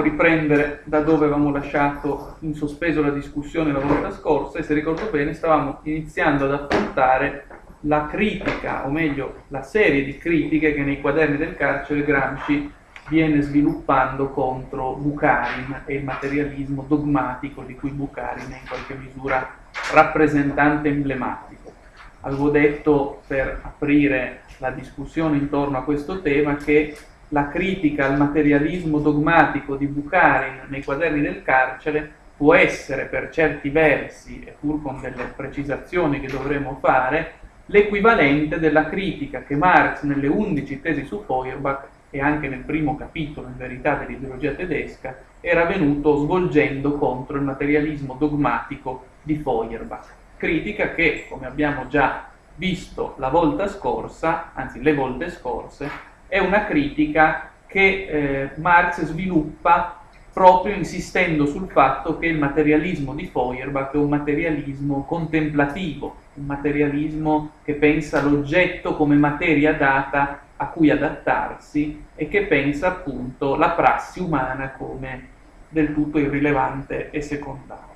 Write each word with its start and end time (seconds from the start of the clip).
riprendere 0.00 0.82
da 0.84 1.00
dove 1.00 1.26
avevamo 1.26 1.50
lasciato 1.50 2.36
in 2.40 2.54
sospeso 2.54 3.02
la 3.02 3.10
discussione 3.10 3.72
la 3.72 3.78
volta 3.78 4.10
scorsa 4.10 4.58
e 4.58 4.62
se 4.62 4.74
ricordo 4.74 5.08
bene 5.10 5.34
stavamo 5.34 5.80
iniziando 5.84 6.44
ad 6.44 6.52
affrontare 6.52 7.46
la 7.84 8.06
critica, 8.06 8.86
o 8.86 8.90
meglio 8.90 9.44
la 9.48 9.62
serie 9.62 10.04
di 10.04 10.18
critiche 10.18 10.74
che 10.74 10.82
nei 10.82 11.00
quaderni 11.00 11.36
del 11.36 11.56
carcere 11.56 12.04
Gramsci 12.04 12.72
viene 13.08 13.40
sviluppando 13.40 14.28
contro 14.28 14.94
Bukharin 14.94 15.82
e 15.86 15.94
il 15.94 16.04
materialismo 16.04 16.84
dogmatico 16.86 17.62
di 17.62 17.74
cui 17.74 17.90
Bukharin 17.90 18.50
è 18.50 18.58
in 18.60 18.68
qualche 18.68 18.94
misura 18.94 19.48
rappresentante 19.92 20.88
emblematico. 20.88 21.72
Avevo 22.20 22.50
detto 22.50 23.22
per 23.26 23.60
aprire 23.62 24.42
la 24.58 24.70
discussione 24.70 25.38
intorno 25.38 25.78
a 25.78 25.82
questo 25.82 26.20
tema 26.20 26.56
che 26.56 26.96
la 27.32 27.48
critica 27.48 28.06
al 28.06 28.16
materialismo 28.16 28.98
dogmatico 28.98 29.76
di 29.76 29.86
Bukharin 29.86 30.62
nei 30.68 30.82
quaderni 30.82 31.20
del 31.20 31.42
carcere 31.42 32.18
può 32.36 32.54
essere 32.54 33.04
per 33.04 33.30
certi 33.30 33.68
versi, 33.68 34.42
e 34.44 34.54
pur 34.58 34.80
con 34.82 35.00
delle 35.00 35.32
precisazioni 35.36 36.20
che 36.20 36.28
dovremo 36.28 36.78
fare, 36.80 37.32
l'equivalente 37.66 38.58
della 38.58 38.88
critica 38.88 39.42
che 39.42 39.54
Marx 39.54 40.02
nelle 40.02 40.26
undici 40.26 40.80
tesi 40.80 41.04
su 41.04 41.22
Feuerbach 41.24 41.86
e 42.10 42.20
anche 42.20 42.48
nel 42.48 42.60
primo 42.60 42.96
capitolo 42.96 43.46
in 43.46 43.56
verità 43.56 43.94
dell'ideologia 43.94 44.52
tedesca 44.52 45.16
era 45.40 45.64
venuto 45.66 46.16
svolgendo 46.16 46.94
contro 46.98 47.36
il 47.36 47.42
materialismo 47.42 48.16
dogmatico 48.18 49.04
di 49.22 49.36
Feuerbach. 49.36 50.06
Critica 50.36 50.94
che, 50.94 51.26
come 51.28 51.46
abbiamo 51.46 51.86
già 51.86 52.28
visto 52.56 53.14
la 53.18 53.28
volta 53.28 53.68
scorsa, 53.68 54.50
anzi 54.54 54.82
le 54.82 54.94
volte 54.94 55.30
scorse, 55.30 56.08
è 56.30 56.38
una 56.38 56.64
critica 56.64 57.50
che 57.66 58.06
eh, 58.08 58.50
Marx 58.60 59.02
sviluppa 59.02 59.98
proprio 60.32 60.74
insistendo 60.74 61.44
sul 61.44 61.68
fatto 61.68 62.18
che 62.18 62.26
il 62.26 62.38
materialismo 62.38 63.14
di 63.14 63.26
Feuerbach 63.26 63.92
è 63.92 63.96
un 63.96 64.08
materialismo 64.08 65.04
contemplativo, 65.04 66.14
un 66.34 66.46
materialismo 66.46 67.50
che 67.64 67.74
pensa 67.74 68.22
l'oggetto 68.22 68.94
come 68.94 69.16
materia 69.16 69.74
data 69.74 70.40
a 70.56 70.66
cui 70.68 70.88
adattarsi 70.90 72.04
e 72.14 72.28
che 72.28 72.42
pensa 72.42 72.86
appunto 72.86 73.56
la 73.56 73.70
prassi 73.70 74.20
umana 74.20 74.70
come 74.70 75.28
del 75.68 75.92
tutto 75.92 76.18
irrilevante 76.18 77.10
e 77.10 77.20
secondaria. 77.22 77.88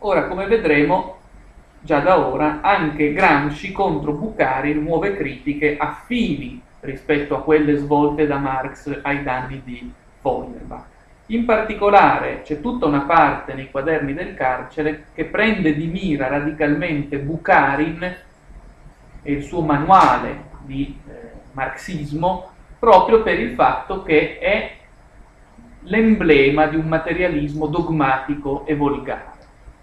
Ora, 0.00 0.26
come 0.26 0.46
vedremo 0.46 1.16
già 1.80 2.00
da 2.00 2.18
ora, 2.18 2.60
anche 2.60 3.14
Gramsci 3.14 3.72
contro 3.72 4.12
Bukharin 4.12 4.82
muove 4.82 5.16
critiche 5.16 5.78
affini 5.78 6.68
rispetto 6.80 7.36
a 7.36 7.42
quelle 7.42 7.76
svolte 7.76 8.26
da 8.26 8.38
Marx 8.38 9.00
ai 9.02 9.22
danni 9.22 9.60
di 9.64 9.92
Feuerbach. 10.20 10.98
In 11.26 11.44
particolare 11.44 12.42
c'è 12.42 12.60
tutta 12.60 12.86
una 12.86 13.02
parte 13.02 13.54
nei 13.54 13.70
quaderni 13.70 14.14
del 14.14 14.34
carcere 14.34 15.06
che 15.14 15.26
prende 15.26 15.74
di 15.74 15.86
mira 15.86 16.26
radicalmente 16.26 17.18
Bukharin 17.18 18.02
e 19.22 19.32
il 19.32 19.42
suo 19.44 19.60
manuale 19.60 20.48
di 20.62 20.98
eh, 21.06 21.12
marxismo 21.52 22.50
proprio 22.78 23.22
per 23.22 23.38
il 23.38 23.54
fatto 23.54 24.02
che 24.02 24.38
è 24.38 24.72
l'emblema 25.82 26.66
di 26.66 26.76
un 26.76 26.86
materialismo 26.86 27.66
dogmatico 27.66 28.66
e 28.66 28.74
volgare. 28.74 29.29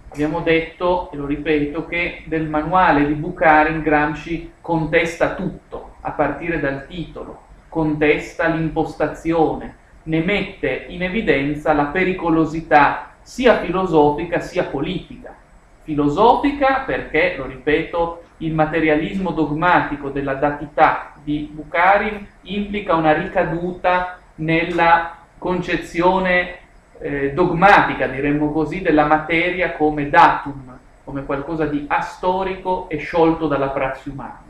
Abbiamo 0.10 0.40
detto, 0.40 1.12
e 1.12 1.18
lo 1.18 1.26
ripeto, 1.26 1.86
che 1.86 2.24
del 2.26 2.48
manuale 2.48 3.06
di 3.06 3.14
Bukharin 3.14 3.82
Gramsci 3.82 4.54
contesta 4.62 5.36
tutto, 5.36 5.96
a 6.02 6.12
partire 6.12 6.60
dal 6.60 6.88
titolo, 6.88 7.42
contesta 7.70 8.48
l'impostazione, 8.48 9.76
ne 10.04 10.24
mette 10.24 10.86
in 10.88 11.04
evidenza 11.04 11.74
la 11.74 11.86
pericolosità 11.86 13.12
sia 13.22 13.60
filosofica 13.60 14.40
sia 14.40 14.64
politica. 14.64 15.36
Filosofica 15.84 16.84
perché, 16.86 17.36
lo 17.38 17.46
ripeto, 17.46 18.24
il 18.38 18.54
materialismo 18.54 19.32
dogmatico 19.32 20.10
della 20.10 20.36
datità 20.36 21.14
di 21.24 21.50
Bukharin 21.52 22.26
implica 22.44 22.96
una 22.96 23.14
ricaduta 23.14 24.20
nella 24.36 25.18
concezione 25.38 26.60
eh, 27.00 27.34
dogmatica, 27.34 28.08
diremmo 28.08 28.52
così, 28.52 28.82
della 28.82 29.06
materia 29.06 29.74
come 29.74 30.10
datum, 30.10 30.78
come 31.04 31.26
qualcosa 31.26 31.66
di 31.66 31.86
astorico 31.88 32.90
e 32.90 32.98
sciolto 32.98 33.48
dalla 33.48 33.70
prassi 33.70 34.10
umana. 34.10 34.44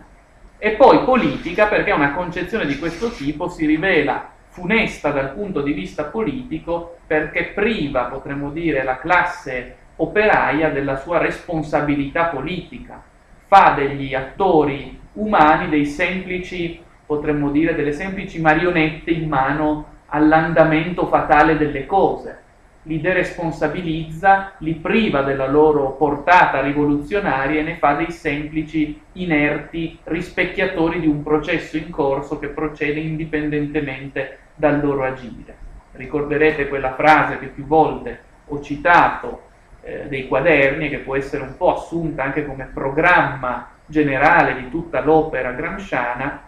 E 0.58 0.72
poi 0.72 1.04
politica 1.04 1.68
perché 1.68 1.92
una 1.92 2.14
concezione 2.14 2.66
di 2.66 2.80
questo 2.80 3.12
tipo 3.12 3.48
si 3.48 3.66
rivela 3.66 4.32
funesta 4.50 5.12
dal 5.12 5.34
punto 5.34 5.62
di 5.62 5.72
vista 5.72 6.06
politico 6.06 6.98
perché 7.06 7.52
priva, 7.54 8.06
potremmo 8.06 8.50
dire, 8.50 8.84
la 8.84 8.98
classe 8.98 9.76
operaia 9.98 10.70
della 10.70 10.98
sua 10.98 11.20
responsabilità 11.20 12.26
politica, 12.26 13.04
fa 13.46 13.74
degli 13.76 14.16
attori 14.16 15.00
umani 15.14 15.70
dei 15.70 15.86
semplici, 15.86 16.82
potremmo 17.06 17.52
dire, 17.52 17.76
delle 17.76 17.92
semplici 17.92 18.42
marionette 18.42 19.12
in 19.12 19.28
mano 19.28 19.86
all'andamento 20.08 21.08
fatale 21.08 21.58
delle 21.58 21.86
cose, 21.86 22.46
li 22.84 23.02
deresponsabilizza, 23.02 24.54
li 24.60 24.76
priva 24.76 25.22
della 25.22 25.48
loro 25.48 25.92
portata 25.92 26.62
rivoluzionaria 26.62 27.60
e 27.60 27.64
ne 27.64 27.76
fa 27.76 27.94
dei 27.94 28.12
semplici, 28.12 29.00
inerti 29.14 30.00
rispecchiatori 30.06 31.02
di 31.02 31.08
un 31.08 31.22
processo 31.22 31.78
in 31.78 31.90
corso 31.90 32.40
che 32.40 32.48
procede 32.48 33.00
indipendentemente 33.00 34.40
dal 34.56 34.80
loro 34.82 35.04
agire. 35.04 35.66
Ricorderete 35.92 36.70
quella 36.70 36.94
frase 36.94 37.40
che 37.40 37.48
più 37.48 37.66
volte 37.66 38.20
ho 38.48 38.62
citato 38.62 39.42
eh, 39.82 40.06
dei 40.08 40.28
quaderni, 40.28 40.90
che 40.90 41.00
può 41.00 41.16
essere 41.18 41.44
un 41.44 41.58
po' 41.58 41.76
assunta 41.76 42.24
anche 42.24 42.46
come 42.46 42.70
programma 42.74 43.70
generale 43.86 44.56
di 44.56 44.70
tutta 44.70 45.02
l'opera 45.02 45.52
gramsciana, 45.52 46.44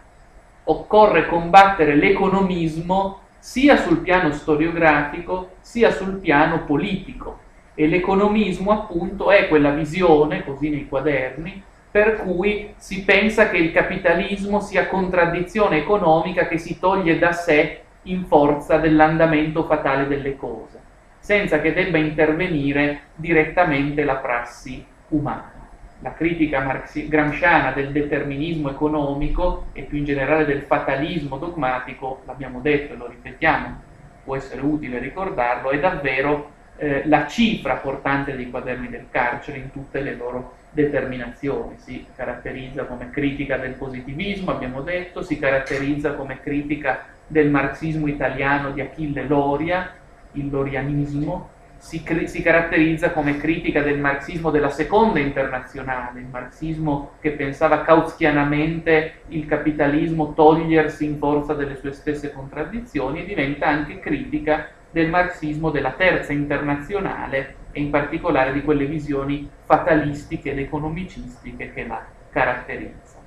occorre 0.63 1.25
combattere 1.25 1.95
l'economismo 1.95 3.21
sia 3.39 3.77
sul 3.77 3.99
piano 3.99 4.31
storiografico 4.31 5.51
sia 5.61 5.91
sul 5.91 6.19
piano 6.19 6.63
politico. 6.65 7.39
E 7.73 7.87
l'economismo 7.87 8.71
appunto 8.71 9.31
è 9.31 9.47
quella 9.47 9.71
visione, 9.71 10.43
così 10.43 10.69
nei 10.69 10.87
quaderni, 10.87 11.63
per 11.89 12.17
cui 12.17 12.73
si 12.77 13.03
pensa 13.03 13.49
che 13.49 13.57
il 13.57 13.71
capitalismo 13.71 14.59
sia 14.59 14.87
contraddizione 14.87 15.77
economica 15.77 16.47
che 16.47 16.57
si 16.57 16.77
toglie 16.77 17.17
da 17.17 17.31
sé 17.31 17.81
in 18.03 18.25
forza 18.25 18.77
dell'andamento 18.77 19.63
fatale 19.63 20.07
delle 20.07 20.35
cose, 20.35 20.79
senza 21.19 21.61
che 21.61 21.73
debba 21.73 21.97
intervenire 21.97 23.01
direttamente 23.15 24.03
la 24.03 24.15
prassi 24.15 24.85
umana 25.09 25.58
la 26.01 26.13
critica 26.13 26.61
marxi- 26.61 27.07
gramsciana 27.07 27.71
del 27.71 27.91
determinismo 27.91 28.69
economico 28.69 29.67
e 29.73 29.83
più 29.83 29.97
in 29.97 30.05
generale 30.05 30.45
del 30.45 30.61
fatalismo 30.61 31.37
dogmatico, 31.37 32.21
l'abbiamo 32.25 32.59
detto 32.61 32.93
e 32.93 32.97
lo 32.97 33.07
ripetiamo, 33.07 33.81
può 34.23 34.35
essere 34.35 34.61
utile 34.61 34.99
ricordarlo, 34.99 35.71
è 35.71 35.79
davvero 35.79 36.51
eh, 36.77 37.01
la 37.05 37.27
cifra 37.27 37.75
portante 37.75 38.35
dei 38.35 38.49
quaderni 38.49 38.87
del 38.89 39.07
carcere 39.09 39.57
in 39.57 39.71
tutte 39.71 39.99
le 39.99 40.15
loro 40.15 40.55
determinazioni. 40.71 41.77
Si 41.77 42.05
caratterizza 42.15 42.85
come 42.85 43.09
critica 43.09 43.57
del 43.57 43.73
positivismo, 43.73 44.51
abbiamo 44.51 44.81
detto, 44.81 45.21
si 45.21 45.37
caratterizza 45.37 46.13
come 46.13 46.39
critica 46.39 47.05
del 47.27 47.49
marxismo 47.49 48.07
italiano 48.07 48.71
di 48.71 48.79
Achille 48.79 49.23
Loria, 49.23 49.93
il 50.33 50.49
lorianismo, 50.49 51.49
si, 51.79 52.03
si, 52.25 52.41
caratterizza 52.41 53.11
come 53.11 53.37
critica 53.37 53.81
del 53.81 53.99
marxismo 53.99 54.51
della 54.51 54.69
seconda 54.69 55.19
internazionale, 55.19 56.19
il 56.19 56.27
marxismo 56.27 57.13
che 57.21 57.31
pensava 57.31 57.81
kautschianamente 57.83 59.21
il 59.29 59.45
capitalismo 59.45 60.33
togliersi 60.33 61.05
in 61.05 61.17
forza 61.17 61.53
delle 61.53 61.77
sue 61.77 61.93
stesse 61.93 62.33
contraddizioni 62.33 63.21
e 63.21 63.25
diventa 63.25 63.67
anche 63.67 63.99
critica 63.99 64.67
del 64.91 65.09
marxismo 65.09 65.71
della 65.71 65.91
terza 65.91 66.33
internazionale 66.33 67.55
e 67.71 67.79
in 67.79 67.89
particolare 67.89 68.51
di 68.51 68.61
quelle 68.61 68.85
visioni 68.85 69.49
fatalistiche 69.63 70.51
ed 70.51 70.59
economicistiche 70.59 71.71
che 71.73 71.87
la 71.87 72.03
caratterizzano. 72.29 73.17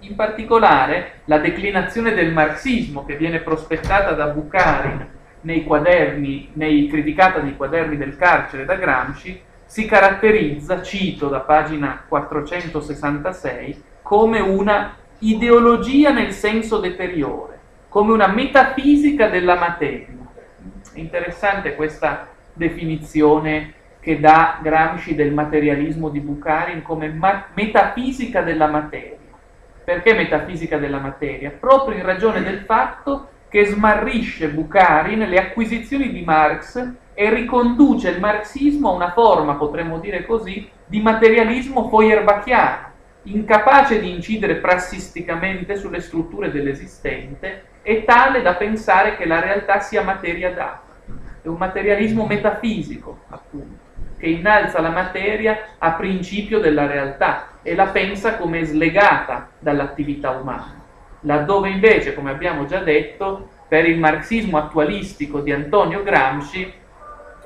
In 0.00 0.14
particolare 0.14 1.20
la 1.24 1.38
declinazione 1.38 2.14
del 2.14 2.32
marxismo 2.32 3.04
che 3.04 3.16
viene 3.16 3.40
prospettata 3.40 4.12
da 4.12 4.26
Bukharin 4.26 5.08
nei 5.44 5.64
quaderni, 5.64 6.50
nei, 6.54 6.86
criticata 6.86 7.40
nei 7.40 7.56
quaderni 7.56 7.96
del 7.96 8.16
carcere 8.16 8.64
da 8.64 8.74
Gramsci, 8.74 9.40
si 9.64 9.86
caratterizza, 9.86 10.82
cito 10.82 11.28
da 11.28 11.40
pagina 11.40 12.04
466, 12.06 13.82
come 14.02 14.40
una 14.40 14.94
ideologia 15.18 16.10
nel 16.12 16.32
senso 16.32 16.78
deteriore, 16.78 17.58
come 17.88 18.12
una 18.12 18.26
metafisica 18.26 19.28
della 19.28 19.56
materia. 19.56 20.08
Interessante 20.94 21.74
questa 21.74 22.28
definizione 22.52 23.72
che 24.00 24.20
dà 24.20 24.58
Gramsci 24.62 25.14
del 25.14 25.32
materialismo 25.32 26.08
di 26.08 26.20
Bukharin 26.20 26.82
come 26.82 27.08
ma- 27.08 27.46
metafisica 27.54 28.42
della 28.42 28.66
materia. 28.66 29.16
Perché 29.82 30.14
metafisica 30.14 30.78
della 30.78 30.98
materia? 30.98 31.50
Proprio 31.50 31.96
in 31.96 32.04
ragione 32.04 32.42
del 32.42 32.60
fatto 32.60 33.28
che 33.54 33.66
smarrisce 33.66 34.48
Bukharin 34.48 35.28
le 35.28 35.38
acquisizioni 35.38 36.10
di 36.10 36.22
Marx 36.22 36.90
e 37.14 37.30
riconduce 37.32 38.08
il 38.08 38.18
marxismo 38.18 38.88
a 38.90 38.94
una 38.94 39.12
forma, 39.12 39.54
potremmo 39.54 40.00
dire 40.00 40.26
così, 40.26 40.68
di 40.84 41.00
materialismo 41.00 41.88
feuerbachiano, 41.88 42.90
incapace 43.22 44.00
di 44.00 44.10
incidere 44.10 44.56
prassisticamente 44.56 45.76
sulle 45.76 46.00
strutture 46.00 46.50
dell'esistente 46.50 47.66
e 47.82 48.02
tale 48.02 48.42
da 48.42 48.54
pensare 48.54 49.16
che 49.16 49.24
la 49.24 49.38
realtà 49.38 49.78
sia 49.78 50.02
materia 50.02 50.52
data. 50.52 50.82
È 51.40 51.46
un 51.46 51.56
materialismo 51.56 52.26
metafisico, 52.26 53.20
appunto, 53.28 53.78
che 54.18 54.26
innalza 54.26 54.80
la 54.80 54.90
materia 54.90 55.76
a 55.78 55.92
principio 55.92 56.58
della 56.58 56.88
realtà 56.88 57.50
e 57.62 57.76
la 57.76 57.86
pensa 57.86 58.36
come 58.36 58.64
slegata 58.64 59.50
dall'attività 59.60 60.30
umana, 60.30 60.82
laddove 61.24 61.68
invece, 61.68 62.14
come 62.14 62.30
abbiamo 62.30 62.66
già 62.66 62.80
detto, 62.80 63.50
per 63.68 63.86
il 63.86 63.98
marxismo 63.98 64.58
attualistico 64.58 65.40
di 65.40 65.52
Antonio 65.52 66.02
Gramsci 66.02 66.72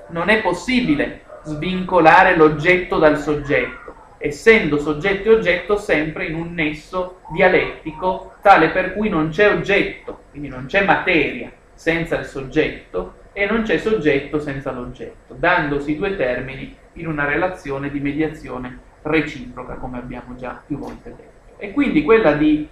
non 0.09 0.29
è 0.29 0.41
possibile 0.41 1.23
svincolare 1.45 2.37
l'oggetto 2.37 2.99
dal 2.99 3.19
soggetto, 3.19 3.95
essendo 4.19 4.79
soggetto 4.79 5.29
e 5.29 5.35
oggetto 5.35 5.77
sempre 5.77 6.27
in 6.27 6.35
un 6.35 6.53
nesso 6.53 7.21
dialettico 7.33 8.35
tale 8.43 8.71
per 8.71 8.95
cui 8.95 9.09
non 9.09 9.31
c'è 9.31 9.51
oggetto, 9.51 10.25
quindi 10.31 10.49
non 10.49 10.67
c'è 10.67 10.85
materia 10.85 11.51
senza 11.73 12.19
il 12.19 12.25
soggetto 12.27 13.15
e 13.33 13.47
non 13.47 13.63
c'è 13.63 13.79
soggetto 13.79 14.41
senza 14.41 14.73
l'oggetto, 14.73 15.35
dandosi 15.35 15.97
due 15.97 16.17
termini 16.17 16.77
in 16.95 17.07
una 17.07 17.25
relazione 17.25 17.91
di 17.91 18.01
mediazione 18.01 18.79
reciproca, 19.03 19.75
come 19.75 19.99
abbiamo 19.99 20.35
già 20.35 20.61
più 20.67 20.79
volte 20.79 21.11
detto. 21.11 21.57
E 21.57 21.73
quindi 21.73 22.03
quella 22.03 22.33
di 22.33 22.69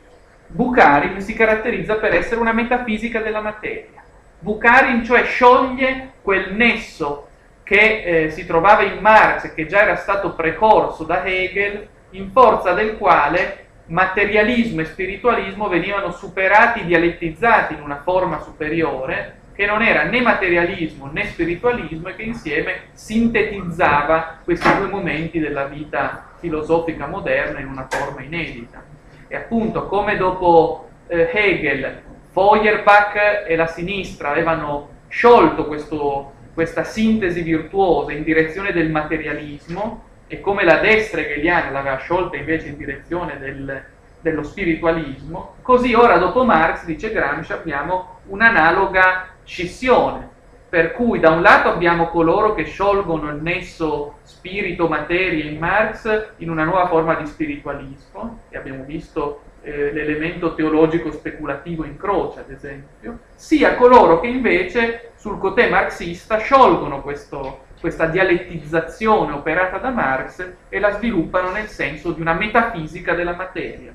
Bukharin 0.48 1.20
si 1.20 1.34
caratterizza 1.34 1.96
per 1.96 2.14
essere 2.14 2.40
una 2.40 2.52
metafisica 2.52 3.20
della 3.20 3.40
materia. 3.40 4.02
Bukharin 4.38 5.04
cioè 5.04 5.24
scioglie 5.24 6.12
quel 6.22 6.54
nesso 6.54 7.28
che 7.62 8.02
eh, 8.02 8.30
si 8.30 8.46
trovava 8.46 8.82
in 8.82 8.98
Marx 9.00 9.44
e 9.44 9.54
che 9.54 9.66
già 9.66 9.82
era 9.82 9.96
stato 9.96 10.34
precorso 10.34 11.02
da 11.04 11.24
Hegel, 11.24 11.88
in 12.10 12.30
forza 12.30 12.72
del 12.72 12.96
quale 12.96 13.64
materialismo 13.86 14.80
e 14.80 14.84
spiritualismo 14.84 15.68
venivano 15.68 16.12
superati, 16.12 16.84
dialettizzati 16.84 17.74
in 17.74 17.82
una 17.82 18.00
forma 18.02 18.40
superiore, 18.40 19.38
che 19.52 19.66
non 19.66 19.82
era 19.82 20.04
né 20.04 20.20
materialismo 20.20 21.10
né 21.10 21.24
spiritualismo 21.24 22.08
e 22.08 22.14
che 22.14 22.22
insieme 22.22 22.80
sintetizzava 22.92 24.40
questi 24.44 24.68
due 24.76 24.86
momenti 24.86 25.40
della 25.40 25.64
vita 25.64 26.34
filosofica 26.38 27.06
moderna 27.06 27.58
in 27.58 27.68
una 27.68 27.86
forma 27.88 28.22
inedita. 28.22 28.94
E 29.28 29.36
appunto 29.36 29.86
come 29.86 30.16
dopo 30.16 30.88
eh, 31.06 31.30
Hegel, 31.32 32.02
Feuerbach 32.32 33.44
e 33.46 33.56
la 33.56 33.66
sinistra 33.66 34.30
avevano 34.30 34.88
sciolto 35.08 35.66
questo 35.66 36.34
questa 36.56 36.84
sintesi 36.84 37.42
virtuosa 37.42 38.12
in 38.12 38.22
direzione 38.22 38.72
del 38.72 38.90
materialismo 38.90 40.04
e 40.26 40.40
come 40.40 40.64
la 40.64 40.78
destra 40.78 41.20
hegeliana 41.20 41.68
l'aveva 41.68 41.98
sciolta 41.98 42.38
invece 42.38 42.68
in 42.68 42.78
direzione 42.78 43.38
del, 43.38 43.84
dello 44.22 44.42
spiritualismo, 44.42 45.56
così 45.60 45.92
ora 45.92 46.16
dopo 46.16 46.44
Marx, 46.44 46.86
dice 46.86 47.12
Gramsci, 47.12 47.52
abbiamo 47.52 48.20
un'analoga 48.28 49.28
scissione, 49.44 50.30
per 50.76 50.92
cui 50.92 51.18
da 51.20 51.30
un 51.30 51.40
lato 51.40 51.70
abbiamo 51.70 52.08
coloro 52.08 52.52
che 52.52 52.64
sciolgono 52.64 53.30
il 53.30 53.40
nesso 53.40 54.16
spirito-materia 54.24 55.42
in 55.42 55.56
Marx 55.56 56.32
in 56.36 56.50
una 56.50 56.64
nuova 56.64 56.86
forma 56.86 57.14
di 57.14 57.24
spiritualismo, 57.24 58.40
e 58.50 58.58
abbiamo 58.58 58.84
visto 58.84 59.40
eh, 59.62 59.90
l'elemento 59.90 60.54
teologico 60.54 61.10
speculativo 61.12 61.86
in 61.86 61.96
croce, 61.96 62.40
ad 62.40 62.50
esempio, 62.50 63.20
sia 63.34 63.74
coloro 63.76 64.20
che 64.20 64.26
invece 64.26 65.12
sul 65.16 65.38
cotè 65.38 65.70
marxista 65.70 66.36
sciolgono 66.36 67.00
questo, 67.00 67.60
questa 67.80 68.04
dialettizzazione 68.04 69.32
operata 69.32 69.78
da 69.78 69.88
Marx 69.88 70.46
e 70.68 70.78
la 70.78 70.90
sviluppano 70.90 71.52
nel 71.52 71.68
senso 71.68 72.12
di 72.12 72.20
una 72.20 72.34
metafisica 72.34 73.14
della 73.14 73.34
materia, 73.34 73.94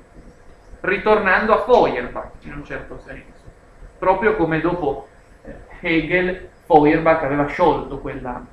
ritornando 0.80 1.52
a 1.54 1.62
Feuerbach 1.62 2.32
in 2.40 2.54
un 2.54 2.64
certo 2.64 2.98
senso, 3.06 3.44
proprio 4.00 4.34
come 4.34 4.60
dopo 4.60 5.06
eh, 5.44 5.54
Hegel 5.80 6.50
Feuerbach 6.64 7.22
aveva 7.22 7.46
sciolto 7.46 7.98
quella, 7.98 8.44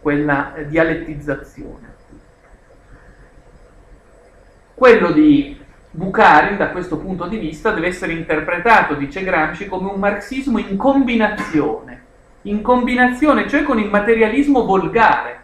quella 0.00 0.52
dialettizzazione. 0.66 1.88
Quello 4.74 5.10
di 5.12 5.58
Bukharin, 5.90 6.56
da 6.56 6.70
questo 6.70 6.98
punto 6.98 7.26
di 7.26 7.36
vista, 7.36 7.72
deve 7.72 7.88
essere 7.88 8.12
interpretato, 8.12 8.94
dice 8.94 9.22
Gramsci, 9.22 9.66
come 9.66 9.90
un 9.90 9.98
marxismo 9.98 10.58
in 10.58 10.76
combinazione, 10.76 12.02
in 12.42 12.62
combinazione 12.62 13.48
cioè 13.48 13.62
con 13.62 13.78
il 13.78 13.90
materialismo 13.90 14.64
volgare, 14.64 15.38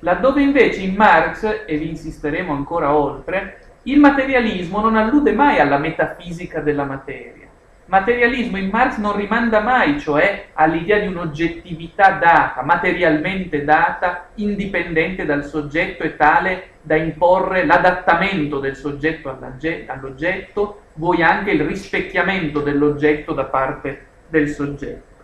laddove 0.00 0.42
invece 0.42 0.80
in 0.80 0.94
Marx, 0.96 1.64
e 1.64 1.76
vi 1.78 1.88
insisteremo 1.88 2.52
ancora 2.52 2.94
oltre, 2.94 3.60
il 3.84 4.00
materialismo 4.00 4.80
non 4.80 4.96
allude 4.96 5.32
mai 5.32 5.60
alla 5.60 5.78
metafisica 5.78 6.60
della 6.60 6.84
materia. 6.84 7.45
Materialismo 7.88 8.56
in 8.56 8.68
Marx 8.68 8.96
non 8.96 9.14
rimanda 9.14 9.60
mai, 9.60 10.00
cioè, 10.00 10.46
all'idea 10.54 10.98
di 10.98 11.06
un'oggettività 11.06 12.18
data, 12.18 12.62
materialmente 12.62 13.62
data, 13.62 14.26
indipendente 14.34 15.24
dal 15.24 15.44
soggetto 15.44 16.02
e 16.02 16.16
tale 16.16 16.70
da 16.82 16.96
imporre 16.96 17.64
l'adattamento 17.64 18.58
del 18.58 18.74
soggetto 18.74 19.38
all'oggetto, 19.86 20.80
vuoi 20.94 21.22
anche 21.22 21.52
il 21.52 21.64
rispecchiamento 21.64 22.60
dell'oggetto 22.60 23.32
da 23.32 23.44
parte 23.44 24.06
del 24.28 24.48
soggetto. 24.48 25.14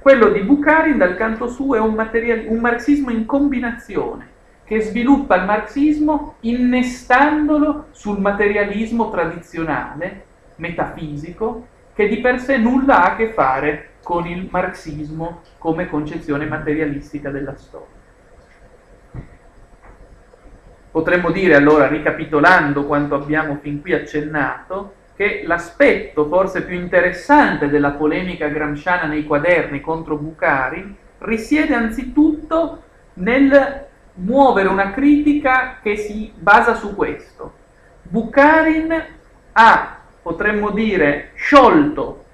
Quello 0.00 0.30
di 0.30 0.40
Bukharin, 0.40 0.98
dal 0.98 1.16
canto 1.16 1.48
suo, 1.48 1.76
è 1.76 1.78
un, 1.78 1.96
un 2.48 2.58
marxismo 2.58 3.10
in 3.10 3.26
combinazione, 3.26 4.26
che 4.64 4.80
sviluppa 4.80 5.36
il 5.36 5.44
marxismo 5.44 6.34
innestandolo 6.40 7.86
sul 7.92 8.18
materialismo 8.18 9.08
tradizionale, 9.08 10.24
metafisico, 10.56 11.76
che 11.98 12.06
di 12.06 12.18
per 12.18 12.38
sé 12.38 12.58
nulla 12.58 13.02
ha 13.02 13.12
a 13.14 13.16
che 13.16 13.32
fare 13.32 13.94
con 14.04 14.24
il 14.24 14.46
marxismo 14.48 15.42
come 15.58 15.88
concezione 15.88 16.46
materialistica 16.46 17.28
della 17.30 17.56
storia. 17.56 17.88
Potremmo 20.92 21.32
dire 21.32 21.56
allora, 21.56 21.88
ricapitolando 21.88 22.86
quanto 22.86 23.16
abbiamo 23.16 23.58
fin 23.60 23.80
qui 23.80 23.94
accennato, 23.94 24.94
che 25.16 25.42
l'aspetto 25.44 26.28
forse 26.28 26.62
più 26.62 26.78
interessante 26.78 27.68
della 27.68 27.90
polemica 27.90 28.46
gramsciana 28.46 29.08
nei 29.08 29.24
quaderni 29.24 29.80
contro 29.80 30.16
Bukharin 30.16 30.94
risiede 31.18 31.74
anzitutto 31.74 32.82
nel 33.14 33.86
muovere 34.14 34.68
una 34.68 34.92
critica 34.92 35.78
che 35.82 35.96
si 35.96 36.32
basa 36.32 36.74
su 36.74 36.94
questo. 36.94 37.54
Bukharin 38.02 39.04
ha, 39.50 39.97
potremmo 40.28 40.72
dire, 40.72 41.30
sciolto 41.36 42.24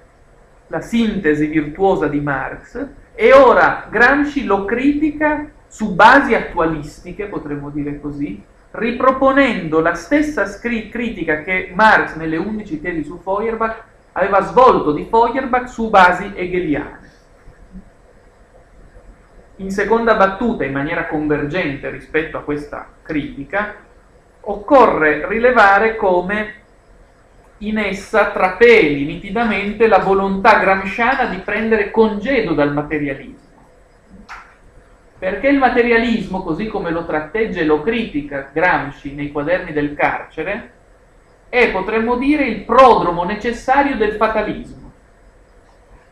la 0.67 0.81
sintesi 0.81 1.45
virtuosa 1.45 2.07
di 2.07 2.19
Marx 2.19 2.85
e 3.13 3.31
ora 3.31 3.87
Gramsci 3.89 4.43
lo 4.43 4.65
critica 4.65 5.49
su 5.65 5.95
basi 5.95 6.35
attualistiche, 6.35 7.27
potremmo 7.27 7.69
dire 7.69 8.01
così, 8.01 8.43
riproponendo 8.71 9.79
la 9.79 9.93
stessa 9.93 10.45
scri- 10.45 10.89
critica 10.89 11.41
che 11.41 11.71
Marx 11.73 12.15
nelle 12.15 12.35
11 12.35 12.81
tesi 12.81 13.05
su 13.05 13.17
Feuerbach 13.17 13.81
aveva 14.11 14.41
svolto 14.41 14.91
di 14.91 15.07
Feuerbach 15.09 15.69
su 15.69 15.89
basi 15.89 16.33
hegeliane. 16.35 16.99
In 19.57 19.71
seconda 19.71 20.15
battuta, 20.15 20.65
in 20.65 20.73
maniera 20.73 21.07
convergente 21.07 21.89
rispetto 21.89 22.35
a 22.35 22.41
questa 22.41 22.89
critica, 23.01 23.73
occorre 24.41 25.25
rilevare 25.29 25.95
come 25.95 26.63
in 27.59 27.77
essa 27.77 28.31
trapeli 28.31 29.05
nitidamente 29.05 29.87
la 29.87 29.99
volontà 29.99 30.59
gramsciana 30.59 31.25
di 31.25 31.37
prendere 31.37 31.91
congedo 31.91 32.53
dal 32.53 32.73
materialismo 32.73 33.45
perché 35.17 35.47
il 35.47 35.57
materialismo, 35.57 36.43
così 36.43 36.67
come 36.67 36.91
lo 36.91 37.05
tratteggia 37.05 37.61
e 37.61 37.65
lo 37.65 37.81
critica 37.81 38.49
Gramsci 38.51 39.15
nei 39.15 39.31
quaderni 39.31 39.71
del 39.71 39.95
carcere, 39.95 40.71
è, 41.49 41.71
potremmo 41.71 42.15
dire, 42.17 42.43
il 42.43 42.61
prodromo 42.61 43.23
necessario 43.23 43.95
del 43.95 44.13
fatalismo. 44.17 44.91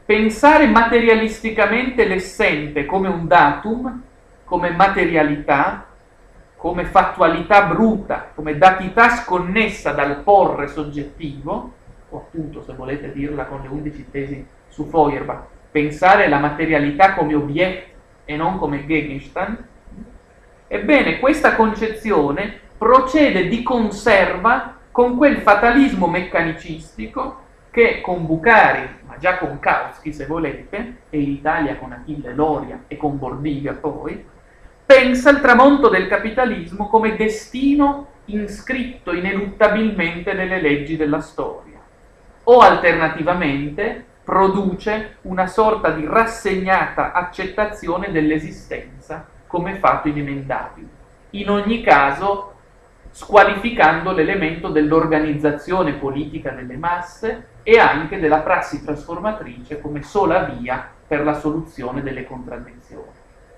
Pensare 0.05 0.67
materialisticamente 0.67 2.05
l'essente 2.05 2.85
come 2.85 3.09
un 3.09 3.27
datum, 3.27 4.01
come 4.45 4.71
materialità, 4.71 5.85
come 6.63 6.85
fattualità 6.85 7.63
bruta, 7.63 8.31
come 8.33 8.57
datità 8.57 9.09
sconnessa 9.09 9.91
dal 9.91 10.21
porre 10.23 10.69
soggettivo, 10.69 11.73
o 12.07 12.17
appunto, 12.17 12.63
se 12.63 12.71
volete 12.71 13.11
dirla 13.11 13.47
con 13.47 13.59
le 13.61 13.67
undici 13.67 14.09
tesi 14.09 14.47
su 14.69 14.85
Feuerbach, 14.85 15.43
pensare 15.69 16.29
la 16.29 16.39
materialità 16.39 17.15
come 17.15 17.35
obietto 17.35 17.89
e 18.23 18.37
non 18.37 18.57
come 18.59 18.85
Gegenstand, 18.85 19.57
ebbene 20.69 21.19
questa 21.19 21.53
concezione 21.53 22.59
procede 22.77 23.49
di 23.49 23.61
conserva 23.61 24.77
con 24.89 25.17
quel 25.17 25.39
fatalismo 25.39 26.07
meccanicistico 26.07 27.41
che 27.71 27.99
con 27.99 28.25
Bucari, 28.25 28.87
ma 29.05 29.17
già 29.17 29.37
con 29.37 29.59
Kautsky 29.59 30.13
se 30.13 30.27
volete, 30.27 30.99
e 31.09 31.19
in 31.19 31.29
Italia 31.29 31.75
con 31.75 31.91
Achille 31.91 32.33
Loria 32.33 32.83
e 32.87 32.95
con 32.95 33.17
Bordiga 33.17 33.73
poi, 33.73 34.31
pensa 34.85 35.29
il 35.29 35.41
tramonto 35.41 35.89
del 35.89 36.07
capitalismo 36.07 36.87
come 36.87 37.15
destino 37.15 38.07
inscritto 38.25 39.13
ineluttabilmente 39.13 40.33
nelle 40.33 40.61
leggi 40.61 40.95
della 40.95 41.19
storia, 41.19 41.79
o 42.43 42.59
alternativamente 42.59 44.05
produce 44.23 45.17
una 45.23 45.47
sorta 45.47 45.91
di 45.91 46.05
rassegnata 46.05 47.11
accettazione 47.11 48.11
dell'esistenza 48.11 49.25
come 49.47 49.75
fatto 49.75 50.07
inemendabile. 50.07 50.87
In 51.31 51.49
ogni 51.49 51.81
caso 51.81 52.53
squalificando 53.11 54.11
l'elemento 54.11 54.69
dell'organizzazione 54.69 55.93
politica 55.93 56.51
delle 56.51 56.77
masse 56.77 57.47
e 57.61 57.77
anche 57.77 58.19
della 58.19 58.39
prassi 58.39 58.83
trasformatrice 58.83 59.79
come 59.79 60.01
sola 60.01 60.45
via 60.45 60.89
per 61.05 61.23
la 61.23 61.33
soluzione 61.33 62.01
delle 62.01 62.25
contraddizioni. 62.25 62.82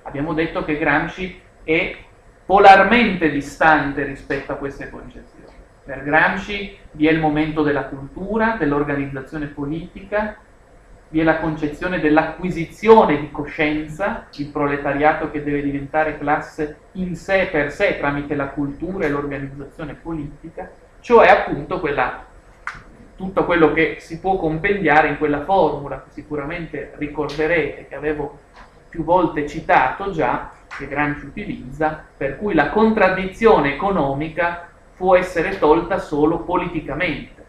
Abbiamo 0.08 0.34
detto 0.34 0.64
che 0.64 0.78
Gramsci 0.78 1.42
è 1.64 1.96
polarmente 2.46 3.32
distante 3.32 4.04
rispetto 4.04 4.52
a 4.52 4.56
queste 4.56 4.90
concezioni. 4.90 5.54
Per 5.84 6.04
Gramsci 6.04 6.78
vi 6.92 7.08
è 7.08 7.12
il 7.12 7.20
momento 7.20 7.64
della 7.64 7.86
cultura, 7.86 8.56
dell'organizzazione 8.58 9.48
politica, 9.48 10.38
vi 11.10 11.20
è 11.22 11.24
la 11.24 11.40
concezione 11.40 12.00
dell'acquisizione 12.00 13.20
di 13.20 13.32
coscienza, 13.32 14.28
il 14.36 14.48
proletariato 14.50 15.32
che 15.32 15.44
deve 15.44 15.64
diventare 15.64 16.20
classe 16.20 16.78
in 16.94 17.16
sé 17.16 17.50
per 17.52 17.72
sé 17.72 17.98
tramite 17.98 18.36
la 18.36 18.48
cultura 18.48 19.06
e 19.06 19.10
l'organizzazione 19.10 19.96
politica, 19.96 20.70
cioè 21.00 21.30
appunto 21.30 21.80
quella, 21.80 22.26
tutto 23.16 23.46
quello 23.46 23.74
che 23.74 23.98
si 24.00 24.20
può 24.20 24.38
compendiare 24.38 25.08
in 25.08 25.18
quella 25.18 25.44
formula 25.44 26.04
che 26.04 26.12
sicuramente 26.12 26.94
ricorderete, 26.98 27.88
che 27.88 27.96
avevo 27.96 28.40
più 28.96 29.04
volte 29.04 29.46
citato 29.46 30.10
già, 30.12 30.52
che 30.78 30.88
Gramsci 30.88 31.26
utilizza, 31.26 32.04
per 32.16 32.38
cui 32.38 32.54
la 32.54 32.70
contraddizione 32.70 33.74
economica 33.74 34.70
può 34.96 35.18
essere 35.18 35.60
tolta 35.60 36.00
solo 36.00 36.40
politicamente, 36.40 37.46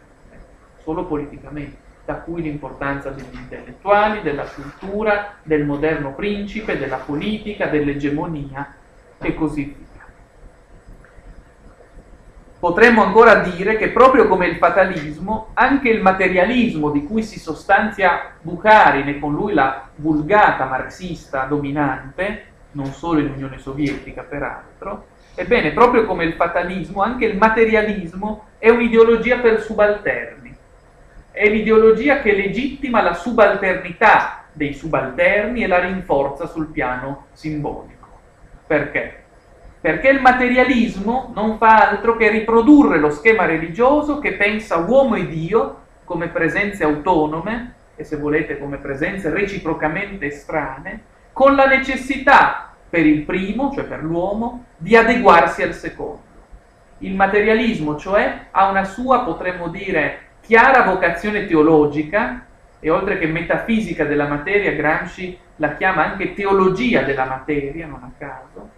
solo 0.83 1.05
politicamente 1.05 1.85
da 2.05 2.15
cui 2.15 2.43
l'importanza 2.43 3.11
degli 3.11 3.35
intellettuali, 3.35 4.23
della 4.23 4.45
cultura, 4.45 5.35
del 5.43 5.65
moderno 5.65 6.15
principe, 6.15 6.79
della 6.79 6.99
politica, 6.99 7.67
dell'egemonia 7.67 8.75
e 9.19 9.35
così 9.35 9.65
via. 9.65 9.86
Potremmo 12.59 13.05
ancora 13.05 13.37
dire 13.37 13.77
che 13.77 13.89
proprio 13.89 14.27
come 14.27 14.47
il 14.47 14.57
fatalismo, 14.57 15.49
anche 15.55 15.91
il 15.91 16.01
materialismo 16.01 16.91
di 16.91 17.05
cui 17.05 17.23
si 17.23 17.39
sostanzia 17.39 18.33
Bukharin 18.41 19.09
e 19.09 19.19
con 19.19 19.35
lui 19.35 19.53
la 19.53 19.89
vulgata 19.97 20.65
marxista 20.65 21.45
dominante, 21.45 22.45
non 22.73 22.93
solo 22.93 23.21
in 23.21 23.31
Unione 23.31 23.59
Sovietica 23.59 24.23
peraltro, 24.23 25.07
ebbene 25.35 25.73
proprio 25.73 26.07
come 26.07 26.25
il 26.25 26.33
fatalismo, 26.33 27.03
anche 27.03 27.27
il 27.27 27.37
materialismo 27.37 28.47
è 28.59 28.71
un'ideologia 28.71 29.39
per 29.39 29.61
subalterni 29.61 30.47
è 31.37 31.51
l'ideologia 31.51 32.21
che 32.21 32.33
legittima 32.33 33.03
la 33.03 33.13
subalternità 33.13 34.45
dei 34.53 34.73
subalterni 34.73 35.63
e 35.63 35.67
la 35.67 35.81
rinforza 35.81 36.47
sul 36.47 36.69
piano 36.69 37.27
simbolico. 37.33 38.09
Perché? 38.67 39.25
Perché 39.81 40.09
il 40.09 40.21
materialismo 40.21 41.31
non 41.35 41.59
fa 41.59 41.89
altro 41.89 42.17
che 42.17 42.31
riprodurre 42.31 42.99
lo 42.99 43.11
schema 43.11 43.45
religioso 43.45 44.19
che 44.19 44.33
pensa 44.33 44.79
uomo 44.79 45.15
e 45.17 45.27
Dio 45.27 45.83
come 46.05 46.29
presenze 46.29 46.85
autonome 46.85 47.75
e 47.97 48.05
se 48.05 48.17
volete 48.17 48.59
come 48.59 48.77
presenze 48.77 49.31
reciprocamente 49.31 50.27
estranee, 50.27 51.01
con 51.33 51.55
la 51.55 51.67
necessità 51.67 52.73
per 52.89 53.05
il 53.05 53.23
primo, 53.23 53.73
cioè 53.73 53.85
per 53.85 54.03
l'uomo, 54.03 54.67
di 54.77 54.97
adeguarsi 54.97 55.63
al 55.63 55.75
secondo. 55.75 56.23
Il 56.99 57.15
materialismo, 57.15 57.97
cioè, 57.97 58.47
ha 58.51 58.69
una 58.69 58.85
sua, 58.85 59.25
potremmo 59.25 59.69
dire, 59.69 60.21
chiara 60.41 60.83
vocazione 60.83 61.47
teologica 61.47 62.47
e 62.79 62.91
oltre 62.91 63.19
che 63.19 63.27
metafisica 63.27 64.05
della 64.05 64.29
materia, 64.29 64.73
Gramsci 64.73 65.39
la 65.57 65.75
chiama 65.75 66.05
anche 66.05 66.35
teologia 66.35 67.03
della 67.03 67.25
materia, 67.25 67.87
non 67.87 68.03
a 68.03 68.11
caso, 68.17 68.71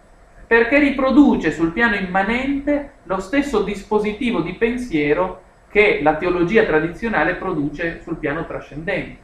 perché 0.48 0.78
riproduce 0.78 1.52
sul 1.52 1.72
piano 1.72 1.94
immanente 1.94 2.92
lo 3.02 3.20
stesso 3.20 3.60
dispositivo 3.60 4.40
di 4.40 4.54
pensiero 4.54 5.42
che 5.68 6.00
la 6.02 6.16
teologia 6.16 6.64
tradizionale 6.64 7.34
produce 7.34 8.00
sul 8.02 8.16
piano 8.16 8.46
trascendente, 8.46 9.20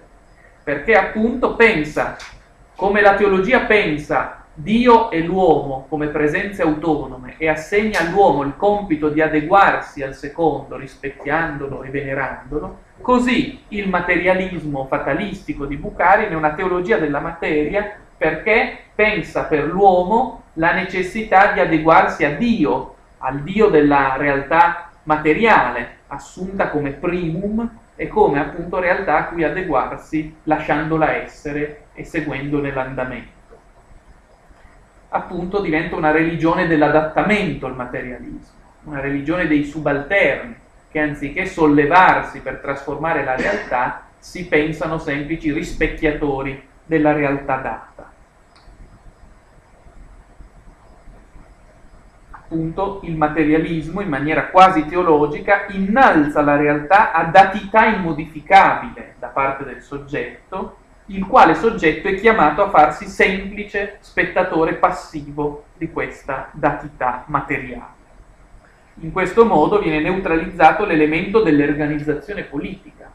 perché 0.62 0.94
appunto 0.94 1.56
pensa, 1.56 2.16
come 2.76 3.00
la 3.00 3.14
teologia 3.14 3.60
pensa 3.60 4.44
Dio 4.56 5.10
e 5.10 5.20
l'uomo 5.20 5.86
come 5.88 6.08
presenze 6.08 6.62
autonome 6.62 7.34
e 7.38 7.48
assegna 7.48 8.00
all'uomo 8.00 8.42
il 8.42 8.54
compito 8.56 9.08
di 9.08 9.20
adeguarsi 9.20 10.02
al 10.02 10.14
secondo, 10.14 10.76
rispecchiandolo 10.76 11.82
e 11.82 11.88
venerandolo, 11.88 12.78
così 13.00 13.64
il 13.68 13.88
materialismo 13.88 14.84
fatalistico 14.84 15.64
di 15.64 15.76
Bukharin 15.76 16.30
è 16.30 16.34
una 16.34 16.52
teologia 16.52 16.98
della 16.98 17.20
materia 17.20 17.96
perché 18.16 18.76
pensa 18.94 19.44
per 19.44 19.64
l'uomo 19.64 20.43
la 20.54 20.72
necessità 20.72 21.52
di 21.52 21.60
adeguarsi 21.60 22.24
a 22.24 22.34
Dio, 22.34 22.94
al 23.18 23.40
Dio 23.42 23.68
della 23.68 24.16
realtà 24.16 24.90
materiale, 25.04 25.98
assunta 26.08 26.68
come 26.68 26.90
primum 26.90 27.78
e 27.96 28.08
come 28.08 28.40
appunto 28.40 28.80
realtà 28.80 29.18
a 29.18 29.24
cui 29.26 29.44
adeguarsi 29.44 30.36
lasciandola 30.44 31.12
essere 31.12 31.86
e 31.94 32.04
seguendone 32.04 32.72
l'andamento 32.72 33.34
appunto 35.14 35.60
diventa 35.60 35.94
una 35.94 36.10
religione 36.10 36.66
dell'adattamento 36.66 37.66
al 37.66 37.76
materialismo, 37.76 38.62
una 38.84 39.00
religione 39.00 39.46
dei 39.46 39.64
subalterni, 39.64 40.56
che 40.90 40.98
anziché 41.00 41.46
sollevarsi 41.46 42.40
per 42.40 42.58
trasformare 42.58 43.24
la 43.24 43.36
realtà, 43.36 44.06
si 44.18 44.46
pensano 44.46 44.98
semplici 44.98 45.52
rispecchiatori 45.52 46.60
della 46.84 47.12
realtà 47.12 47.56
data. 47.56 47.93
Appunto, 52.54 53.00
il 53.02 53.16
materialismo, 53.16 54.00
in 54.00 54.08
maniera 54.08 54.46
quasi 54.46 54.86
teologica, 54.86 55.66
innalza 55.70 56.40
la 56.40 56.54
realtà 56.54 57.10
a 57.10 57.24
datità 57.24 57.86
immodificabile 57.86 59.16
da 59.18 59.26
parte 59.26 59.64
del 59.64 59.82
soggetto 59.82 60.76
il 61.06 61.26
quale 61.26 61.54
soggetto 61.54 62.06
è 62.06 62.14
chiamato 62.14 62.62
a 62.62 62.70
farsi 62.70 63.06
semplice 63.06 63.98
spettatore 64.00 64.74
passivo 64.74 65.64
di 65.76 65.90
questa 65.90 66.48
datità 66.52 67.24
materiale. 67.26 67.92
In 69.00 69.10
questo 69.10 69.44
modo 69.44 69.80
viene 69.80 70.00
neutralizzato 70.00 70.86
l'elemento 70.86 71.42
dell'organizzazione 71.42 72.44
politica. 72.44 73.10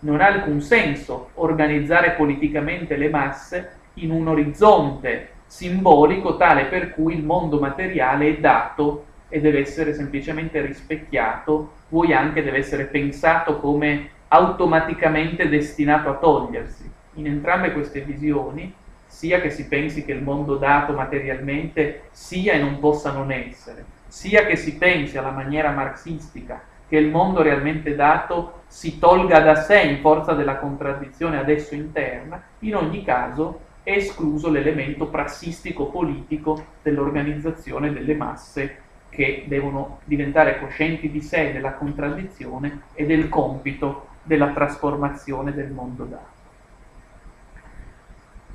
Non 0.00 0.20
ha 0.20 0.26
alcun 0.26 0.62
senso 0.62 1.30
organizzare 1.34 2.12
politicamente 2.12 2.96
le 2.96 3.10
masse 3.10 3.72
in 3.94 4.10
un 4.10 4.28
orizzonte 4.28 5.33
simbolico 5.54 6.36
tale 6.36 6.64
per 6.64 6.90
cui 6.90 7.14
il 7.14 7.22
mondo 7.22 7.60
materiale 7.60 8.26
è 8.28 8.40
dato 8.40 9.04
e 9.28 9.40
deve 9.40 9.60
essere 9.60 9.94
semplicemente 9.94 10.60
rispecchiato, 10.60 11.74
vuoi 11.90 12.12
anche 12.12 12.42
deve 12.42 12.58
essere 12.58 12.86
pensato 12.86 13.60
come 13.60 14.10
automaticamente 14.26 15.48
destinato 15.48 16.08
a 16.08 16.14
togliersi. 16.14 16.90
In 17.14 17.28
entrambe 17.28 17.70
queste 17.70 18.00
visioni, 18.00 18.74
sia 19.06 19.40
che 19.40 19.50
si 19.50 19.68
pensi 19.68 20.04
che 20.04 20.10
il 20.10 20.22
mondo 20.24 20.56
dato 20.56 20.92
materialmente 20.92 22.08
sia 22.10 22.54
e 22.54 22.58
non 22.58 22.80
possa 22.80 23.12
non 23.12 23.30
essere, 23.30 23.84
sia 24.08 24.44
che 24.46 24.56
si 24.56 24.76
pensi 24.76 25.16
alla 25.18 25.30
maniera 25.30 25.70
marxistica 25.70 26.62
che 26.88 26.96
il 26.96 27.10
mondo 27.10 27.42
realmente 27.42 27.94
dato 27.94 28.62
si 28.66 28.98
tolga 28.98 29.38
da 29.38 29.54
sé 29.54 29.82
in 29.82 30.00
forza 30.00 30.32
della 30.32 30.56
contraddizione 30.56 31.38
adesso 31.38 31.76
interna, 31.76 32.42
in 32.60 32.74
ogni 32.74 33.04
caso 33.04 33.60
escluso 33.84 34.50
l'elemento 34.50 35.06
prassistico 35.06 35.86
politico 35.86 36.64
dell'organizzazione 36.82 37.92
delle 37.92 38.14
masse 38.14 38.78
che 39.10 39.44
devono 39.46 40.00
diventare 40.04 40.58
coscienti 40.58 41.10
di 41.10 41.20
sé 41.20 41.52
della 41.52 41.74
contraddizione 41.74 42.82
e 42.94 43.06
del 43.06 43.28
compito 43.28 44.08
della 44.22 44.48
trasformazione 44.48 45.52
del 45.52 45.70
mondo 45.70 46.04
dato 46.04 46.34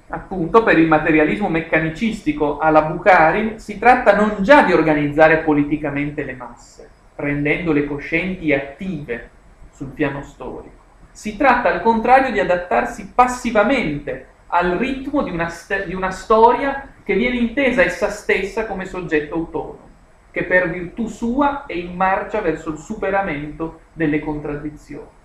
appunto 0.09 0.63
per 0.63 0.77
il 0.77 0.87
materialismo 0.87 1.49
meccanicistico 1.49 2.57
alla 2.57 2.81
Bukharin, 2.83 3.59
si 3.59 3.77
tratta 3.77 4.15
non 4.15 4.37
già 4.41 4.63
di 4.63 4.73
organizzare 4.73 5.37
politicamente 5.37 6.23
le 6.23 6.33
masse, 6.33 6.89
rendendole 7.15 7.85
coscienti 7.85 8.49
e 8.49 8.55
attive 8.55 9.29
sul 9.71 9.89
piano 9.89 10.23
storico. 10.23 10.77
Si 11.11 11.37
tratta 11.37 11.69
al 11.69 11.81
contrario 11.81 12.31
di 12.31 12.39
adattarsi 12.39 13.11
passivamente 13.13 14.25
al 14.49 14.71
ritmo 14.77 15.23
di 15.23 15.31
una, 15.31 15.49
st- 15.49 15.85
di 15.85 15.93
una 15.93 16.11
storia 16.11 16.87
che 17.03 17.15
viene 17.15 17.37
intesa 17.37 17.83
essa 17.83 18.09
stessa 18.09 18.65
come 18.65 18.85
soggetto 18.85 19.35
autonomo, 19.35 19.89
che 20.31 20.43
per 20.43 20.69
virtù 20.69 21.07
sua 21.07 21.65
è 21.65 21.73
in 21.73 21.95
marcia 21.95 22.41
verso 22.41 22.69
il 22.69 22.77
superamento 22.77 23.81
delle 23.93 24.19
contraddizioni. 24.19 25.17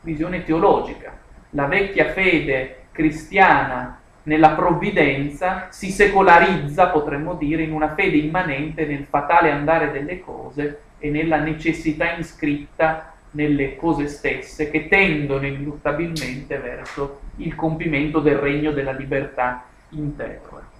visione 0.00 0.44
teologica. 0.44 1.16
La 1.50 1.66
vecchia 1.66 2.12
fede 2.12 2.86
cristiana 2.92 4.00
nella 4.24 4.50
provvidenza 4.50 5.68
si 5.70 5.90
secolarizza, 5.90 6.88
potremmo 6.88 7.34
dire, 7.34 7.62
in 7.62 7.72
una 7.72 7.94
fede 7.94 8.16
immanente 8.16 8.86
nel 8.86 9.04
fatale 9.04 9.50
andare 9.50 9.90
delle 9.90 10.20
cose 10.20 10.82
e 10.98 11.10
nella 11.10 11.38
necessità 11.38 12.14
iscritta 12.16 13.12
nelle 13.32 13.76
cose 13.76 14.06
stesse 14.08 14.70
che 14.70 14.88
tendono 14.88 15.46
ineluttabilmente 15.46 16.58
verso 16.58 17.20
il 17.36 17.54
compimento 17.54 18.20
del 18.20 18.36
regno 18.36 18.72
della 18.72 18.92
libertà 18.92 19.64
interiore. 19.90 20.76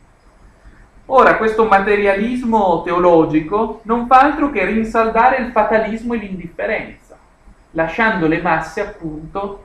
Ora, 1.06 1.36
questo 1.36 1.64
materialismo 1.64 2.82
teologico 2.82 3.80
non 3.84 4.06
fa 4.06 4.20
altro 4.20 4.50
che 4.50 4.64
rinsaldare 4.66 5.38
il 5.38 5.52
fatalismo 5.52 6.14
e 6.14 6.18
l'indifferenza, 6.18 7.16
lasciando 7.70 8.26
le 8.26 8.42
masse 8.42 8.80
appunto 8.82 9.64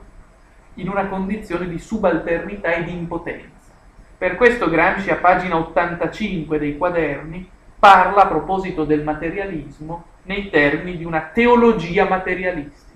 in 0.74 0.88
una 0.88 1.06
condizione 1.06 1.68
di 1.68 1.78
subalternità 1.78 2.72
e 2.72 2.84
di 2.84 2.92
impotenza. 2.92 3.72
Per 4.16 4.36
questo 4.36 4.70
Gramsci 4.70 5.10
a 5.10 5.16
pagina 5.16 5.56
85 5.58 6.58
dei 6.58 6.78
quaderni 6.78 7.46
parla 7.78 8.22
a 8.22 8.26
proposito 8.26 8.84
del 8.84 9.02
materialismo 9.02 10.04
nei 10.24 10.50
termini 10.50 10.96
di 10.96 11.04
una 11.04 11.30
teologia 11.32 12.06
materialistica. 12.06 12.92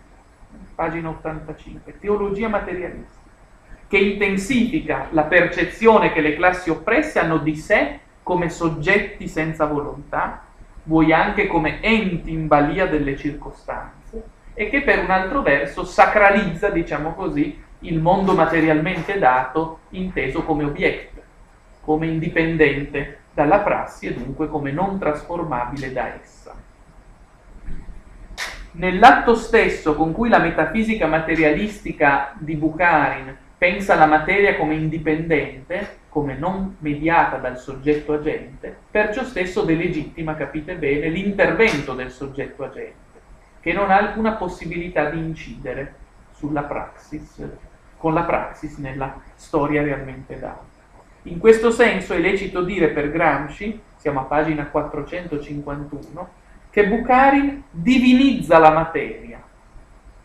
Pagina 0.75 1.09
85, 1.09 1.99
teologia 1.99 2.49
materialistica, 2.49 3.31
che 3.89 3.99
intensifica 3.99 5.09
la 5.11 5.25
percezione 5.25 6.13
che 6.13 6.21
le 6.21 6.37
classi 6.37 6.71
oppresse 6.71 7.19
hanno 7.19 7.39
di 7.39 7.57
sé 7.57 7.99
come 8.23 8.49
soggetti 8.49 9.27
senza 9.27 9.67
volontà, 9.67 10.45
vuoi 10.85 11.13
anche 11.13 11.47
come 11.47 11.81
enti 11.83 12.31
in 12.31 12.47
balia 12.47 12.87
delle 12.87 13.17
circostanze, 13.17 14.23
e 14.55 14.69
che 14.69 14.83
per 14.83 15.01
un 15.01 15.11
altro 15.11 15.43
verso 15.43 15.85
sacralizza, 15.85 16.71
diciamo 16.71 17.15
così, 17.15 17.65
il 17.81 18.01
mondo 18.01 18.35
materialmente 18.35 19.19
dato 19.19 19.81
inteso 19.91 20.43
come 20.43 20.65
obietto, 20.65 21.23
come 21.81 22.07
indipendente 22.07 23.21
dalla 23.33 23.61
prassi 23.61 24.07
e 24.07 24.15
dunque 24.15 24.49
come 24.49 24.73
non 24.73 24.99
trasformabile 24.99 25.93
da 25.93 26.15
essa. 26.21 26.55
Nell'atto 28.73 29.35
stesso 29.35 29.95
con 29.95 30.13
cui 30.13 30.29
la 30.29 30.39
metafisica 30.39 31.07
materialistica 31.07 32.35
di 32.39 32.55
Bukharin 32.55 33.37
pensa 33.57 33.97
la 33.97 34.07
materia 34.07 34.57
come 34.57 34.75
indipendente, 34.75 35.97
come 36.09 36.37
non 36.37 36.77
mediata 36.79 37.39
dal 37.39 37.59
soggetto 37.59 38.13
agente, 38.13 38.77
perciò 38.91 39.25
stesso 39.25 39.63
delegittima, 39.63 40.37
capite 40.37 40.77
bene, 40.77 41.09
l'intervento 41.09 41.95
del 41.95 42.11
soggetto 42.11 42.65
agente, 42.65 43.21
che 43.61 43.73
non 43.73 43.91
ha 43.91 43.97
alcuna 43.97 44.33
possibilità 44.33 45.11
di 45.11 45.19
incidere 45.19 45.95
sulla 46.33 46.63
praxis, 46.63 47.43
con 47.97 48.15
la 48.15 48.23
praxis 48.23 48.77
nella 48.77 49.21
storia 49.35 49.83
realmente 49.83 50.39
data. 50.39 50.77
In 51.23 51.39
questo 51.39 51.73
senso 51.73 52.15
è 52.15 52.19
lecito 52.19 52.63
dire 52.63 52.89
per 52.89 53.11
Gramsci, 53.11 53.81
siamo 53.97 54.21
a 54.21 54.25
pagina 54.25 54.67
451, 54.67 56.29
che 56.71 56.87
Bukharin 56.87 57.63
divinizza 57.71 58.59
la 58.59 58.71
materia, 58.71 59.43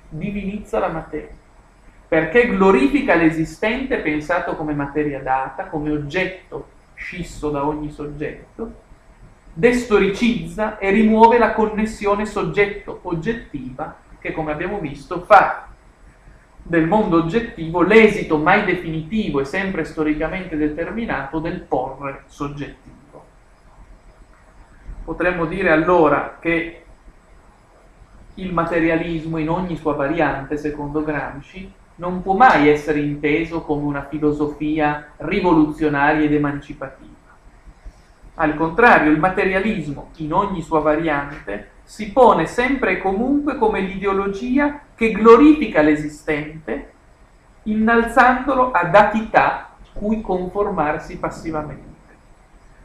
divinizza 0.09 0.79
la 0.79 0.89
materia 0.89 1.41
perché 2.13 2.45
glorifica 2.45 3.15
l'esistente 3.15 3.97
pensato 3.97 4.55
come 4.55 4.75
materia 4.75 5.19
data, 5.19 5.65
come 5.65 5.89
oggetto 5.89 6.67
scisso 6.93 7.49
da 7.49 7.65
ogni 7.65 7.89
soggetto, 7.89 8.71
destoricizza 9.51 10.77
e 10.77 10.91
rimuove 10.91 11.39
la 11.39 11.53
connessione 11.53 12.27
soggetto-oggettiva 12.27 13.95
che, 14.19 14.31
come 14.31 14.51
abbiamo 14.51 14.77
visto, 14.77 15.21
fa 15.21 15.69
del 16.61 16.85
mondo 16.85 17.17
oggettivo 17.17 17.81
l'esito 17.81 18.37
mai 18.37 18.63
definitivo 18.63 19.39
e 19.39 19.45
sempre 19.45 19.83
storicamente 19.83 20.55
determinato 20.55 21.39
del 21.39 21.61
porre 21.61 22.25
soggettivo. 22.27 22.92
Potremmo 25.03 25.45
dire 25.45 25.69
allora 25.69 26.37
che 26.39 26.83
il 28.35 28.53
materialismo 28.53 29.37
in 29.37 29.49
ogni 29.49 29.75
sua 29.75 29.93
variante, 29.93 30.57
secondo 30.57 31.03
Gramsci, 31.03 31.71
non 31.95 32.21
può 32.21 32.33
mai 32.35 32.69
essere 32.69 32.99
inteso 32.99 33.61
come 33.61 33.83
una 33.83 34.07
filosofia 34.09 35.09
rivoluzionaria 35.17 36.25
ed 36.25 36.33
emancipativa. 36.33 37.11
Al 38.35 38.55
contrario, 38.55 39.11
il 39.11 39.19
materialismo, 39.19 40.09
in 40.17 40.33
ogni 40.33 40.61
sua 40.61 40.79
variante, 40.79 41.69
si 41.83 42.11
pone 42.11 42.47
sempre 42.47 42.93
e 42.93 42.97
comunque 42.99 43.57
come 43.57 43.81
l'ideologia 43.81 44.79
che 44.95 45.11
glorifica 45.11 45.81
l'esistente, 45.81 46.91
innalzandolo 47.63 48.71
ad 48.71 48.95
atità 48.95 49.69
cui 49.93 50.21
conformarsi 50.21 51.19
passivamente. 51.19 51.92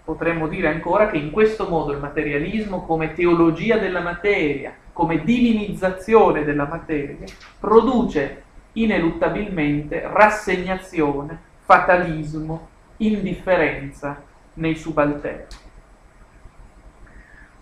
Potremmo 0.08 0.48
dire 0.48 0.68
ancora 0.68 1.10
che 1.10 1.18
in 1.18 1.30
questo 1.30 1.68
modo 1.68 1.92
il 1.92 1.98
materialismo, 1.98 2.86
come 2.86 3.12
teologia 3.12 3.76
della 3.76 4.00
materia, 4.00 4.72
come 4.94 5.22
divinizzazione 5.22 6.44
della 6.44 6.66
materia, 6.66 7.26
produce 7.60 8.42
ineluttabilmente 8.72 10.08
rassegnazione, 10.10 11.38
fatalismo, 11.58 12.68
indifferenza 12.96 14.18
nei 14.54 14.76
subalterni. 14.76 15.44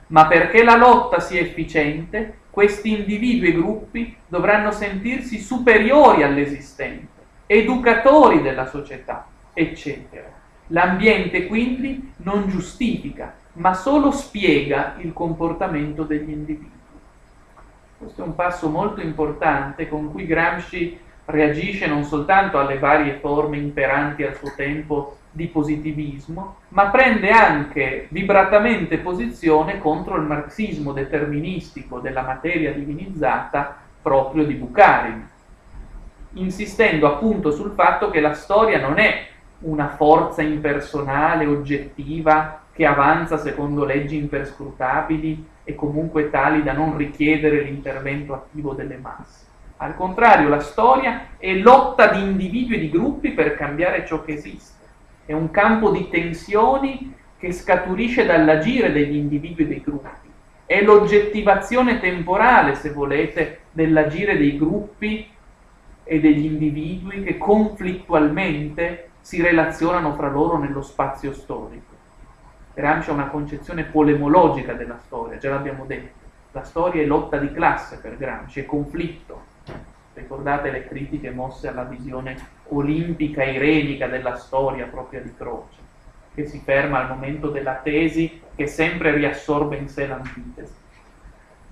Ma 0.08 0.26
perché 0.26 0.64
la 0.64 0.76
lotta 0.76 1.20
sia 1.20 1.40
efficiente, 1.40 2.38
questi 2.50 2.92
individui 2.92 3.48
e 3.48 3.52
gruppi 3.52 4.16
dovranno 4.26 4.72
sentirsi 4.72 5.38
superiori 5.38 6.24
all'esistente, 6.24 7.20
educatori 7.46 8.42
della 8.42 8.66
società, 8.66 9.24
eccetera. 9.54 10.28
L'ambiente 10.68 11.46
quindi 11.46 12.12
non 12.16 12.48
giustifica, 12.48 13.34
ma 13.54 13.74
solo 13.74 14.10
spiega 14.10 14.94
il 14.98 15.12
comportamento 15.12 16.04
degli 16.04 16.30
individui. 16.30 16.80
Questo 17.98 18.22
è 18.22 18.26
un 18.26 18.34
passo 18.34 18.68
molto 18.68 19.00
importante 19.00 19.88
con 19.88 20.10
cui 20.10 20.26
Gramsci 20.26 20.98
reagisce 21.26 21.86
non 21.86 22.04
soltanto 22.04 22.58
alle 22.58 22.78
varie 22.78 23.18
forme 23.20 23.58
imperanti 23.58 24.24
al 24.24 24.36
suo 24.36 24.52
tempo 24.56 25.18
di 25.30 25.46
positivismo, 25.46 26.56
ma 26.68 26.86
prende 26.88 27.30
anche 27.30 28.06
vibratamente 28.10 28.98
posizione 28.98 29.78
contro 29.78 30.16
il 30.16 30.22
marxismo 30.22 30.92
deterministico 30.92 32.00
della 32.00 32.22
materia 32.22 32.72
divinizzata 32.72 33.76
proprio 34.02 34.44
di 34.44 34.54
Bukharin, 34.54 35.28
insistendo 36.34 37.06
appunto 37.06 37.50
sul 37.50 37.72
fatto 37.72 38.10
che 38.10 38.20
la 38.20 38.34
storia 38.34 38.80
non 38.80 38.98
è 38.98 39.26
una 39.60 39.88
forza 39.90 40.42
impersonale, 40.42 41.46
oggettiva, 41.46 42.62
che 42.72 42.87
avanza 42.87 43.37
secondo 43.37 43.85
leggi 43.85 44.16
imperscrutabili 44.16 45.48
e 45.64 45.74
comunque 45.74 46.30
tali 46.30 46.62
da 46.62 46.72
non 46.72 46.96
richiedere 46.96 47.62
l'intervento 47.62 48.35
attivo 48.35 48.72
delle 48.72 48.96
masse 48.96 49.50
al 49.82 49.96
contrario, 49.96 50.48
la 50.48 50.61
storia 50.61 51.26
è 51.38 51.52
lotta 51.54 52.06
di 52.06 52.20
individui 52.20 52.76
e 52.76 52.78
di 52.78 52.88
gruppi 52.88 53.32
per 53.32 53.56
cambiare 53.56 54.06
ciò 54.06 54.22
che 54.22 54.35
esiste. 54.35 54.80
È 55.24 55.32
un 55.32 55.50
campo 55.50 55.90
di 55.90 56.08
tensioni 56.08 57.12
che 57.37 57.50
scaturisce 57.50 58.24
dall'agire 58.24 58.92
degli 58.92 59.16
individui 59.16 59.64
e 59.64 59.66
dei 59.66 59.82
gruppi. 59.82 60.30
È 60.64 60.80
l'oggettivazione 60.82 61.98
temporale, 61.98 62.76
se 62.76 62.90
volete, 62.90 63.62
dell'agire 63.72 64.37
dei 64.37 64.56
gruppi 64.56 65.28
e 66.04 66.20
degli 66.20 66.44
individui 66.44 67.24
che 67.24 67.37
conflittualmente 67.37 69.11
si 69.20 69.42
relazionano 69.42 70.14
fra 70.14 70.28
loro 70.28 70.58
nello 70.58 70.82
spazio 70.82 71.32
storico. 71.32 71.91
Gramsci 72.74 73.11
ha 73.11 73.12
una 73.12 73.28
concezione 73.28 73.85
polemologica 73.85 74.72
della 74.72 74.98
storia, 75.04 75.38
già 75.38 75.50
l'abbiamo 75.50 75.85
detto. 75.85 76.20
La 76.52 76.64
storia 76.64 77.02
è 77.02 77.06
lotta 77.06 77.37
di 77.37 77.52
classe 77.52 77.98
per 77.98 78.16
Gramsci, 78.16 78.61
è 78.61 78.64
conflitto. 78.64 79.50
Ricordate 80.14 80.70
le 80.70 80.87
critiche 80.87 81.30
mosse 81.30 81.68
alla 81.68 81.85
visione 81.85 82.37
olimpica 82.68 83.44
irenica 83.44 84.06
della 84.06 84.37
storia 84.37 84.87
propria 84.87 85.20
di 85.20 85.32
Croce, 85.37 85.80
che 86.35 86.46
si 86.46 86.61
ferma 86.64 87.00
al 87.00 87.08
momento 87.08 87.48
della 87.48 87.74
tesi 87.74 88.40
che 88.54 88.66
sempre 88.66 89.14
riassorbe 89.14 89.76
in 89.76 89.88
sé 89.88 90.06
l'antitesi. 90.06 90.74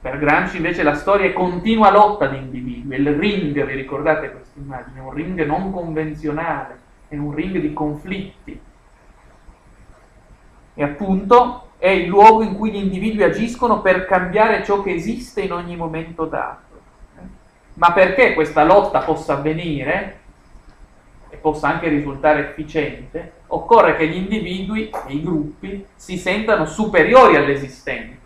Per 0.00 0.18
Gramsci 0.18 0.56
invece 0.56 0.82
la 0.82 0.94
storia 0.94 1.26
è 1.26 1.32
continua 1.32 1.90
lotta 1.90 2.26
di 2.26 2.38
individui, 2.38 2.96
il 2.96 3.14
ring, 3.14 3.52
vi 3.52 3.74
ricordate 3.74 4.30
questa 4.30 4.58
immagine, 4.58 4.98
è 4.98 5.02
un 5.02 5.12
ring 5.12 5.44
non 5.44 5.70
convenzionale, 5.70 6.78
è 7.08 7.16
un 7.16 7.34
ring 7.34 7.58
di 7.58 7.72
conflitti. 7.74 8.60
E 10.74 10.82
appunto 10.82 11.68
è 11.78 11.88
il 11.88 12.06
luogo 12.06 12.42
in 12.42 12.56
cui 12.56 12.70
gli 12.70 12.76
individui 12.76 13.22
agiscono 13.22 13.80
per 13.80 14.06
cambiare 14.06 14.64
ciò 14.64 14.82
che 14.82 14.92
esiste 14.92 15.42
in 15.42 15.52
ogni 15.52 15.76
momento 15.76 16.24
dato. 16.24 16.78
Ma 17.74 17.92
perché 17.92 18.34
questa 18.34 18.64
lotta 18.64 19.00
possa 19.00 19.34
avvenire 19.34 20.18
e 21.30 21.36
possa 21.36 21.68
anche 21.68 21.88
risultare 21.88 22.50
efficiente, 22.50 23.32
occorre 23.48 23.96
che 23.96 24.08
gli 24.08 24.16
individui 24.16 24.90
e 25.06 25.12
i 25.12 25.22
gruppi 25.22 25.86
si 25.94 26.18
sentano 26.18 26.66
superiori 26.66 27.36
all'esistente 27.36 28.20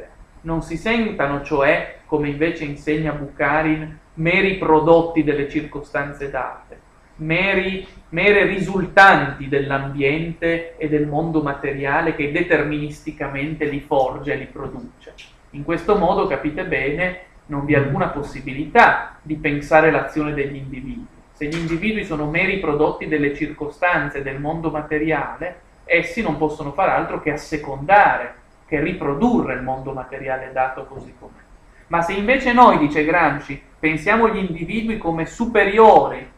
non 0.44 0.62
si 0.62 0.76
sentano 0.76 1.42
cioè, 1.42 2.00
come 2.06 2.28
invece 2.28 2.64
insegna 2.64 3.12
Bukharin, 3.12 3.98
meri 4.14 4.56
prodotti 4.56 5.24
delle 5.24 5.48
circostanze 5.48 6.30
date, 6.30 6.80
meri, 7.16 7.86
mere 8.10 8.44
risultanti 8.46 9.48
dell'ambiente 9.48 10.76
e 10.76 10.88
del 10.88 11.06
mondo 11.06 11.42
materiale 11.42 12.14
che 12.14 12.32
deterministicamente 12.32 13.66
li 13.66 13.80
forge 13.80 14.32
e 14.32 14.36
li 14.36 14.46
produce. 14.46 15.14
In 15.50 15.64
questo 15.64 15.96
modo, 15.96 16.26
capite 16.26 16.64
bene, 16.64 17.18
non 17.46 17.64
vi 17.64 17.74
è 17.74 17.76
alcuna 17.76 18.08
possibilità 18.08 19.16
di 19.22 19.36
pensare 19.36 19.90
l'azione 19.90 20.34
degli 20.34 20.56
individui. 20.56 21.06
Se 21.32 21.46
gli 21.46 21.56
individui 21.56 22.04
sono 22.04 22.30
meri 22.30 22.58
prodotti 22.58 23.06
delle 23.06 23.34
circostanze 23.34 24.22
del 24.22 24.40
mondo 24.40 24.70
materiale, 24.70 25.60
essi 25.84 26.22
non 26.22 26.36
possono 26.38 26.72
far 26.72 26.88
altro 26.88 27.20
che 27.20 27.32
assecondare 27.32 28.34
che 28.66 28.80
riprodurre 28.80 29.54
il 29.54 29.62
mondo 29.62 29.92
materiale 29.92 30.50
dato 30.52 30.86
così 30.86 31.14
com'è. 31.18 31.42
Ma 31.88 32.02
se 32.02 32.14
invece 32.14 32.52
noi, 32.52 32.78
dice 32.78 33.04
Gramsci, 33.04 33.60
pensiamo 33.78 34.28
gli 34.28 34.38
individui 34.38 34.96
come 34.96 35.26
superiori 35.26 36.32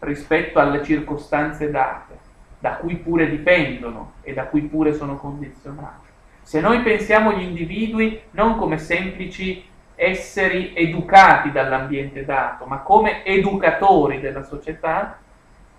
rispetto 0.00 0.58
alle 0.58 0.82
circostanze 0.82 1.70
date, 1.70 2.18
da 2.58 2.74
cui 2.74 2.96
pure 2.96 3.28
dipendono 3.28 4.12
e 4.22 4.34
da 4.34 4.44
cui 4.44 4.62
pure 4.62 4.92
sono 4.92 5.16
condizionati, 5.16 6.08
se 6.42 6.60
noi 6.60 6.80
pensiamo 6.80 7.32
gli 7.32 7.42
individui 7.42 8.20
non 8.32 8.56
come 8.56 8.78
semplici 8.78 9.64
esseri 9.94 10.72
educati 10.74 11.52
dall'ambiente 11.52 12.24
dato, 12.24 12.64
ma 12.64 12.78
come 12.78 13.24
educatori 13.24 14.18
della 14.18 14.42
società, 14.42 15.18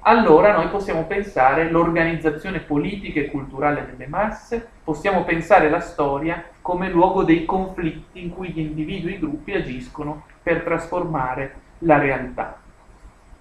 allora 0.04 0.54
noi 0.54 0.68
possiamo 0.70 1.04
pensare 1.04 1.70
l'organizzazione 1.70 2.60
politica 2.60 3.20
e 3.20 3.30
culturale 3.30 3.86
delle 3.86 4.08
masse, 4.08 4.66
possiamo 4.84 5.24
pensare 5.24 5.70
la 5.70 5.80
storia 5.80 6.44
come 6.62 6.90
luogo 6.90 7.24
dei 7.24 7.46
conflitti 7.46 8.22
in 8.22 8.30
cui 8.30 8.52
gli 8.52 8.60
individui 8.60 9.14
e 9.14 9.16
i 9.16 9.20
gruppi 9.20 9.54
agiscono 9.54 10.24
per 10.42 10.62
trasformare 10.62 11.54
la 11.80 11.98
realtà. 11.98 12.61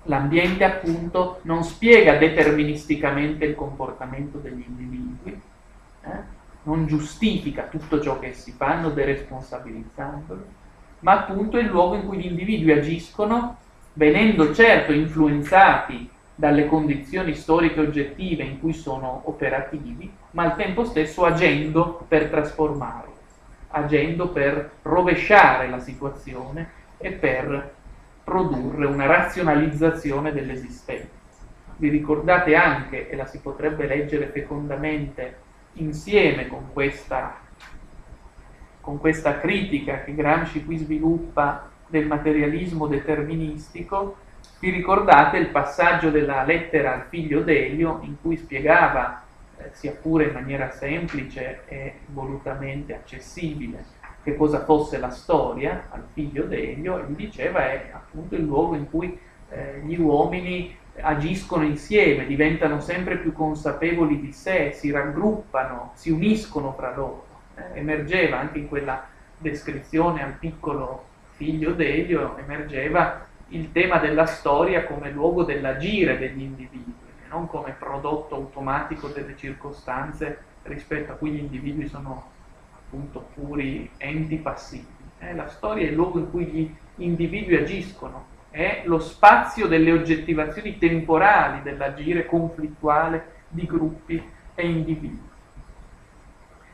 L'ambiente 0.05 0.65
appunto 0.65 1.41
non 1.43 1.63
spiega 1.63 2.17
deterministicamente 2.17 3.45
il 3.45 3.55
comportamento 3.55 4.39
degli 4.39 4.65
individui, 4.67 5.41
eh? 6.03 6.39
non 6.63 6.87
giustifica 6.87 7.65
tutto 7.65 8.01
ciò 8.01 8.19
che 8.19 8.29
essi 8.29 8.53
fanno 8.53 8.91
deresponsabilizzandolo, 8.91 10.45
ma 11.01 11.13
appunto 11.13 11.59
è 11.59 11.61
il 11.61 11.69
luogo 11.69 11.95
in 11.95 12.07
cui 12.07 12.19
gli 12.19 12.27
individui 12.27 12.73
agiscono 12.73 13.57
venendo 13.95 14.55
certo 14.55 14.93
influenzati 14.93 16.09
dalle 16.35 16.67
condizioni 16.67 17.35
storiche 17.35 17.81
oggettive 17.81 18.43
in 18.43 18.61
cui 18.61 18.73
sono 18.73 19.23
operativi, 19.25 20.11
ma 20.31 20.45
al 20.45 20.57
tempo 20.57 20.85
stesso 20.85 21.25
agendo 21.25 22.05
per 22.09 22.31
trasformarle, 22.31 23.13
agendo 23.69 24.29
per 24.29 24.71
rovesciare 24.83 25.69
la 25.69 25.81
situazione 25.81 26.71
e 26.97 27.11
per 27.11 27.75
produrre 28.25 28.87
una 28.87 29.07
razionalizzazione 29.07 30.33
dell'esistenza. 30.33 31.19
Vi 31.77 31.89
ricordate 31.89 32.55
anche, 32.55 33.09
e 33.09 33.17
la 33.17 33.27
si 33.27 33.39
potrebbe 33.41 33.87
leggere 33.87 34.27
fecondamente 34.27 35.49
insieme 35.75 36.47
con 36.47 36.73
questa, 36.73 37.39
con 38.81 38.99
questa 38.99 39.39
critica 39.39 40.03
che 40.03 40.15
Gramsci 40.15 40.65
qui 40.65 40.77
sviluppa 40.79 41.69
del 41.87 42.07
materialismo 42.07 42.87
deterministico, 42.87 44.17
vi 44.61 44.71
ricordate 44.71 45.39
il 45.39 45.49
passaggio 45.49 46.11
della 46.11 46.45
lettera 46.45 46.93
al 46.95 47.07
figlio 47.09 47.41
d'Elio 47.41 48.01
in 48.03 48.17
cui 48.21 48.37
spiegava, 48.37 49.23
eh, 49.57 49.71
sia 49.73 49.93
pure 49.93 50.25
in 50.25 50.33
maniera 50.33 50.71
semplice 50.71 51.63
e 51.67 52.01
volutamente 52.07 52.95
accessibile, 52.95 53.85
che 54.23 54.37
cosa 54.37 54.65
fosse 54.65 54.99
la 54.99 55.11
storia 55.11 55.87
al 55.91 56.05
figlio 56.13 56.45
d'Elio 56.45 57.05
gli 57.09 57.15
diceva 57.15 57.71
è 57.71 57.91
appunto 57.93 58.35
il 58.35 58.43
luogo 58.43 58.75
in 58.75 58.89
cui 58.91 59.19
eh, 59.49 59.81
gli 59.85 59.99
uomini 59.99 60.77
agiscono 61.01 61.65
insieme, 61.65 62.27
diventano 62.27 62.81
sempre 62.81 63.17
più 63.17 63.33
consapevoli 63.33 64.21
di 64.21 64.33
sé, 64.33 64.73
si 64.73 64.91
raggruppano, 64.91 65.93
si 65.95 66.11
uniscono 66.11 66.73
fra 66.73 66.95
loro. 66.95 67.27
Eh, 67.55 67.79
emergeva 67.79 68.39
anche 68.39 68.59
in 68.59 68.69
quella 68.69 69.07
descrizione 69.39 70.23
al 70.23 70.33
piccolo 70.33 71.05
figlio 71.33 71.73
d'Elio, 71.73 72.37
emergeva 72.37 73.27
il 73.49 73.73
tema 73.73 73.99
della 73.99 74.27
storia 74.27 74.85
come 74.85 75.11
luogo 75.11 75.43
dell'agire 75.43 76.19
degli 76.19 76.43
individui, 76.43 76.95
non 77.31 77.47
come 77.47 77.75
prodotto 77.79 78.35
automatico 78.35 79.09
delle 79.09 79.37
circostanze 79.37 80.39
rispetto 80.65 81.13
a 81.13 81.15
cui 81.15 81.31
gli 81.31 81.39
individui 81.39 81.89
sono 81.89 82.39
appunto 82.91 83.29
puri 83.35 83.89
enti 83.99 84.37
passivi. 84.37 84.87
Eh, 85.21 85.35
la 85.35 85.49
storia 85.49 85.87
è 85.87 85.91
il 85.91 85.95
luogo 85.95 86.19
in 86.19 86.31
cui 86.31 86.45
gli 86.47 86.75
individui 86.97 87.57
agiscono, 87.57 88.27
è 88.51 88.83
lo 88.85 88.99
spazio 88.99 89.69
delle 89.69 89.93
oggettivazioni 89.93 90.77
temporali 90.77 91.63
dell'agire 91.63 92.27
conflittuale 92.27 93.45
di 93.49 93.65
gruppi 93.65 94.21
e 94.55 94.67
individui. 94.67 95.29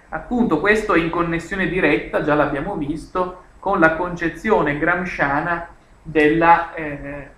Appunto 0.09 0.59
questo 0.59 0.95
è 0.95 0.99
in 0.99 1.11
connessione 1.11 1.69
diretta, 1.69 2.23
già 2.23 2.35
l'abbiamo 2.35 2.77
visto, 2.77 3.43
con 3.59 3.79
la 3.79 3.97
concezione 3.97 4.79
gramsciana 4.79 5.69
della, 6.01 6.73
eh, 6.75 7.29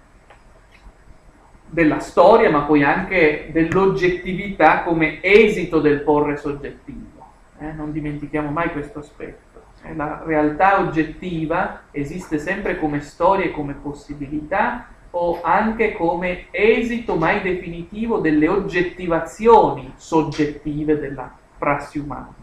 della 1.67 1.99
storia, 1.99 2.51
ma 2.51 2.62
poi 2.62 2.85
anche 2.85 3.49
dell'oggettività 3.51 4.83
come 4.83 5.21
esito 5.21 5.81
del 5.81 6.03
porre 6.03 6.37
soggettivo. 6.37 7.17
Eh, 7.59 7.73
non 7.73 7.92
dimentichiamo 7.92 8.51
mai 8.51 8.71
questo 8.71 9.01
aspetto. 9.01 9.62
Eh, 9.83 9.94
la 9.94 10.23
realtà 10.25 10.81
oggettiva 10.81 11.83
esiste 11.90 12.38
sempre 12.38 12.79
come 12.79 13.01
storia 13.01 13.47
e 13.47 13.51
come 13.51 13.75
possibilità 13.75 14.87
o 15.11 15.40
anche 15.42 15.92
come 15.92 16.47
esito 16.51 17.16
mai 17.16 17.40
definitivo 17.40 18.18
delle 18.18 18.49
oggettivazioni 18.49 19.92
soggettive 19.97 20.99
della 20.99 21.33
prassi 21.57 21.99
umana. 21.99 22.35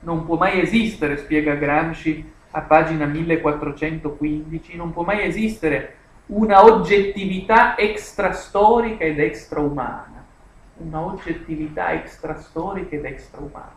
Non 0.00 0.24
può 0.24 0.36
mai 0.36 0.60
esistere, 0.60 1.18
spiega 1.18 1.54
Gramsci, 1.54 2.32
a 2.52 2.60
pagina 2.62 3.04
1415, 3.04 4.76
non 4.76 4.92
può 4.92 5.02
mai 5.04 5.24
esistere 5.24 5.96
una 6.26 6.64
oggettività 6.64 7.76
extrastorica 7.76 9.04
ed 9.04 9.20
extraumana. 9.20 10.19
Una 10.82 11.00
oggettività 11.00 11.92
extrastorica 11.92 12.96
ed 12.96 13.04
extraumana. 13.04 13.74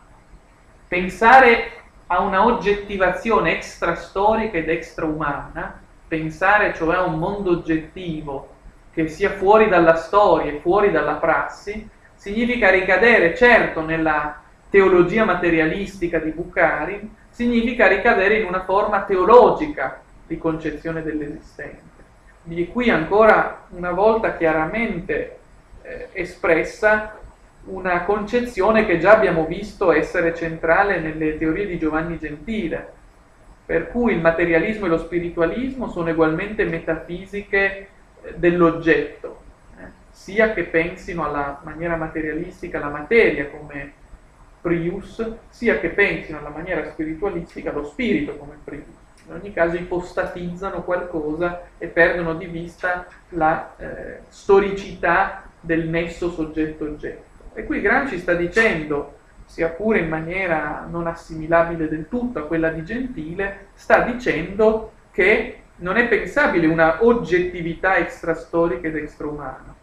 Pensare 0.88 1.70
a 2.06 2.20
una 2.20 2.46
oggettivazione 2.46 3.52
extrastorica 3.52 4.56
ed 4.56 4.70
extraumana, 4.70 5.82
pensare 6.08 6.72
cioè 6.72 6.96
a 6.96 7.02
un 7.02 7.18
mondo 7.18 7.50
oggettivo 7.50 8.48
che 8.90 9.08
sia 9.08 9.30
fuori 9.30 9.68
dalla 9.68 9.96
storia 9.96 10.52
e 10.52 10.60
fuori 10.60 10.90
dalla 10.90 11.16
prassi, 11.16 11.86
significa 12.14 12.70
ricadere 12.70 13.34
certo 13.34 13.82
nella 13.82 14.40
teologia 14.70 15.26
materialistica 15.26 16.18
di 16.18 16.30
Bukharin, 16.30 17.14
significa 17.28 17.86
ricadere 17.86 18.38
in 18.38 18.46
una 18.46 18.62
forma 18.62 19.02
teologica 19.02 20.00
di 20.26 20.38
concezione 20.38 21.02
dell'esistente. 21.02 21.82
Di 22.42 22.66
qui 22.68 22.88
ancora 22.88 23.66
una 23.70 23.90
volta 23.90 24.36
chiaramente 24.36 25.40
eh, 25.84 26.08
espressa 26.12 27.18
una 27.66 28.02
concezione 28.04 28.84
che 28.84 28.98
già 28.98 29.12
abbiamo 29.12 29.46
visto 29.46 29.92
essere 29.92 30.34
centrale 30.34 30.98
nelle 30.98 31.38
teorie 31.38 31.66
di 31.66 31.78
Giovanni 31.78 32.18
Gentile, 32.18 32.92
per 33.64 33.90
cui 33.90 34.12
il 34.12 34.20
materialismo 34.20 34.86
e 34.86 34.88
lo 34.88 34.98
spiritualismo 34.98 35.88
sono 35.88 36.10
ugualmente 36.10 36.64
metafisiche 36.64 37.88
eh, 38.22 38.34
dell'oggetto, 38.36 39.40
eh, 39.78 39.84
sia 40.10 40.52
che 40.52 40.64
pensino 40.64 41.24
alla 41.24 41.60
maniera 41.62 41.96
materialistica 41.96 42.78
la 42.78 42.90
materia 42.90 43.46
come 43.46 43.92
prius, 44.60 45.26
sia 45.48 45.78
che 45.78 45.90
pensino 45.90 46.38
alla 46.38 46.50
maniera 46.50 46.90
spiritualistica 46.90 47.72
lo 47.72 47.84
spirito 47.84 48.36
come 48.36 48.56
prius. 48.62 49.02
In 49.26 49.34
ogni 49.34 49.52
caso 49.54 49.76
ipostatizzano 49.76 50.82
qualcosa 50.82 51.62
e 51.78 51.86
perdono 51.86 52.34
di 52.34 52.44
vista 52.44 53.06
la 53.30 53.74
eh, 53.78 54.18
storicità 54.28 55.44
del 55.64 55.88
nesso 55.88 56.30
soggetto-oggetto. 56.30 57.32
E 57.54 57.64
qui 57.64 57.80
Gramsci 57.80 58.18
sta 58.18 58.34
dicendo, 58.34 59.18
sia 59.46 59.68
pure 59.68 60.00
in 60.00 60.08
maniera 60.08 60.86
non 60.88 61.06
assimilabile 61.06 61.88
del 61.88 62.08
tutto 62.08 62.38
a 62.40 62.42
quella 62.42 62.70
di 62.70 62.84
Gentile, 62.84 63.68
sta 63.74 64.00
dicendo 64.00 64.92
che 65.10 65.58
non 65.76 65.96
è 65.96 66.06
pensabile 66.08 66.66
una 66.66 67.04
oggettività 67.04 67.96
extrastorica 67.96 68.88
ed 68.88 68.96
extraumana, 68.96 69.74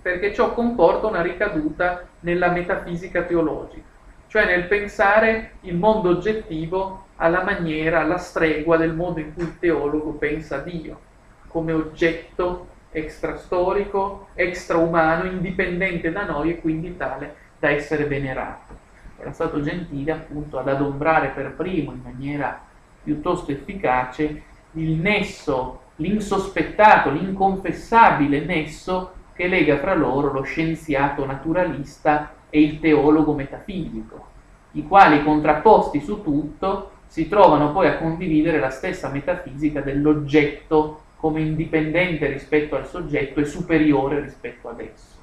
perché 0.00 0.32
ciò 0.32 0.52
comporta 0.52 1.06
una 1.06 1.22
ricaduta 1.22 2.06
nella 2.20 2.50
metafisica 2.50 3.22
teologica, 3.22 3.86
cioè 4.26 4.46
nel 4.46 4.64
pensare 4.64 5.52
il 5.62 5.76
mondo 5.76 6.10
oggettivo 6.10 7.06
alla 7.16 7.42
maniera, 7.42 8.00
alla 8.00 8.18
stregua 8.18 8.76
del 8.76 8.94
modo 8.94 9.20
in 9.20 9.34
cui 9.34 9.44
il 9.44 9.58
teologo 9.58 10.12
pensa 10.12 10.56
a 10.56 10.60
Dio, 10.60 11.00
come 11.48 11.72
oggetto 11.72 12.76
extrastorico, 12.90 14.28
extraumano, 14.34 15.24
indipendente 15.24 16.10
da 16.10 16.24
noi 16.24 16.50
e 16.50 16.60
quindi 16.60 16.96
tale 16.96 17.34
da 17.58 17.70
essere 17.70 18.04
venerato. 18.04 18.76
Era 19.18 19.32
stato 19.32 19.60
gentile 19.60 20.12
appunto 20.12 20.58
ad 20.58 20.68
adombrare 20.68 21.28
per 21.28 21.54
primo 21.54 21.92
in 21.92 22.00
maniera 22.02 22.60
piuttosto 23.02 23.50
efficace 23.50 24.42
il 24.72 24.92
nesso, 24.92 25.80
l'insospettato, 25.96 27.10
l'inconfessabile 27.10 28.44
nesso 28.44 29.12
che 29.32 29.48
lega 29.48 29.78
fra 29.78 29.94
loro 29.94 30.32
lo 30.32 30.42
scienziato 30.42 31.24
naturalista 31.24 32.32
e 32.50 32.60
il 32.60 32.80
teologo 32.80 33.34
metafisico, 33.34 34.26
i 34.72 34.86
quali 34.86 35.22
contrapposti 35.22 36.00
su 36.00 36.22
tutto 36.22 36.90
si 37.06 37.28
trovano 37.28 37.72
poi 37.72 37.88
a 37.88 37.96
condividere 37.96 38.58
la 38.58 38.70
stessa 38.70 39.08
metafisica 39.08 39.80
dell'oggetto 39.80 41.02
come 41.18 41.40
indipendente 41.40 42.26
rispetto 42.26 42.76
al 42.76 42.86
soggetto 42.86 43.40
e 43.40 43.44
superiore 43.44 44.20
rispetto 44.20 44.68
ad 44.68 44.80
esso. 44.80 45.16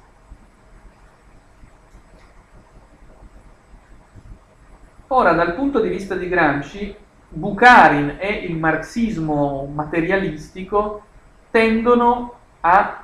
Ora, 5.08 5.32
dal 5.32 5.54
punto 5.54 5.80
di 5.80 5.88
vista 5.88 6.14
di 6.14 6.28
Gramsci, 6.28 6.94
Bukharin 7.28 8.16
e 8.18 8.28
il 8.28 8.56
marxismo 8.56 9.70
materialistico 9.72 11.04
tendono 11.50 12.34
a 12.60 13.02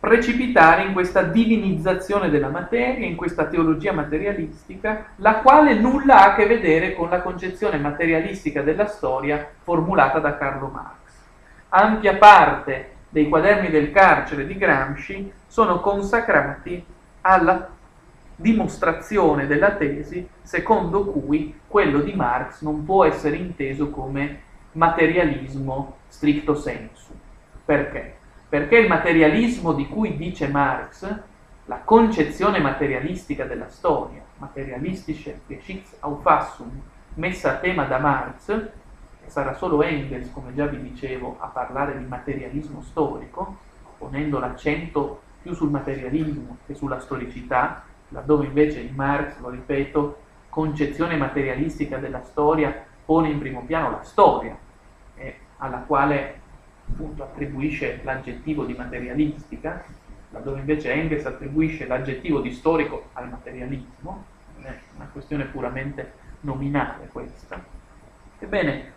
precipitare 0.00 0.84
in 0.84 0.92
questa 0.92 1.22
divinizzazione 1.22 2.30
della 2.30 2.48
materia, 2.48 3.06
in 3.06 3.16
questa 3.16 3.46
teologia 3.46 3.92
materialistica, 3.92 5.08
la 5.16 5.36
quale 5.40 5.74
nulla 5.74 6.22
ha 6.22 6.32
a 6.32 6.34
che 6.34 6.46
vedere 6.46 6.94
con 6.94 7.10
la 7.10 7.20
concezione 7.20 7.78
materialistica 7.78 8.62
della 8.62 8.86
storia 8.86 9.46
formulata 9.62 10.18
da 10.18 10.36
Carlo 10.36 10.68
Marx. 10.68 11.07
Ampia 11.70 12.16
parte 12.16 12.92
dei 13.10 13.28
quaderni 13.28 13.68
del 13.68 13.90
carcere 13.90 14.46
di 14.46 14.56
Gramsci 14.56 15.30
sono 15.46 15.80
consacrati 15.80 16.84
alla 17.22 17.68
dimostrazione 18.34 19.46
della 19.46 19.72
tesi 19.72 20.26
secondo 20.42 21.04
cui 21.04 21.60
quello 21.66 22.00
di 22.00 22.12
Marx 22.14 22.62
non 22.62 22.84
può 22.84 23.04
essere 23.04 23.36
inteso 23.36 23.90
come 23.90 24.42
materialismo 24.72 25.96
stricto 26.08 26.54
sensu. 26.54 27.12
Perché? 27.64 28.16
Perché 28.48 28.78
il 28.78 28.88
materialismo 28.88 29.72
di 29.74 29.88
cui 29.88 30.16
dice 30.16 30.48
Marx, 30.48 31.06
la 31.66 31.80
concezione 31.84 32.60
materialistica 32.60 33.44
della 33.44 33.68
storia, 33.68 34.22
materialistische 34.38 35.40
Geschichtsauffassung, 35.46 36.70
messa 37.14 37.50
a 37.50 37.56
tema 37.56 37.84
da 37.84 37.98
Marx, 37.98 38.68
sarà 39.28 39.54
solo 39.54 39.82
Engels, 39.82 40.30
come 40.32 40.54
già 40.54 40.66
vi 40.66 40.80
dicevo, 40.80 41.36
a 41.38 41.46
parlare 41.46 41.98
di 41.98 42.04
materialismo 42.04 42.82
storico, 42.82 43.56
ponendo 43.98 44.38
l'accento 44.38 45.22
più 45.42 45.54
sul 45.54 45.70
materialismo 45.70 46.58
che 46.66 46.74
sulla 46.74 47.00
storicità, 47.00 47.84
laddove 48.08 48.46
invece 48.46 48.80
in 48.80 48.94
Marx, 48.94 49.38
lo 49.38 49.50
ripeto, 49.50 50.18
concezione 50.48 51.16
materialistica 51.16 51.98
della 51.98 52.22
storia 52.22 52.84
pone 53.04 53.28
in 53.28 53.38
primo 53.38 53.62
piano 53.64 53.90
la 53.90 54.02
storia, 54.02 54.56
eh, 55.14 55.36
alla 55.58 55.78
quale 55.78 56.40
appunto 56.90 57.22
attribuisce 57.22 58.00
l'aggettivo 58.02 58.64
di 58.64 58.74
materialistica, 58.74 59.84
laddove 60.30 60.60
invece 60.60 60.92
Engels 60.92 61.24
attribuisce 61.24 61.86
l'aggettivo 61.86 62.40
di 62.40 62.52
storico 62.52 63.08
al 63.14 63.28
materialismo, 63.28 64.24
è 64.62 64.78
una 64.96 65.08
questione 65.12 65.44
puramente 65.44 66.12
nominale 66.40 67.08
questa. 67.12 67.62
Ebbene, 68.38 68.92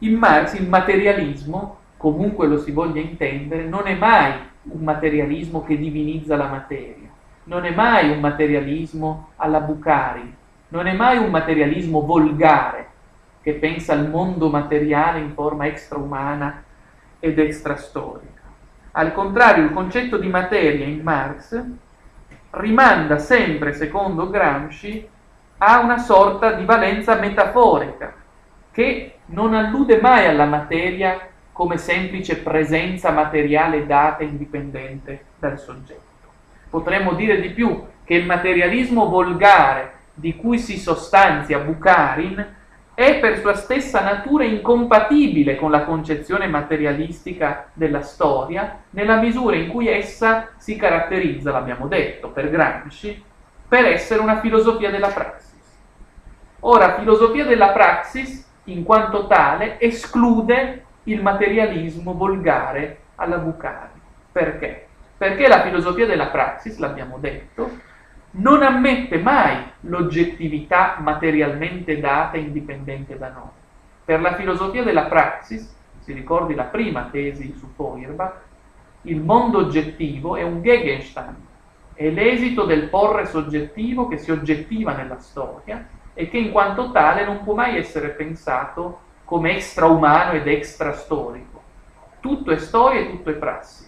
in 0.00 0.14
Marx 0.16 0.54
il 0.54 0.68
materialismo, 0.68 1.78
comunque 1.96 2.46
lo 2.46 2.58
si 2.58 2.70
voglia 2.70 3.00
intendere, 3.00 3.64
non 3.64 3.86
è 3.86 3.94
mai 3.94 4.32
un 4.62 4.82
materialismo 4.82 5.62
che 5.64 5.76
divinizza 5.76 6.36
la 6.36 6.46
materia, 6.46 7.08
non 7.44 7.64
è 7.64 7.74
mai 7.74 8.10
un 8.10 8.20
materialismo 8.20 9.30
alla 9.36 9.60
Bucari, 9.60 10.34
non 10.68 10.86
è 10.86 10.94
mai 10.94 11.18
un 11.18 11.30
materialismo 11.30 12.00
volgare 12.02 12.88
che 13.42 13.54
pensa 13.54 13.92
al 13.92 14.08
mondo 14.08 14.48
materiale 14.48 15.20
in 15.20 15.32
forma 15.32 15.66
extraumana 15.66 16.62
ed 17.18 17.38
extrastorica. 17.38 18.40
Al 18.92 19.12
contrario, 19.12 19.64
il 19.64 19.72
concetto 19.72 20.16
di 20.16 20.28
materia 20.28 20.86
in 20.86 21.00
Marx 21.02 21.62
rimanda 22.50 23.18
sempre, 23.18 23.72
secondo 23.74 24.28
Gramsci, 24.30 25.08
a 25.58 25.80
una 25.80 25.98
sorta 25.98 26.52
di 26.52 26.64
valenza 26.64 27.16
metaforica, 27.16 28.14
che 28.70 29.19
non 29.30 29.54
allude 29.54 30.00
mai 30.00 30.26
alla 30.26 30.46
materia 30.46 31.28
come 31.52 31.76
semplice 31.76 32.38
presenza 32.38 33.10
materiale 33.10 33.86
data 33.86 34.22
indipendente 34.22 35.24
dal 35.38 35.58
soggetto. 35.58 36.08
Potremmo 36.70 37.14
dire 37.14 37.40
di 37.40 37.50
più 37.50 37.84
che 38.04 38.14
il 38.14 38.26
materialismo 38.26 39.08
volgare 39.08 39.92
di 40.14 40.36
cui 40.36 40.58
si 40.58 40.78
sostanzia 40.78 41.58
Bukharin 41.58 42.58
è 42.94 43.18
per 43.18 43.38
sua 43.38 43.54
stessa 43.54 44.02
natura 44.02 44.44
incompatibile 44.44 45.56
con 45.56 45.70
la 45.70 45.84
concezione 45.84 46.46
materialistica 46.46 47.70
della 47.72 48.02
storia, 48.02 48.82
nella 48.90 49.16
misura 49.16 49.56
in 49.56 49.68
cui 49.68 49.88
essa 49.88 50.50
si 50.58 50.76
caratterizza, 50.76 51.50
l'abbiamo 51.50 51.86
detto, 51.86 52.28
per 52.28 52.50
Gramsci, 52.50 53.24
per 53.66 53.86
essere 53.86 54.20
una 54.20 54.40
filosofia 54.40 54.90
della 54.90 55.08
praxis. 55.08 55.48
Ora, 56.60 56.98
filosofia 56.98 57.46
della 57.46 57.68
praxis, 57.68 58.49
in 58.64 58.84
quanto 58.84 59.26
tale, 59.26 59.80
esclude 59.80 60.84
il 61.04 61.22
materialismo 61.22 62.14
volgare 62.14 62.98
alla 63.16 63.38
Bucari. 63.38 64.00
Perché? 64.30 64.86
Perché 65.16 65.48
la 65.48 65.62
filosofia 65.62 66.06
della 66.06 66.28
praxis, 66.28 66.78
l'abbiamo 66.78 67.18
detto, 67.18 67.70
non 68.32 68.62
ammette 68.62 69.18
mai 69.18 69.56
l'oggettività 69.80 70.96
materialmente 71.00 71.98
data 71.98 72.36
indipendente 72.36 73.18
da 73.18 73.30
noi. 73.30 73.48
Per 74.04 74.20
la 74.20 74.34
filosofia 74.34 74.82
della 74.82 75.04
praxis, 75.04 75.74
si 76.00 76.12
ricordi 76.12 76.54
la 76.54 76.64
prima 76.64 77.08
tesi 77.10 77.54
su 77.58 77.68
Feuerbach, 77.74 78.48
il 79.02 79.20
mondo 79.20 79.58
oggettivo 79.58 80.36
è 80.36 80.42
un 80.42 80.62
Gegenstand, 80.62 81.36
è 81.94 82.08
l'esito 82.08 82.64
del 82.64 82.88
porre 82.88 83.26
soggettivo 83.26 84.08
che 84.08 84.18
si 84.18 84.30
oggettiva 84.30 84.94
nella 84.94 85.18
storia 85.18 85.86
e 86.20 86.28
che 86.28 86.36
in 86.36 86.50
quanto 86.50 86.90
tale 86.90 87.24
non 87.24 87.42
può 87.42 87.54
mai 87.54 87.78
essere 87.78 88.08
pensato 88.08 89.00
come 89.24 89.54
extraumano 89.54 90.32
ed 90.32 90.46
extrastorico. 90.46 91.62
Tutto 92.20 92.50
è 92.50 92.58
storia 92.58 93.00
e 93.00 93.08
tutto 93.08 93.30
è 93.30 93.32
prassi. 93.32 93.86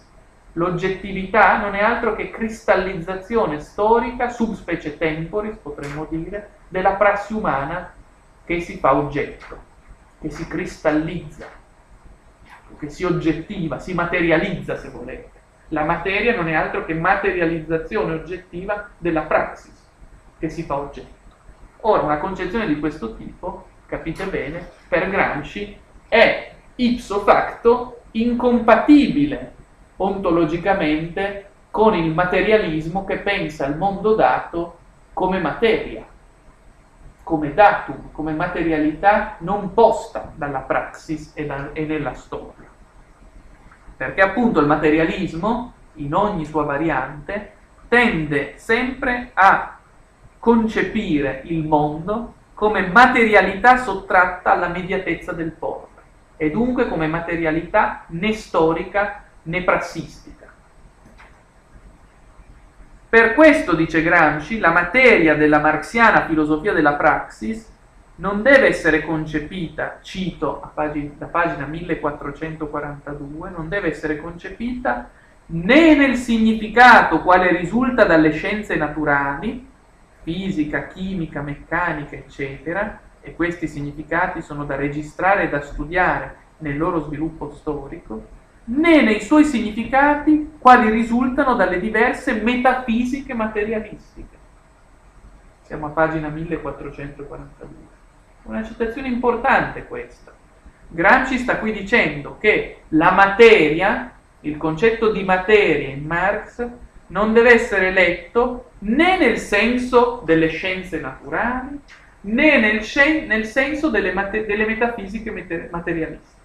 L'oggettività 0.53 1.59
non 1.59 1.75
è 1.75 1.83
altro 1.83 2.15
che 2.15 2.31
cristallizzazione 2.31 3.59
storica, 3.59 4.29
subspecie 4.29 4.97
temporis, 4.97 5.57
potremmo 5.57 6.07
dire, 6.09 6.49
della 6.69 6.93
prassi 6.93 7.33
umana 7.33 7.93
che 8.43 8.61
si 8.61 8.79
fa 8.79 8.95
oggetto, 8.95 9.55
che 10.19 10.31
si 10.31 10.47
cristallizza, 10.47 11.45
che 12.79 12.89
si 12.89 13.03
oggettiva, 13.03 13.77
si 13.77 13.93
materializza 13.93 14.75
se 14.75 14.89
volete. 14.89 15.29
La 15.67 15.83
materia 15.83 16.35
non 16.35 16.47
è 16.47 16.55
altro 16.55 16.83
che 16.83 16.95
materializzazione 16.95 18.13
oggettiva 18.13 18.89
della 18.97 19.21
praxis 19.21 19.87
che 20.39 20.49
si 20.49 20.63
fa 20.63 20.77
oggetto. 20.77 21.22
Ora, 21.85 22.03
una 22.03 22.17
concezione 22.17 22.65
di 22.65 22.79
questo 22.79 23.15
tipo, 23.15 23.65
capite 23.85 24.25
bene, 24.27 24.69
per 24.87 25.09
Gramsci 25.09 25.77
è 26.07 26.53
ipso 26.75 27.19
facto 27.19 28.03
incompatibile 28.11 29.53
ontologicamente 29.97 31.49
con 31.69 31.93
il 31.93 32.13
materialismo 32.13 33.03
che 33.03 33.17
pensa 33.17 33.65
il 33.65 33.75
mondo 33.75 34.15
dato 34.15 34.77
come 35.11 35.39
materia, 35.39 36.05
come 37.21 37.53
datum, 37.53 38.11
come 38.13 38.31
materialità 38.31 39.35
non 39.39 39.73
posta 39.73 40.31
dalla 40.35 40.59
praxis 40.59 41.33
e, 41.35 41.45
da, 41.45 41.71
e 41.73 41.83
nella 41.83 42.13
storia. 42.13 42.67
Perché 43.97 44.21
appunto 44.21 44.61
il 44.61 44.67
materialismo, 44.67 45.73
in 45.95 46.13
ogni 46.15 46.45
sua 46.45 46.63
variante, 46.63 47.51
tende 47.89 48.53
sempre 48.57 49.31
a 49.33 49.79
concepire 50.43 51.43
il 51.45 51.65
mondo 51.65 52.33
come 52.53 52.85
materialità 52.87 53.77
sottratta 53.77 54.51
alla 54.51 54.67
mediatezza 54.67 55.31
del 55.31 55.51
porre 55.51 56.01
e 56.35 56.51
dunque 56.51 56.89
come 56.89 57.07
materialità 57.07 58.03
né 58.07 58.33
storica 58.33 59.23
né 59.43 59.63
prassistica. 59.63 60.51
Per 63.07 63.33
questo, 63.35 63.73
dice 63.73 64.03
Gramsci, 64.03 64.59
la 64.59 64.71
materia 64.71 65.35
della 65.35 65.59
marxiana 65.59 66.25
filosofia 66.25 66.73
della 66.73 66.95
praxis 66.95 67.71
non 68.15 68.41
deve 68.41 68.67
essere 68.67 69.01
concepita, 69.05 69.99
cito 70.01 70.71
pagina, 70.73 71.11
da 71.19 71.27
pagina 71.27 71.65
1442, 71.65 73.49
non 73.49 73.69
deve 73.69 73.91
essere 73.91 74.17
concepita 74.17 75.09
né 75.45 75.95
nel 75.95 76.17
significato 76.17 77.21
quale 77.21 77.55
risulta 77.55 78.03
dalle 78.03 78.33
scienze 78.33 78.75
naturali, 78.75 79.71
fisica, 80.23 80.87
chimica, 80.87 81.41
meccanica, 81.41 82.15
eccetera, 82.15 82.99
e 83.21 83.35
questi 83.35 83.67
significati 83.67 84.41
sono 84.41 84.65
da 84.65 84.75
registrare 84.75 85.43
e 85.43 85.49
da 85.49 85.61
studiare 85.61 86.35
nel 86.57 86.77
loro 86.77 87.01
sviluppo 87.01 87.51
storico, 87.51 88.25
né 88.65 89.01
nei 89.01 89.21
suoi 89.21 89.43
significati 89.43 90.53
quali 90.57 90.89
risultano 90.89 91.55
dalle 91.55 91.79
diverse 91.79 92.33
metafisiche 92.33 93.33
materialistiche. 93.33 94.37
Siamo 95.61 95.87
a 95.87 95.89
pagina 95.89 96.29
1442. 96.29 97.67
Una 98.43 98.63
citazione 98.63 99.07
importante 99.07 99.85
questa. 99.85 100.31
Gramsci 100.87 101.37
sta 101.37 101.57
qui 101.57 101.71
dicendo 101.71 102.37
che 102.39 102.81
la 102.89 103.11
materia, 103.11 104.11
il 104.41 104.57
concetto 104.57 105.11
di 105.11 105.23
materia 105.23 105.89
in 105.89 106.05
Marx, 106.05 106.67
non 107.07 107.33
deve 107.33 107.53
essere 107.53 107.91
letto 107.91 108.71
né 108.79 109.17
nel 109.17 109.37
senso 109.37 110.21
delle 110.25 110.47
scienze 110.47 110.99
naturali, 110.99 111.79
né 112.21 112.57
nel, 112.57 112.83
scien- 112.83 113.27
nel 113.27 113.45
senso 113.45 113.89
delle, 113.89 114.13
mate- 114.13 114.45
delle 114.45 114.65
metafisiche 114.65 115.31
mater- 115.31 115.69
materialiste. 115.69 116.41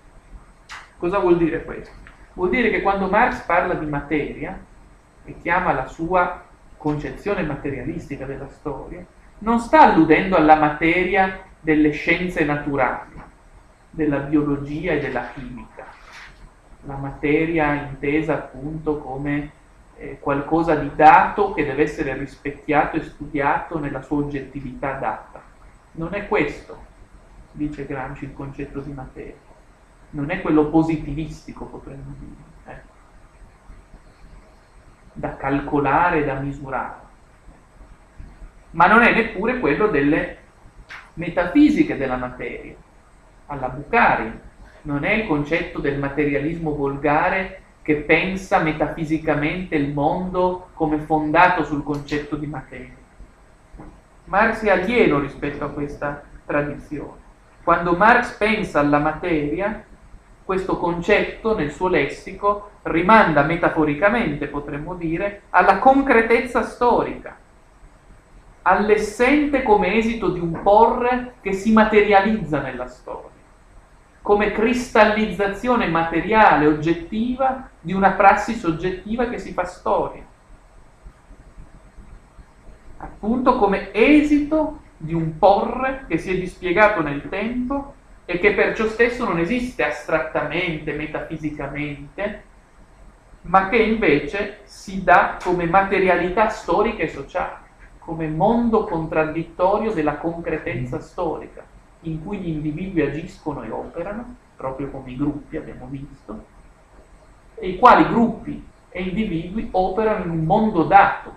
Cosa 0.99 1.19
vuol 1.19 1.39
dire 1.39 1.65
questo? 1.65 1.95
Vuol 2.35 2.51
dire 2.51 2.71
che 2.71 2.83
quando 2.83 3.09
Marx 3.09 3.45
parla 3.45 3.75
di 3.75 3.87
materia 3.87 4.59
e 5.25 5.37
chiama 5.41 5.73
la 5.73 5.87
sua 5.87 6.45
concezione 6.77 7.43
materialistica 7.43 8.25
della 8.25 8.49
storia, 8.49 9.05
non 9.39 9.59
sta 9.59 9.83
alludendo 9.83 10.37
alla 10.37 10.57
materia 10.57 11.41
delle 11.61 11.91
scienze 11.91 12.45
naturali, 12.45 13.21
della 13.91 14.19
biologia 14.19 14.93
e 14.93 15.01
della 15.01 15.29
chimica, 15.35 15.87
la 16.83 16.97
materia 16.97 17.75
intesa 17.75 18.35
appunto 18.35 18.99
come 18.99 19.51
eh, 19.99 20.19
qualcosa 20.21 20.77
di 20.77 20.91
dato 20.95 21.53
che 21.53 21.65
deve 21.65 21.83
essere 21.83 22.17
rispecchiato 22.17 22.97
e 22.97 23.03
studiato 23.03 23.79
nella 23.79 24.01
sua 24.01 24.19
oggettività 24.19 24.93
data. 24.93 25.43
Non 25.93 26.15
è 26.15 26.29
questo, 26.29 26.79
dice 27.51 27.85
Gramsci, 27.85 28.25
il 28.25 28.33
concetto 28.33 28.81
di 28.81 28.93
materia. 28.93 29.47
Non 30.11 30.31
è 30.31 30.41
quello 30.41 30.67
positivistico, 30.69 31.67
potremmo 31.67 32.15
dire, 32.19 32.77
eh? 32.77 32.81
da 35.13 35.37
calcolare 35.37 36.25
da 36.25 36.35
misurare. 36.35 37.07
Ma 38.71 38.87
non 38.87 39.03
è 39.03 39.13
neppure 39.13 39.59
quello 39.59 39.89
delle 39.89 40.37
metafisiche 41.15 41.97
della 41.97 42.17
materia, 42.17 42.77
alla 43.47 43.69
Bucari. 43.69 44.47
Non 44.83 45.03
è 45.05 45.13
il 45.13 45.27
concetto 45.27 45.81
del 45.81 45.99
materialismo 45.99 46.75
volgare 46.75 47.63
che 47.89 47.95
pensa 47.95 48.59
metafisicamente 48.59 49.75
il 49.75 49.95
mondo 49.95 50.69
come 50.75 50.99
fondato 50.99 51.65
sul 51.65 51.83
concetto 51.83 52.37
di 52.37 52.47
materia. 52.47 52.93
Marx 54.25 54.63
è 54.63 54.69
alieno 54.69 55.19
rispetto 55.19 55.65
a 55.65 55.71
questa 55.71 56.23
tradizione. 56.45 57.19
Quando 57.65 57.95
Marx 57.95 58.37
pensa 58.37 58.81
alla 58.81 58.99
materia, 58.99 59.83
questo 60.45 60.77
concetto 60.77 61.57
nel 61.57 61.71
suo 61.71 61.89
lessico 61.89 62.73
rimanda 62.83 63.43
metaforicamente, 63.43 64.49
potremmo 64.49 64.95
dire, 64.95 65.45
alla 65.49 65.79
concretezza 65.79 66.65
storica, 66.65 67.39
all'essente 68.61 69.63
come 69.63 69.95
esito 69.95 70.29
di 70.29 70.41
un 70.41 70.61
porre 70.61 71.37
che 71.41 71.55
si 71.55 71.73
materializza 71.73 72.61
nella 72.61 72.87
storia, 72.87 73.31
come 74.21 74.53
cristallizzazione 74.53 75.89
materiale, 75.89 76.67
oggettiva 76.67 77.68
di 77.81 77.93
una 77.93 78.13
prassi 78.13 78.55
soggettiva 78.55 79.29
che 79.29 79.39
si 79.39 79.53
fa 79.53 79.65
storia, 79.65 80.25
appunto 82.99 83.57
come 83.57 83.93
esito 83.93 84.81
di 84.97 85.15
un 85.15 85.39
porre 85.39 86.05
che 86.09 86.19
si 86.19 86.33
è 86.33 86.39
dispiegato 86.39 87.01
nel 87.01 87.29
tempo 87.29 87.95
e 88.25 88.39
che 88.39 88.55
perciò 88.55 88.87
stesso 88.87 89.25
non 89.25 89.39
esiste 89.39 89.85
astrattamente, 89.85 90.93
metafisicamente, 90.93 92.43
ma 93.43 93.69
che 93.69 93.77
invece 93.77 94.59
si 94.65 95.03
dà 95.05 95.39
come 95.43 95.67
materialità 95.67 96.49
storica 96.49 97.03
e 97.03 97.09
sociale 97.09 97.67
come 98.09 98.27
mondo 98.27 98.85
contraddittorio 98.85 99.93
della 99.93 100.17
concretezza 100.17 100.97
mm. 100.97 101.01
storica, 101.01 101.63
in 102.01 102.25
cui 102.25 102.39
gli 102.39 102.49
individui 102.49 103.03
agiscono 103.03 103.63
e 103.63 103.71
operano, 103.71 104.35
proprio 104.57 104.89
come 104.89 105.11
i 105.11 105.17
gruppi 105.17 105.59
abbiamo 105.59 105.87
visto, 105.91 106.57
i 107.61 107.79
quali 107.79 108.07
gruppi 108.07 108.67
e 108.89 109.03
individui 109.03 109.69
operano 109.73 110.25
in 110.25 110.31
un 110.31 110.45
mondo 110.45 110.85
dato, 110.85 111.37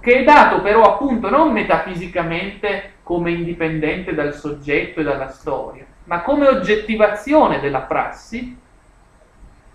che 0.00 0.20
è 0.20 0.24
dato 0.24 0.60
però 0.60 0.94
appunto 0.94 1.30
non 1.30 1.52
metafisicamente 1.52 2.94
come 3.02 3.30
indipendente 3.30 4.14
dal 4.14 4.34
soggetto 4.34 5.00
e 5.00 5.04
dalla 5.04 5.28
storia, 5.28 5.84
ma 6.04 6.22
come 6.22 6.48
oggettivazione 6.48 7.60
della 7.60 7.80
prassi, 7.80 8.56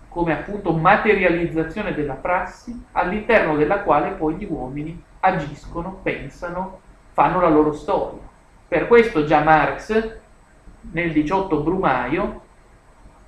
come 0.08 0.32
appunto 0.32 0.72
materializzazione 0.72 1.94
della 1.94 2.14
prassi, 2.14 2.84
all'interno 2.92 3.56
della 3.56 3.80
quale 3.80 4.10
poi 4.10 4.34
gli 4.36 4.46
uomini 4.48 5.02
agiscono, 5.20 5.98
pensano, 6.02 6.80
fanno 7.12 7.40
la 7.40 7.48
loro 7.48 7.72
storia. 7.72 8.20
Per 8.68 8.86
questo 8.86 9.24
già 9.24 9.40
Marx 9.40 10.18
nel 10.92 11.12
18 11.12 11.60
Brumaio 11.60 12.42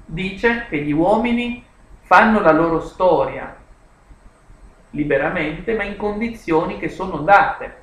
dice 0.05 0.67
che 0.69 0.79
gli 0.79 0.93
uomini 0.93 1.65
fanno 2.07 2.41
la 2.41 2.53
loro 2.53 2.81
storia 2.81 3.57
liberamente, 4.91 5.75
ma 5.75 5.83
in 5.83 5.97
condizioni 5.97 6.79
che 6.79 6.89
sono 6.89 7.19
date, 7.19 7.83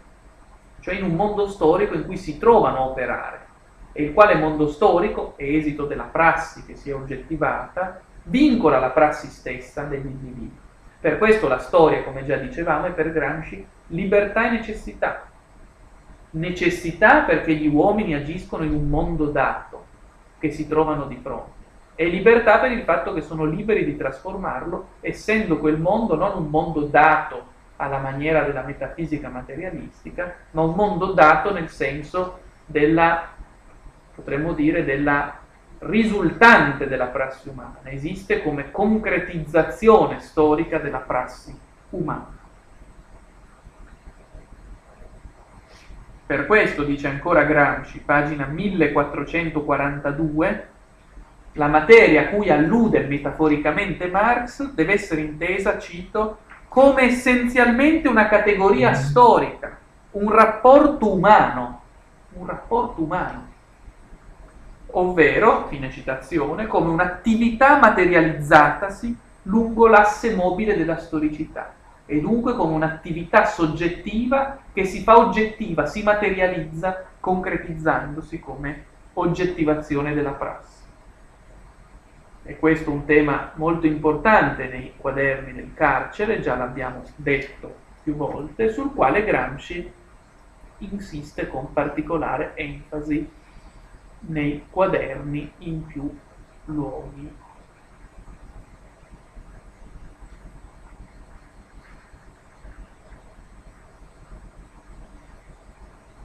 cioè 0.80 0.96
in 0.96 1.04
un 1.04 1.16
mondo 1.16 1.46
storico 1.50 1.94
in 1.94 2.06
cui 2.06 2.16
si 2.16 2.40
trovano 2.40 2.78
a 2.78 2.86
operare, 2.86 3.40
e 3.92 4.04
il 4.04 4.14
quale 4.14 4.36
mondo 4.36 4.70
storico, 4.70 5.34
esito 5.36 5.86
della 5.86 6.04
prassi 6.04 6.66
che 6.66 6.76
si 6.76 6.90
è 6.90 6.96
oggettivata, 6.96 8.00
vincola 8.24 8.80
la 8.80 8.92
prassi 8.92 9.28
stessa 9.28 9.84
degli 9.84 10.06
individui. 10.06 10.58
Per 11.02 11.18
questo 11.18 11.50
la 11.50 11.60
storia, 11.60 12.04
come 12.04 12.24
già 12.24 12.38
dicevamo, 12.38 12.86
è 12.86 12.92
per 12.92 13.12
Gramsci 13.12 13.68
libertà 13.88 14.48
e 14.48 14.52
necessità. 14.52 15.28
Necessità 16.30 17.24
perché 17.24 17.54
gli 17.56 17.68
uomini 17.68 18.16
agiscono 18.16 18.64
in 18.64 18.74
un 18.74 18.88
mondo 18.88 19.26
dato 19.26 19.84
che 20.40 20.50
si 20.50 20.66
trovano 20.66 21.06
di 21.08 21.20
fronte 21.22 21.53
e 22.04 22.10
libertà 22.10 22.60
per 22.60 22.74
il 22.74 22.84
fatto 22.84 23.14
che 23.14 23.22
sono 23.22 23.46
liberi 23.46 23.86
di 23.86 23.96
trasformarlo, 23.96 24.96
essendo 25.00 25.58
quel 25.58 25.80
mondo 25.80 26.16
non 26.16 26.36
un 26.36 26.50
mondo 26.50 26.82
dato 26.82 27.52
alla 27.78 28.00
maniera 28.00 28.44
della 28.44 28.64
metafisica 28.64 29.30
materialistica, 29.30 30.36
ma 30.52 30.64
un 30.64 30.76
mondo 30.76 31.14
dato 31.14 31.54
nel 31.54 31.70
senso 31.70 32.40
della, 32.66 33.30
potremmo 34.14 34.52
dire, 34.52 34.84
della 34.84 35.40
risultante 35.80 36.88
della 36.88 37.08
prassi 37.08 37.48
umana, 37.48 37.80
esiste 37.84 38.44
come 38.44 38.70
concretizzazione 38.70 40.20
storica 40.20 40.80
della 40.80 41.00
prassi 41.00 41.58
umana. 41.92 42.42
Per 46.26 46.46
questo, 46.48 46.84
dice 46.84 47.08
ancora 47.08 47.44
Gramsci, 47.44 48.00
pagina 48.00 48.46
1442, 48.46 50.72
la 51.54 51.68
materia 51.68 52.22
a 52.22 52.28
cui 52.28 52.50
allude 52.50 53.06
metaforicamente 53.08 54.08
Marx 54.08 54.72
deve 54.74 54.94
essere 54.94 55.22
intesa, 55.22 55.80
cito, 55.80 56.40
come 56.68 57.04
essenzialmente 57.04 58.08
una 58.08 58.28
categoria 58.28 58.94
storica, 58.94 59.78
un 60.12 60.32
rapporto 60.32 61.14
umano, 61.14 61.82
un 62.34 62.46
rapporto 62.48 63.02
umano 63.04 63.52
ovvero, 64.96 65.68
fine 65.68 65.92
citazione, 65.92 66.68
come 66.68 66.90
un'attività 66.90 67.78
materializzatasi 67.80 69.18
lungo 69.44 69.88
l'asse 69.88 70.36
mobile 70.36 70.78
della 70.78 70.98
storicità 70.98 71.74
e 72.06 72.20
dunque 72.20 72.54
come 72.56 72.74
un'attività 72.74 73.46
soggettiva 73.46 74.60
che 74.74 74.86
si 74.86 75.02
fa 75.02 75.18
oggettiva, 75.18 75.86
si 75.86 76.04
materializza 76.04 77.06
concretizzandosi 77.20 78.40
come 78.40 78.86
oggettivazione 79.14 80.14
della 80.14 80.32
prassi. 80.32 80.83
E 82.46 82.60
questo 82.60 82.90
è 82.90 82.94
un 82.94 83.06
tema 83.06 83.52
molto 83.56 83.88
importante 83.88 84.68
nei 84.68 84.94
quaderni 84.98 85.54
del 85.54 85.74
carcere, 85.74 86.42
già 86.42 86.58
l'abbiamo 86.58 87.04
detto 87.16 87.74
più 88.04 88.16
volte, 88.16 88.70
sul 88.70 88.94
quale 88.94 89.24
Gramsci 89.24 89.92
insiste 90.80 91.48
con 91.48 91.72
particolare 91.72 92.54
enfasi 92.56 93.32
nei 94.20 94.66
quaderni 94.70 95.54
in 95.60 95.86
più 95.86 96.20
luoghi. 96.66 97.34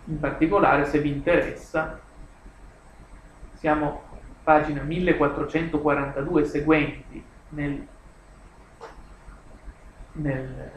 In 0.06 0.18
particolare, 0.18 0.84
se 0.86 0.98
vi 1.00 1.10
interessa, 1.10 2.00
siamo 3.52 4.07
pagina 4.49 4.80
1442 4.80 6.44
seguenti 6.46 7.22
nel, 7.51 7.86
nel, 10.12 10.70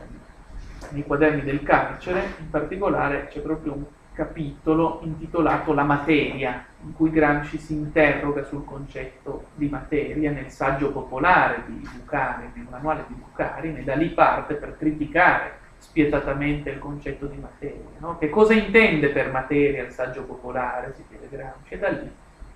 nei 0.89 1.03
quaderni 1.03 1.41
del 1.41 1.63
carcere, 1.63 2.33
in 2.39 2.49
particolare 2.49 3.29
c'è 3.29 3.39
proprio 3.39 3.71
un 3.71 3.83
capitolo 4.13 4.99
intitolato 5.03 5.71
La 5.71 5.83
materia, 5.83 6.65
in 6.83 6.93
cui 6.93 7.11
Gramsci 7.11 7.57
si 7.59 7.71
interroga 7.71 8.43
sul 8.43 8.65
concetto 8.65 9.45
di 9.55 9.69
materia 9.69 10.31
nel 10.31 10.49
saggio 10.49 10.91
popolare 10.91 11.63
di 11.65 11.87
Bucari, 11.95 12.51
nel 12.53 12.67
manuale 12.69 13.05
di 13.07 13.13
Bucari, 13.13 13.73
e 13.73 13.83
da 13.83 13.95
lì 13.95 14.09
parte 14.09 14.55
per 14.55 14.75
criticare 14.77 15.59
spietatamente 15.77 16.71
il 16.71 16.79
concetto 16.79 17.25
di 17.25 17.37
materia. 17.37 17.87
No? 17.99 18.17
Che 18.17 18.29
cosa 18.29 18.53
intende 18.53 19.11
per 19.11 19.31
materia 19.31 19.83
il 19.83 19.91
saggio 19.91 20.23
popolare, 20.23 20.93
si 20.93 21.05
chiede 21.07 21.29
Gramsci, 21.29 21.73
e 21.73 21.79
da 21.79 21.87
lì 21.87 22.11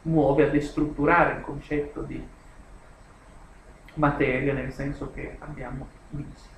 muove 0.06 0.44
a 0.44 0.50
destrutturare 0.50 1.36
il 1.36 1.42
concetto 1.42 2.02
di 2.02 2.22
materia 3.96 4.54
nel 4.54 4.72
senso 4.72 5.12
che 5.14 5.38
abbiamo 5.40 5.88
visto. 6.10 6.54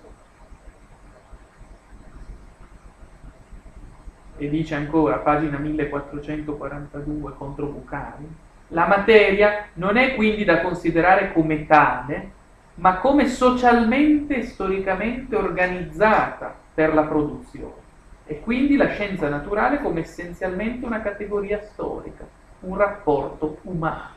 E 4.40 4.50
dice 4.50 4.76
ancora, 4.76 5.18
pagina 5.18 5.58
1442 5.58 7.34
contro 7.36 7.66
Bucari, 7.68 8.28
la 8.70 8.86
materia 8.86 9.68
non 9.74 9.98
è 9.98 10.14
quindi 10.16 10.44
da 10.44 10.62
considerare 10.62 11.32
come 11.34 11.66
tale, 11.66 12.32
ma 12.76 12.98
come 12.98 13.28
socialmente 13.28 14.38
e 14.38 14.44
storicamente 14.44 15.36
organizzata 15.36 16.54
per 16.74 16.94
la 16.94 17.04
produzione, 17.04 17.86
e 18.26 18.40
quindi 18.42 18.76
la 18.76 18.90
scienza 18.90 19.30
naturale 19.30 19.82
come 19.82 20.02
essenzialmente 20.02 20.86
una 20.86 21.02
categoria 21.02 21.60
storica, 21.62 22.26
un 22.62 22.78
rapporto 22.78 23.60
umano. 23.64 24.16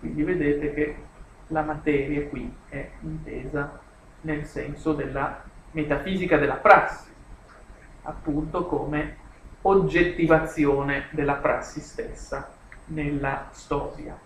Quindi 0.00 0.22
vedete 0.22 0.74
che 0.74 0.96
la 1.48 1.62
materia 1.62 2.26
qui 2.28 2.54
è 2.68 2.90
intesa 3.00 3.80
nel 4.22 4.44
senso 4.44 4.92
della 4.92 5.42
metafisica 5.72 6.36
della 6.36 6.54
prassi, 6.54 7.10
appunto 8.02 8.66
come 8.66 9.16
oggettivazione 9.62 11.06
della 11.10 11.34
prassi 11.34 11.80
stessa 11.80 12.52
nella 12.86 13.48
storia. 13.50 14.16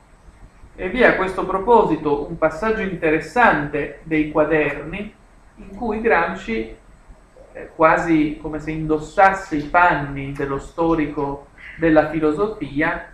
E 0.75 0.89
vi 0.91 1.01
è 1.01 1.07
a 1.07 1.17
questo 1.17 1.45
proposito 1.45 2.29
un 2.29 2.39
passaggio 2.39 2.83
interessante 2.83 4.01
dei 4.05 4.31
quaderni 4.31 5.15
in 5.57 5.77
cui 5.77 6.01
Gramsci, 6.01 6.77
quasi 7.75 8.39
come 8.41 8.61
se 8.61 8.71
indossasse 8.71 9.57
i 9.57 9.65
panni 9.65 10.33
dello 10.33 10.59
storico 10.59 11.49
della 11.77 12.09
filosofia, 12.09 13.07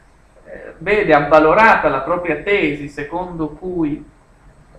eh, 0.45 0.75
vede 0.79 1.15
avvalorata 1.15 1.89
la 1.89 2.01
propria 2.01 2.37
tesi 2.43 2.89
secondo 2.89 3.51
cui 3.51 4.05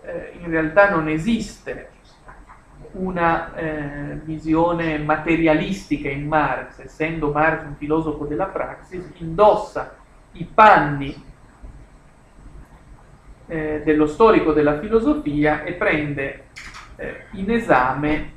eh, 0.03 0.32
in 0.39 0.49
realtà 0.49 0.89
non 0.89 1.07
esiste 1.07 1.89
una 2.91 3.53
eh, 3.55 4.20
visione 4.24 4.97
materialistica 4.99 6.09
in 6.09 6.28
Marx, 6.28 6.80
essendo 6.80 7.32
Marx 7.32 7.66
un 7.66 7.76
filosofo 7.76 8.26
della 8.26 8.45
praxis, 8.45 9.11
indossa 9.18 9.95
i 10.34 10.45
panni 10.45 11.24
eh, 13.47 13.82
dello 13.84 14.07
storico 14.07 14.53
della 14.53 14.80
filosofia 14.80 15.63
e 15.63 15.74
prende 15.74 16.45
eh, 16.95 17.26
in 17.32 17.51
esame 17.51 18.32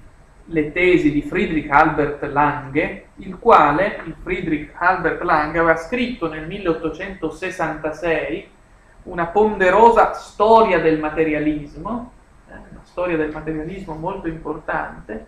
le 0.50 0.72
tesi 0.72 1.12
di 1.12 1.20
Friedrich 1.22 1.70
Albert 1.70 2.22
Lange, 2.24 3.08
il 3.16 3.38
quale, 3.38 4.00
il 4.04 4.14
Friedrich 4.22 4.70
Albert 4.74 5.22
Lange, 5.22 5.58
aveva 5.58 5.76
scritto 5.76 6.28
nel 6.28 6.46
1866 6.46 8.48
una 9.04 9.26
ponderosa 9.26 10.14
storia 10.14 10.80
del 10.80 10.98
materialismo, 10.98 12.12
eh, 12.48 12.54
una 12.54 12.82
storia 12.84 13.16
del 13.16 13.30
materialismo 13.30 13.94
molto 13.94 14.26
importante, 14.28 15.26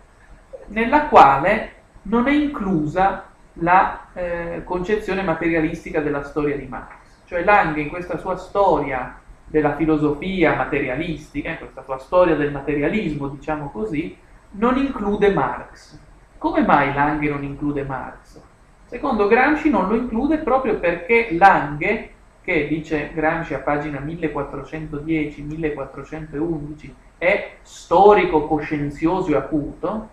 nella 0.67 1.07
quale 1.07 1.73
non 2.03 2.27
è 2.27 2.31
inclusa 2.31 3.25
la 3.53 4.07
eh, 4.13 4.61
concezione 4.63 5.21
materialistica 5.21 6.01
della 6.01 6.23
storia 6.23 6.57
di 6.57 6.65
Marx. 6.65 6.95
Cioè 7.25 7.43
Lange 7.43 7.81
in 7.81 7.89
questa 7.89 8.17
sua 8.17 8.37
storia 8.37 9.19
della 9.45 9.75
filosofia 9.75 10.55
materialistica, 10.55 11.49
in 11.49 11.57
questa 11.57 11.83
sua 11.83 11.99
storia 11.99 12.35
del 12.35 12.51
materialismo, 12.51 13.27
diciamo 13.27 13.69
così, 13.69 14.17
non 14.51 14.77
include 14.77 15.33
Marx. 15.33 15.99
Come 16.37 16.65
mai 16.65 16.93
Lange 16.93 17.29
non 17.29 17.43
include 17.43 17.83
Marx? 17.83 18.39
Secondo 18.87 19.27
Gramsci 19.27 19.69
non 19.69 19.87
lo 19.87 19.95
include 19.95 20.37
proprio 20.39 20.77
perché 20.77 21.29
Lange, 21.31 22.09
che 22.41 22.67
dice 22.67 23.11
Gramsci 23.13 23.53
a 23.53 23.59
pagina 23.59 23.99
1410-1411, 23.99 26.89
è 27.17 27.57
storico 27.61 28.47
coscienzioso 28.47 29.31
e 29.31 29.35
acuto, 29.35 30.09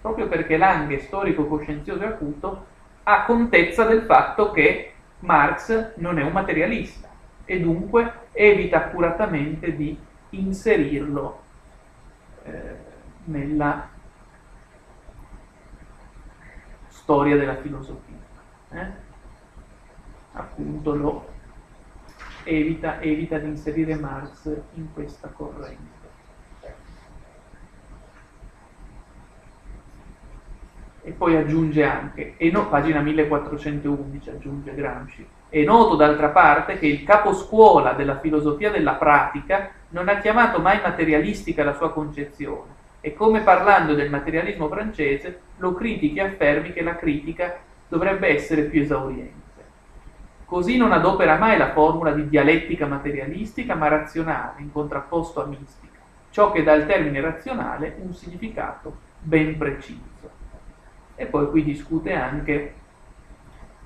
proprio 0.00 0.26
perché 0.28 0.56
Lange 0.56 0.96
è 0.96 0.98
storico 0.98 1.46
coscienzioso 1.46 2.02
e 2.02 2.06
acuto, 2.06 2.66
ha 3.04 3.24
contezza 3.24 3.84
del 3.84 4.02
fatto 4.02 4.50
che 4.50 4.92
Marx 5.20 5.92
non 5.96 6.18
è 6.18 6.22
un 6.22 6.32
materialista 6.32 7.08
e 7.44 7.60
dunque 7.60 8.12
evita 8.32 8.78
accuratamente 8.78 9.74
di 9.74 9.96
inserirlo 10.30 11.40
eh, 12.44 12.88
nella 13.30 13.88
storia 16.88 17.36
della 17.36 17.56
filosofia. 17.56 18.18
Eh? 18.70 18.86
Appunto 20.32 20.94
lo 20.94 21.28
evita, 22.44 23.00
evita 23.00 23.38
di 23.38 23.46
inserire 23.46 23.96
Marx 23.96 24.46
in 24.74 24.92
questa 24.92 25.28
corrente. 25.28 25.98
E 31.02 31.12
poi 31.12 31.34
aggiunge 31.36 31.82
anche, 31.82 32.34
e 32.36 32.50
no, 32.50 32.68
pagina 32.68 33.00
1411 33.00 34.30
aggiunge 34.30 34.74
Gramsci, 34.74 35.26
è 35.48 35.64
noto 35.64 35.96
d'altra 35.96 36.28
parte 36.28 36.78
che 36.78 36.86
il 36.86 37.02
caposcuola 37.04 37.94
della 37.94 38.18
filosofia 38.18 38.70
della 38.70 38.94
pratica 38.94 39.70
non 39.88 40.08
ha 40.08 40.18
chiamato 40.18 40.60
mai 40.60 40.80
materialistica 40.80 41.64
la 41.64 41.72
sua 41.72 41.90
concezione, 41.90 42.79
e 43.00 43.14
come 43.14 43.40
parlando 43.40 43.94
del 43.94 44.10
materialismo 44.10 44.68
francese 44.68 45.40
lo 45.56 45.74
critichi 45.74 46.18
e 46.18 46.22
affermi 46.22 46.72
che 46.72 46.82
la 46.82 46.96
critica 46.96 47.58
dovrebbe 47.88 48.28
essere 48.28 48.62
più 48.62 48.82
esauriente. 48.82 49.38
Così 50.44 50.76
non 50.76 50.92
adopera 50.92 51.36
mai 51.36 51.56
la 51.56 51.72
formula 51.72 52.12
di 52.12 52.28
dialettica 52.28 52.86
materialistica 52.86 53.74
ma 53.74 53.88
razionale, 53.88 54.60
in 54.60 54.72
contrapposto 54.72 55.42
a 55.42 55.46
mistica, 55.46 55.98
ciò 56.30 56.50
che 56.50 56.62
dà 56.62 56.72
al 56.72 56.86
termine 56.86 57.20
razionale 57.20 57.96
un 58.00 58.12
significato 58.12 58.96
ben 59.20 59.56
preciso. 59.56 60.30
E 61.14 61.26
poi 61.26 61.48
qui 61.50 61.62
discute 61.62 62.12
anche 62.14 62.74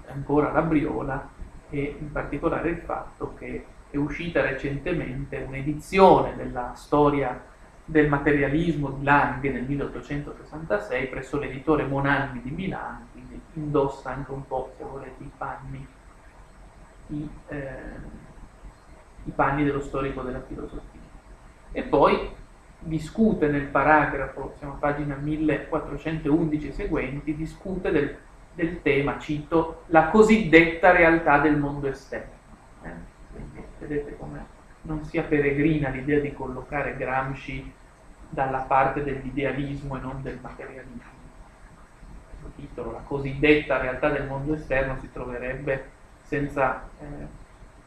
ancora 0.07 0.53
la 0.53 0.63
Briola 0.63 1.29
e 1.71 1.97
in 1.99 2.13
particolare 2.13 2.71
il 2.71 2.79
fatto 2.79 3.35
che 3.39 3.65
è 3.91 3.97
uscita 3.97 4.43
recentemente 4.43 5.45
un'edizione 5.47 6.35
della 6.37 6.73
storia 6.75 7.53
del 7.85 8.09
materialismo 8.09 8.91
di 8.91 9.05
Lange 9.05 9.51
nel 9.51 9.65
1866 9.65 11.09
presso 11.09 11.39
l'editore 11.39 11.85
Monanni 11.85 12.41
di 12.43 12.51
Milano, 12.51 13.09
quindi 13.13 13.41
indossa 13.55 14.11
anche 14.11 14.33
un 14.33 14.47
po', 14.47 14.73
se 14.77 14.85
volete, 14.85 15.23
i 15.23 15.31
panni, 15.37 15.87
i, 17.09 17.29
eh, 17.49 17.69
i 19.25 19.31
panni 19.31 19.65
dello 19.65 19.81
storico 19.81 20.23
della 20.23 20.43
filosofia. 20.43 21.01
E 21.73 21.83
poi 21.83 22.31
discute 22.79 23.49
nel 23.49 23.67
paragrafo, 23.67 24.55
siamo 24.59 24.75
a 24.75 24.77
pagina 24.77 25.17
1411 25.17 26.73
seguenti, 26.73 27.37
discute 27.37 27.91
del, 27.91 28.17
del 28.55 28.81
tema, 28.81 29.19
cito, 29.19 29.83
la 29.87 30.09
cosiddetta 30.09 30.91
realtà 30.91 31.39
del 31.39 31.59
mondo 31.59 31.87
esterno. 31.87 32.33
Eh? 32.83 33.13
Quindi 33.33 33.63
vedete 33.79 34.17
come 34.17 34.54
non 34.85 35.05
sia 35.05 35.23
peregrina 35.23 35.89
l'idea 35.89 36.21
di 36.21 36.33
collocare 36.33 36.97
Gramsci 36.97 37.73
dalla 38.29 38.59
parte 38.59 39.03
dell'idealismo 39.03 39.97
e 39.97 40.01
non 40.01 40.23
del 40.23 40.39
materialismo. 40.41 41.13
Il 42.45 42.51
titolo, 42.57 42.93
la 42.93 43.03
cosiddetta 43.07 43.81
realtà 43.81 44.11
del 44.11 44.27
mondo 44.27 44.55
esterno, 44.55 44.99
si 45.01 45.11
troverebbe 45.11 45.91
senza 46.23 46.89
eh, 47.01 47.05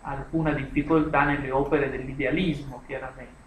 alcuna 0.02 0.52
difficoltà 0.52 1.26
nelle 1.26 1.52
opere 1.52 1.90
dell'idealismo, 1.90 2.82
chiaramente. 2.86 3.46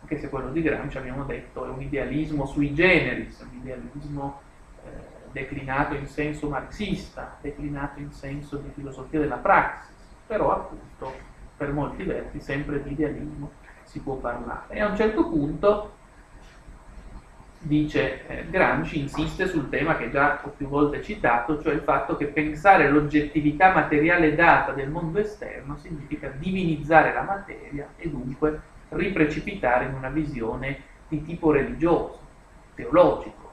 anche 0.00 0.18
se 0.18 0.28
quello 0.28 0.50
di 0.50 0.62
Gramsci 0.62 0.98
abbiamo 0.98 1.24
detto 1.24 1.64
è 1.64 1.68
un 1.68 1.80
idealismo 1.80 2.46
sui 2.46 2.74
generis, 2.74 3.40
un 3.40 3.58
idealismo 3.60 4.40
eh, 4.84 4.88
declinato 5.32 5.94
in 5.94 6.06
senso 6.06 6.48
marxista, 6.48 7.36
declinato 7.40 7.98
in 7.98 8.12
senso 8.12 8.58
di 8.58 8.70
filosofia 8.74 9.18
della 9.18 9.36
praxis, 9.36 9.90
però 10.26 10.52
appunto 10.52 11.30
per 11.56 11.72
molti 11.72 12.02
versi 12.02 12.40
sempre 12.40 12.82
di 12.82 12.92
idealismo 12.92 13.52
si 13.84 14.00
può 14.00 14.14
parlare. 14.14 14.74
E 14.74 14.80
a 14.80 14.88
un 14.88 14.96
certo 14.96 15.28
punto 15.28 15.92
dice 17.62 18.26
eh, 18.26 18.50
Gramsci, 18.50 18.98
insiste 18.98 19.46
sul 19.46 19.68
tema 19.68 19.96
che 19.96 20.10
già 20.10 20.40
ho 20.42 20.48
più 20.50 20.66
volte 20.66 21.02
citato, 21.02 21.62
cioè 21.62 21.74
il 21.74 21.82
fatto 21.82 22.16
che 22.16 22.26
pensare 22.26 22.90
l'oggettività 22.90 23.72
materiale 23.72 24.34
data 24.34 24.72
del 24.72 24.90
mondo 24.90 25.20
esterno 25.20 25.76
significa 25.76 26.28
divinizzare 26.28 27.12
la 27.12 27.22
materia 27.22 27.88
e 27.96 28.08
dunque 28.08 28.60
riprecipitare 28.88 29.86
in 29.86 29.94
una 29.94 30.10
visione 30.10 30.90
di 31.08 31.22
tipo 31.22 31.52
religioso, 31.52 32.18
teologico. 32.74 33.50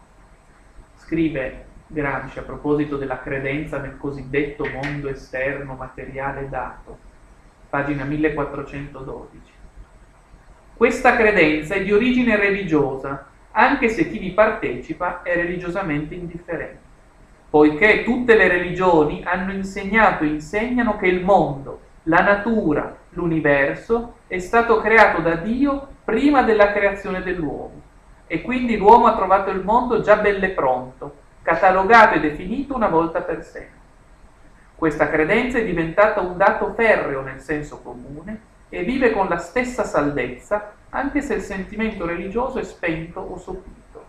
Scrive 0.96 1.66
Gramsci 1.88 2.40
a 2.40 2.44
proposito 2.44 2.98
della 2.98 3.20
credenza 3.20 3.80
nel 3.80 3.98
cosiddetto 3.98 4.66
mondo 4.66 5.10
esterno 5.10 5.76
materiale 5.76 6.50
dato, 6.50 7.08
pagina 7.70 8.04
1412. 8.04 9.54
Questa 10.76 11.16
credenza 11.16 11.76
è 11.76 11.84
di 11.84 11.92
origine 11.92 12.36
religiosa, 12.36 13.28
anche 13.52 13.90
se 13.90 14.10
chi 14.10 14.18
vi 14.18 14.32
partecipa 14.32 15.22
è 15.22 15.36
religiosamente 15.36 16.16
indifferente, 16.16 16.80
poiché 17.50 18.04
tutte 18.04 18.36
le 18.36 18.48
religioni 18.48 19.22
hanno 19.24 19.52
insegnato 19.52 20.24
e 20.24 20.28
insegnano 20.28 20.98
che 20.98 21.08
il 21.08 21.24
mondo, 21.24 21.82
la 22.04 22.22
natura, 22.22 22.96
l'universo 23.10 24.20
è 24.28 24.40
stato 24.40 24.80
creato 24.80 25.22
da 25.22 25.36
Dio 25.36 25.88
prima 26.04 26.44
della 26.44 26.72
creazione 26.72 27.22
dell'uomo 27.22 27.82
e 28.26 28.42
quindi 28.42 28.78
l'uomo 28.78 29.08
ha 29.08 29.16
trovato 29.16 29.50
il 29.50 29.64
mondo 29.64 30.02
già 30.02 30.16
belle 30.18 30.50
pronto, 30.50 31.16
catalogato 31.42 32.16
e 32.16 32.20
definito 32.20 32.76
una 32.76 32.88
volta 32.88 33.22
per 33.22 33.44
sempre. 33.44 33.79
Questa 34.80 35.10
credenza 35.10 35.58
è 35.58 35.66
diventata 35.66 36.22
un 36.22 36.38
dato 36.38 36.72
ferreo 36.74 37.22
nel 37.22 37.42
senso 37.42 37.82
comune 37.82 38.40
e 38.70 38.84
vive 38.84 39.12
con 39.12 39.28
la 39.28 39.38
stessa 39.38 39.84
saldezza 39.84 40.72
anche 40.92 41.22
se 41.22 41.34
il 41.34 41.42
sentimento 41.42 42.06
religioso 42.06 42.60
è 42.60 42.64
spento 42.64 43.20
o 43.20 43.38
sopito. 43.38 44.06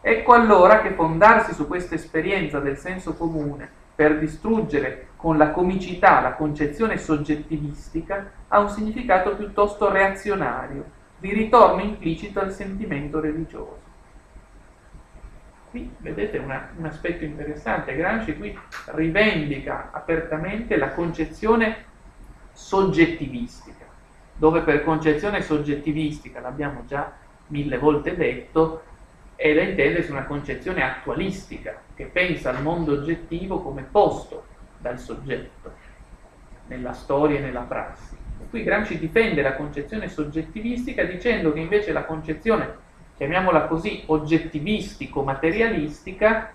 Ecco 0.00 0.32
allora 0.32 0.80
che 0.80 0.94
fondarsi 0.94 1.54
su 1.54 1.68
questa 1.68 1.94
esperienza 1.94 2.58
del 2.58 2.76
senso 2.76 3.14
comune 3.14 3.70
per 3.94 4.18
distruggere 4.18 5.10
con 5.14 5.38
la 5.38 5.52
comicità 5.52 6.20
la 6.20 6.32
concezione 6.32 6.98
soggettivistica 6.98 8.32
ha 8.48 8.58
un 8.58 8.68
significato 8.68 9.36
piuttosto 9.36 9.92
reazionario, 9.92 10.86
di 11.18 11.32
ritorno 11.32 11.82
implicito 11.82 12.40
al 12.40 12.50
sentimento 12.50 13.20
religioso. 13.20 13.89
Qui 15.70 15.94
vedete 15.98 16.38
una, 16.38 16.70
un 16.76 16.84
aspetto 16.84 17.24
interessante, 17.24 17.94
Gramsci 17.94 18.36
qui 18.36 18.58
rivendica 18.86 19.90
apertamente 19.92 20.76
la 20.76 20.90
concezione 20.90 21.84
soggettivistica 22.52 23.80
dove 24.40 24.62
per 24.62 24.82
concezione 24.82 25.42
soggettivistica, 25.42 26.40
l'abbiamo 26.40 26.86
già 26.86 27.12
mille 27.48 27.76
volte 27.76 28.16
detto, 28.16 28.84
è 29.34 29.52
da 29.52 29.60
intendersi 29.60 30.10
una 30.10 30.24
concezione 30.24 30.82
attualistica, 30.82 31.78
che 31.94 32.06
pensa 32.06 32.48
al 32.48 32.62
mondo 32.62 32.92
oggettivo 32.92 33.60
come 33.60 33.82
posto 33.82 34.46
dal 34.78 34.98
soggetto, 34.98 35.74
nella 36.68 36.94
storia 36.94 37.38
e 37.38 37.42
nella 37.42 37.60
prassi. 37.60 38.16
E 38.40 38.48
qui 38.48 38.62
Gramsci 38.62 38.98
difende 38.98 39.42
la 39.42 39.52
concezione 39.52 40.08
soggettivistica 40.08 41.04
dicendo 41.04 41.52
che 41.52 41.60
invece 41.60 41.92
la 41.92 42.04
concezione, 42.04 42.88
chiamiamola 43.20 43.66
così, 43.66 44.02
oggettivistico-materialistica, 44.06 46.52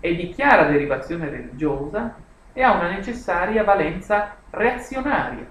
è 0.00 0.14
di 0.14 0.30
chiara 0.30 0.64
derivazione 0.64 1.28
religiosa 1.28 2.14
e 2.54 2.62
ha 2.62 2.72
una 2.72 2.88
necessaria 2.88 3.62
valenza 3.62 4.34
reazionaria. 4.48 5.46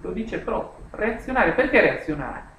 Lo 0.00 0.10
dice 0.10 0.40
proprio 0.40 0.86
reazionaria. 0.90 1.52
Perché 1.52 1.80
reazionaria? 1.80 2.50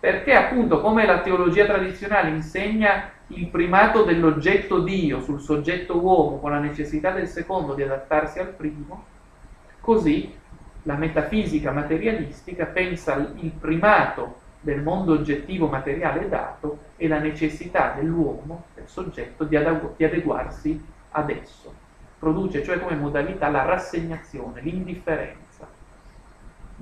Perché 0.00 0.34
appunto 0.34 0.80
come 0.80 1.06
la 1.06 1.20
teologia 1.20 1.66
tradizionale 1.66 2.30
insegna 2.30 3.10
il 3.28 3.46
primato 3.46 4.02
dell'oggetto 4.02 4.80
Dio 4.80 5.20
sul 5.20 5.40
soggetto 5.40 6.00
uomo 6.00 6.40
con 6.40 6.50
la 6.50 6.58
necessità 6.58 7.12
del 7.12 7.28
secondo 7.28 7.74
di 7.74 7.84
adattarsi 7.84 8.40
al 8.40 8.48
primo, 8.48 9.04
così 9.80 10.36
la 10.82 10.94
metafisica 10.94 11.70
materialistica 11.70 12.66
pensa 12.66 13.14
il 13.36 13.52
primato 13.52 14.40
del 14.62 14.80
mondo 14.80 15.12
oggettivo 15.12 15.68
materiale 15.68 16.28
dato 16.28 16.78
e 16.96 17.06
la 17.06 17.18
necessità 17.18 17.92
dell'uomo, 17.96 18.64
del 18.74 18.88
soggetto, 18.88 19.44
di, 19.44 19.56
adeguarsi 19.56 20.82
ad 21.10 21.30
esso. 21.30 21.72
Produce 22.18 22.62
cioè 22.62 22.78
come 22.80 22.96
modalità 22.96 23.50
la 23.50 23.64
rassegnazione, 23.64 24.60
l'indifferenza 24.60 25.50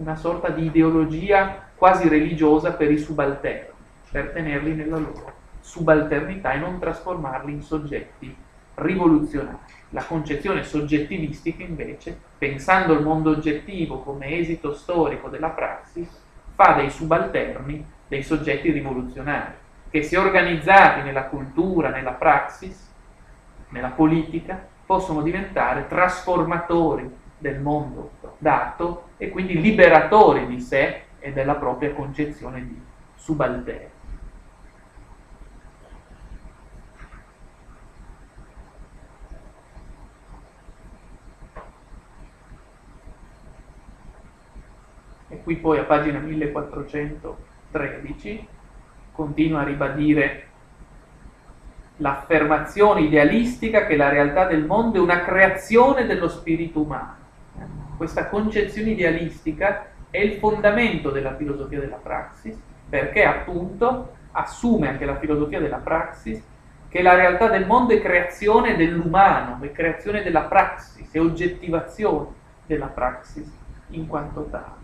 una 0.00 0.16
sorta 0.16 0.48
di 0.48 0.64
ideologia 0.64 1.68
quasi 1.74 2.08
religiosa 2.08 2.72
per 2.72 2.90
i 2.90 2.98
subalterni, 2.98 3.68
per 4.10 4.30
tenerli 4.30 4.74
nella 4.74 4.98
loro 4.98 5.32
subalternità 5.60 6.52
e 6.52 6.58
non 6.58 6.78
trasformarli 6.78 7.52
in 7.52 7.62
soggetti 7.62 8.34
rivoluzionari. 8.74 9.58
La 9.90 10.04
concezione 10.04 10.62
soggettivistica 10.62 11.62
invece, 11.62 12.18
pensando 12.38 12.94
il 12.94 13.02
mondo 13.02 13.30
oggettivo 13.30 14.00
come 14.00 14.38
esito 14.38 14.72
storico 14.72 15.28
della 15.28 15.50
praxis, 15.50 16.19
fa 16.60 16.74
dei 16.74 16.90
subalterni 16.90 17.82
dei 18.06 18.22
soggetti 18.22 18.70
rivoluzionari, 18.70 19.54
che 19.88 20.02
se 20.02 20.18
organizzati 20.18 21.00
nella 21.00 21.24
cultura, 21.24 21.88
nella 21.88 22.10
praxis, 22.10 22.92
nella 23.70 23.88
politica, 23.88 24.62
possono 24.84 25.22
diventare 25.22 25.86
trasformatori 25.86 27.10
del 27.38 27.60
mondo 27.60 28.10
dato 28.36 29.10
e 29.16 29.30
quindi 29.30 29.58
liberatori 29.58 30.46
di 30.46 30.60
sé 30.60 31.04
e 31.18 31.32
della 31.32 31.54
propria 31.54 31.94
concezione 31.94 32.60
di 32.60 32.78
subalterno. 33.14 33.89
E 45.30 45.42
qui 45.42 45.56
poi 45.56 45.78
a 45.78 45.84
pagina 45.84 46.18
1413 46.18 48.46
continua 49.12 49.60
a 49.60 49.64
ribadire 49.64 50.48
l'affermazione 51.96 53.00
idealistica 53.02 53.86
che 53.86 53.96
la 53.96 54.10
realtà 54.10 54.46
del 54.46 54.66
mondo 54.66 54.98
è 54.98 55.00
una 55.00 55.20
creazione 55.20 56.04
dello 56.06 56.28
spirito 56.28 56.80
umano 56.80 57.20
questa 58.00 58.28
concezione 58.28 58.92
idealistica 58.92 59.88
è 60.08 60.16
il 60.16 60.38
fondamento 60.38 61.10
della 61.10 61.36
filosofia 61.36 61.80
della 61.80 61.96
praxis, 61.96 62.58
perché 62.88 63.24
appunto 63.24 64.14
assume 64.30 64.88
anche 64.88 65.04
la 65.04 65.18
filosofia 65.18 65.60
della 65.60 65.76
praxis 65.76 66.42
che 66.88 67.02
la 67.02 67.14
realtà 67.14 67.48
del 67.48 67.66
mondo 67.66 67.92
è 67.92 68.00
creazione 68.00 68.74
dell'umano, 68.74 69.58
è 69.60 69.70
creazione 69.70 70.22
della 70.22 70.44
praxis, 70.44 71.12
è 71.12 71.20
oggettivazione 71.20 72.28
della 72.64 72.86
praxis 72.86 73.54
in 73.88 74.06
quanto 74.06 74.48
tale. 74.50 74.79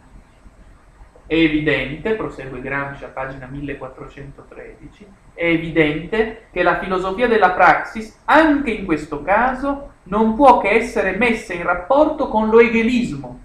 È 1.29 1.35
evidente, 1.35 2.15
prosegue 2.15 2.61
Gramsci 2.61 3.03
a 3.03 3.09
pagina 3.09 3.47
1413, 3.47 5.07
è 5.35 5.45
evidente 5.45 6.47
che 6.53 6.63
la 6.63 6.79
filosofia 6.79 7.27
della 7.27 7.51
praxis, 7.51 8.21
anche 8.27 8.71
in 8.71 8.85
questo 8.85 9.23
caso, 9.23 9.95
non 10.05 10.37
può 10.37 10.59
che 10.59 10.69
essere 10.69 11.17
messa 11.17 11.53
in 11.53 11.65
rapporto 11.65 12.29
con 12.29 12.49
lo 12.49 12.61
egelismo, 12.61 13.41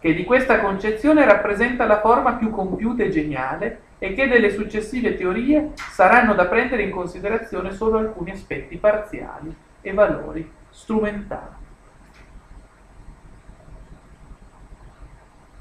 che 0.00 0.14
di 0.14 0.24
questa 0.24 0.60
concezione 0.60 1.26
rappresenta 1.26 1.84
la 1.84 2.00
forma 2.00 2.36
più 2.36 2.48
compiuta 2.48 3.02
e 3.02 3.10
geniale 3.10 3.80
e 3.98 4.14
che 4.14 4.26
delle 4.26 4.50
successive 4.50 5.14
teorie 5.14 5.72
saranno 5.74 6.32
da 6.32 6.46
prendere 6.46 6.82
in 6.82 6.90
considerazione 6.90 7.72
solo 7.72 7.98
alcuni 7.98 8.30
aspetti 8.30 8.78
parziali 8.78 9.54
e 9.82 9.92
valori 9.92 10.50
strumentali. 10.70 11.56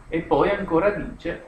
E 0.08 0.22
poi 0.22 0.50
ancora 0.50 0.92
dice 0.92 1.47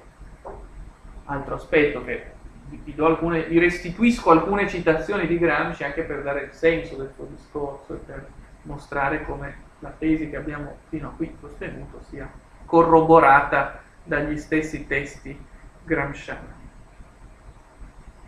altro 1.29 1.55
aspetto 1.55 2.03
che 2.03 2.37
vi, 2.69 2.93
alcune, 2.99 3.43
vi 3.43 3.59
restituisco 3.59 4.31
alcune 4.31 4.67
citazioni 4.67 5.27
di 5.27 5.37
Gramsci 5.37 5.83
anche 5.83 6.03
per 6.03 6.21
dare 6.21 6.43
il 6.43 6.51
senso 6.51 6.95
del 6.95 7.11
suo 7.15 7.25
discorso 7.25 7.93
e 7.93 7.97
per 7.97 8.27
mostrare 8.63 9.23
come 9.25 9.67
la 9.79 9.93
tesi 9.97 10.29
che 10.29 10.35
abbiamo 10.35 10.77
fino 10.89 11.07
a 11.07 11.13
qui 11.15 11.33
sostenuto 11.39 12.01
sia 12.09 12.29
corroborata 12.65 13.81
dagli 14.03 14.37
stessi 14.37 14.85
testi 14.85 15.37
gramsciani. 15.83 16.57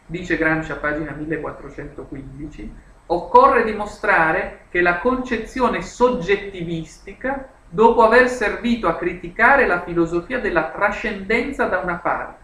Dice 0.05 0.37
Gramsci 0.37 0.71
a 0.71 0.77
pagina 0.77 1.11
1415, 1.11 2.73
occorre 3.07 3.63
dimostrare 3.63 4.61
che 4.69 4.81
la 4.81 4.99
concezione 4.99 5.81
soggettivistica, 5.81 7.49
dopo 7.67 8.03
aver 8.03 8.27
servito 8.29 8.87
a 8.87 8.95
criticare 8.95 9.65
la 9.65 9.81
filosofia 9.81 10.39
della 10.39 10.69
trascendenza 10.69 11.65
da 11.65 11.79
una 11.79 11.95
parte 11.95 12.40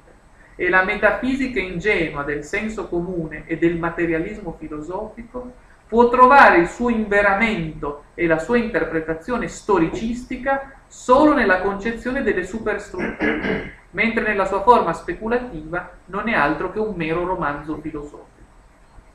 e 0.60 0.70
la 0.70 0.84
metafisica 0.84 1.60
ingenua 1.60 2.24
del 2.24 2.44
senso 2.44 2.88
comune 2.88 3.44
e 3.46 3.58
del 3.58 3.78
materialismo 3.78 4.56
filosofico 4.58 5.54
può 5.88 6.10
trovare 6.10 6.58
il 6.58 6.68
suo 6.68 6.90
inveramento 6.90 8.06
e 8.16 8.26
la 8.26 8.40
sua 8.40 8.58
interpretazione 8.58 9.48
storicistica 9.48 10.74
solo 10.88 11.34
nella 11.34 11.62
concezione 11.62 12.24
delle 12.24 12.44
superstrutture, 12.44 13.74
mentre 13.92 14.24
nella 14.24 14.46
sua 14.46 14.64
forma 14.64 14.94
speculativa 14.94 15.92
non 16.06 16.28
è 16.28 16.34
altro 16.34 16.72
che 16.72 16.80
un 16.80 16.96
mero 16.96 17.24
romanzo 17.24 17.78
filosofico. 17.80 18.26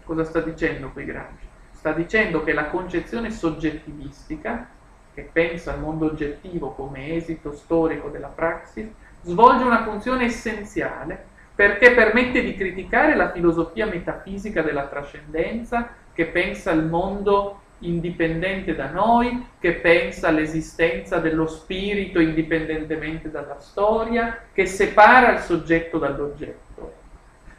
Cosa 0.05 0.25
sta 0.25 0.41
dicendo 0.41 0.91
qui 0.91 1.05
Gramsci? 1.05 1.47
Sta 1.73 1.91
dicendo 1.91 2.45
che 2.45 2.53
la 2.53 2.67
concezione 2.67 3.33
soggettivistica, 3.33 4.69
che 5.13 5.29
pensa 5.31 5.73
al 5.73 5.81
mondo 5.81 6.07
oggettivo 6.07 6.71
come 6.71 7.17
esito 7.17 7.53
storico 7.53 8.09
della 8.09 8.29
praxis, 8.29 8.87
svolge 9.23 9.65
una 9.65 9.83
funzione 9.83 10.25
essenziale 10.25 11.31
perché 11.55 11.93
permette 11.93 12.43
di 12.43 12.55
criticare 12.55 13.15
la 13.15 13.31
filosofia 13.31 13.87
metafisica 13.87 14.63
della 14.63 14.87
trascendenza 14.87 15.95
che 16.13 16.27
pensa 16.27 16.71
al 16.71 16.87
mondo 16.87 17.61
indipendente 17.81 18.75
da 18.75 18.91
noi, 18.91 19.47
che 19.59 19.73
pensa 19.75 20.29
all'esistenza 20.29 21.19
dello 21.19 21.47
spirito 21.47 22.21
indipendentemente 22.21 23.31
dalla 23.31 23.59
storia, 23.61 24.45
che 24.53 24.67
separa 24.67 25.33
il 25.33 25.41
soggetto 25.41 25.99
dall'oggetto. 25.99 27.01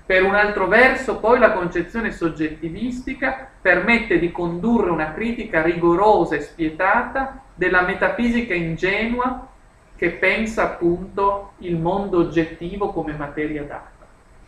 Per 0.05 0.23
un 0.23 0.35
altro 0.35 0.67
verso, 0.67 1.19
poi, 1.19 1.39
la 1.39 1.51
concezione 1.51 2.11
soggettivistica 2.11 3.49
permette 3.61 4.19
di 4.19 4.31
condurre 4.31 4.89
una 4.89 5.13
critica 5.13 5.61
rigorosa 5.61 6.35
e 6.35 6.41
spietata 6.41 7.41
della 7.55 7.81
metafisica 7.83 8.53
ingenua 8.53 9.47
che 9.95 10.11
pensa 10.11 10.63
appunto 10.63 11.53
il 11.59 11.77
mondo 11.77 12.19
oggettivo 12.19 12.91
come 12.91 13.13
materia 13.13 13.63
data, 13.63 14.05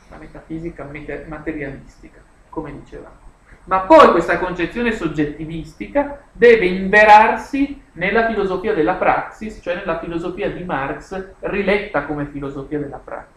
la 0.10 0.18
metafisica 0.18 0.88
materialistica, 1.28 2.20
come 2.50 2.74
dicevamo. 2.80 3.24
Ma 3.66 3.80
poi 3.80 4.12
questa 4.12 4.38
concezione 4.38 4.92
soggettivistica 4.92 6.22
deve 6.32 6.66
inverarsi 6.68 7.82
nella 7.94 8.28
filosofia 8.28 8.74
della 8.74 8.94
praxis, 8.94 9.60
cioè 9.62 9.76
nella 9.76 9.98
filosofia 9.98 10.52
di 10.52 10.64
Marx, 10.64 11.32
riletta 11.40 12.04
come 12.04 12.26
filosofia 12.26 12.80
della 12.80 13.02
praxis. 13.04 13.34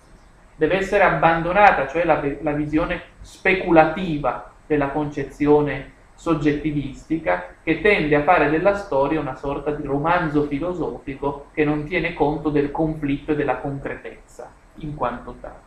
Deve 0.56 0.76
essere 0.76 1.04
abbandonata, 1.04 1.86
cioè 1.86 2.04
la, 2.04 2.22
la 2.42 2.52
visione 2.52 3.00
speculativa 3.22 4.50
della 4.66 4.88
concezione 4.88 5.92
soggettivistica 6.18 7.54
che 7.62 7.80
tende 7.80 8.16
a 8.16 8.24
fare 8.24 8.50
della 8.50 8.74
storia 8.74 9.20
una 9.20 9.36
sorta 9.36 9.70
di 9.70 9.84
romanzo 9.86 10.48
filosofico 10.48 11.46
che 11.52 11.64
non 11.64 11.84
tiene 11.84 12.12
conto 12.12 12.50
del 12.50 12.72
conflitto 12.72 13.30
e 13.30 13.36
della 13.36 13.58
concretezza 13.58 14.50
in 14.78 14.96
quanto 14.96 15.36
tale 15.40 15.66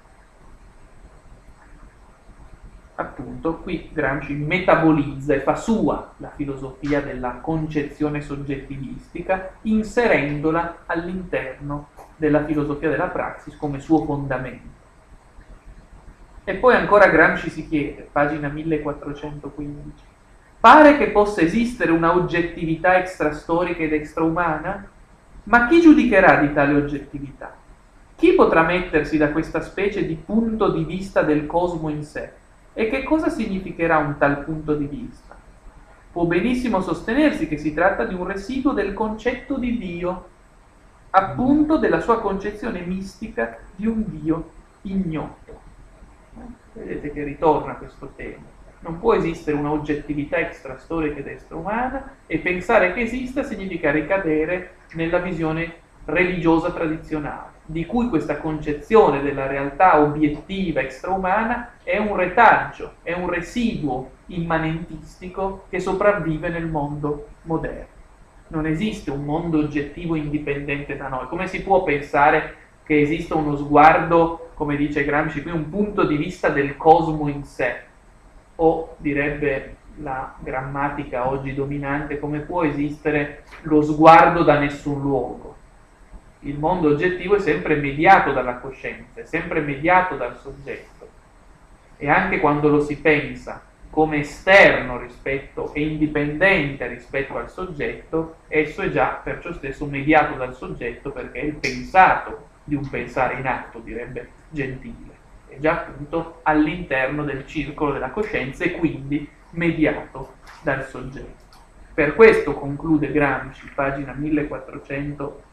appunto 2.95 3.57
qui 3.57 3.89
Gramsci 3.93 4.33
metabolizza 4.33 5.33
e 5.33 5.39
fa 5.39 5.55
sua 5.55 6.13
la 6.17 6.31
filosofia 6.35 7.01
della 7.01 7.39
concezione 7.41 8.21
soggettivistica 8.21 9.53
inserendola 9.61 10.83
all'interno 10.85 11.89
della 12.17 12.43
filosofia 12.45 12.89
della 12.89 13.07
praxis 13.07 13.55
come 13.57 13.79
suo 13.79 14.03
fondamento. 14.03 14.79
E 16.43 16.55
poi 16.55 16.75
ancora 16.75 17.07
Gramsci 17.07 17.49
si 17.49 17.67
chiede, 17.67 18.07
pagina 18.11 18.49
1415, 18.49 20.03
pare 20.61 20.97
che 20.97 21.09
possa 21.09 21.41
esistere 21.41 21.91
una 21.91 22.13
oggettività 22.13 22.97
extrastorica 22.97 23.81
ed 23.81 23.93
extraumana? 23.93 24.87
Ma 25.43 25.67
chi 25.67 25.81
giudicherà 25.81 26.35
di 26.35 26.53
tale 26.53 26.75
oggettività? 26.75 27.53
Chi 28.15 28.33
potrà 28.33 28.61
mettersi 28.61 29.17
da 29.17 29.31
questa 29.31 29.61
specie 29.61 30.05
di 30.05 30.13
punto 30.13 30.69
di 30.69 30.83
vista 30.83 31.23
del 31.23 31.47
cosmo 31.47 31.89
in 31.89 32.03
sé? 32.03 32.31
E 32.73 32.89
che 32.89 33.01
cosa 33.03 33.29
significherà 33.29 33.97
un 33.97 34.17
tal 34.19 34.43
punto 34.43 34.75
di 34.75 34.85
vista? 34.85 35.35
Può 36.11 36.25
benissimo 36.25 36.81
sostenersi 36.81 37.47
che 37.47 37.57
si 37.57 37.73
tratta 37.73 38.05
di 38.05 38.13
un 38.13 38.27
residuo 38.27 38.73
del 38.73 38.93
concetto 38.93 39.57
di 39.57 39.79
Dio, 39.79 40.27
appunto 41.09 41.77
della 41.77 42.01
sua 42.01 42.21
concezione 42.21 42.81
mistica 42.81 43.57
di 43.75 43.87
un 43.87 44.03
Dio 44.05 44.49
ignoto. 44.83 45.59
Vedete 46.73 47.11
che 47.11 47.23
ritorna 47.23 47.73
questo 47.73 48.11
tema. 48.15 48.59
Non 48.81 48.99
può 48.99 49.13
esistere 49.13 49.57
un'oggettività 49.57 50.37
extrastorica 50.37 51.19
ed 51.19 51.27
extraumana 51.27 52.15
e 52.25 52.39
pensare 52.39 52.93
che 52.93 53.01
esista 53.01 53.43
significa 53.43 53.91
ricadere 53.91 54.75
nella 54.93 55.19
visione 55.19 55.73
religiosa 56.05 56.71
tradizionale 56.71 57.51
di 57.71 57.85
cui 57.85 58.09
questa 58.09 58.37
concezione 58.37 59.21
della 59.21 59.47
realtà 59.47 60.01
obiettiva 60.01 60.81
extraumana 60.81 61.75
è 61.83 61.97
un 61.97 62.15
retaggio, 62.15 62.95
è 63.01 63.13
un 63.13 63.29
residuo 63.29 64.11
immanentistico 64.27 65.65
che 65.69 65.79
sopravvive 65.79 66.49
nel 66.49 66.67
mondo 66.67 67.27
moderno. 67.43 67.99
Non 68.47 68.65
esiste 68.65 69.09
un 69.11 69.23
mondo 69.23 69.59
oggettivo 69.59 70.15
indipendente 70.15 70.97
da 70.97 71.07
noi. 71.07 71.27
Come 71.27 71.47
si 71.47 71.63
può 71.63 71.83
pensare 71.83 72.55
che 72.83 72.99
esista 72.99 73.35
uno 73.35 73.55
sguardo, 73.55 74.49
come 74.55 74.75
dice 74.75 75.05
Gramsci 75.05 75.41
qui, 75.41 75.51
un 75.51 75.69
punto 75.69 76.03
di 76.03 76.17
vista 76.17 76.49
del 76.49 76.75
cosmo 76.75 77.29
in 77.29 77.45
sé? 77.45 77.83
O 78.63 78.95
direbbe 78.97 79.75
la 79.97 80.35
grammatica 80.39 81.27
oggi 81.27 81.53
dominante, 81.53 82.19
come 82.19 82.39
può 82.39 82.63
esistere 82.63 83.43
lo 83.63 83.81
sguardo 83.81 84.43
da 84.43 84.57
nessun 84.57 85.01
luogo? 85.01 85.51
il 86.43 86.57
mondo 86.57 86.89
oggettivo 86.89 87.35
è 87.35 87.39
sempre 87.39 87.75
mediato 87.75 88.31
dalla 88.31 88.55
coscienza, 88.55 89.21
è 89.21 89.25
sempre 89.25 89.59
mediato 89.61 90.15
dal 90.15 90.37
soggetto. 90.39 91.09
E 91.97 92.09
anche 92.09 92.39
quando 92.39 92.67
lo 92.67 92.79
si 92.79 92.97
pensa 92.97 93.61
come 93.91 94.19
esterno 94.19 94.97
rispetto 94.97 95.73
e 95.73 95.81
indipendente 95.81 96.87
rispetto 96.87 97.37
al 97.37 97.51
soggetto, 97.51 98.37
esso 98.47 98.81
è 98.81 98.89
già 98.89 99.19
perciò 99.21 99.51
stesso 99.53 99.85
mediato 99.85 100.35
dal 100.35 100.55
soggetto 100.55 101.11
perché 101.11 101.41
è 101.41 101.43
il 101.43 101.55
pensato 101.55 102.47
di 102.63 102.75
un 102.75 102.89
pensare 102.89 103.35
in 103.35 103.45
atto, 103.45 103.79
direbbe 103.79 104.29
Gentile. 104.49 105.10
È 105.51 105.59
già 105.59 105.81
appunto 105.81 106.39
all'interno 106.43 107.25
del 107.25 107.45
circolo 107.45 107.91
della 107.91 108.11
coscienza 108.11 108.63
e 108.63 108.71
quindi 108.71 109.27
mediato 109.51 110.35
dal 110.61 110.87
soggetto. 110.87 111.43
Per 111.93 112.15
questo 112.15 112.53
conclude 112.53 113.11
Gramsci, 113.11 113.69
pagina 113.75 114.13
1400 114.13 115.49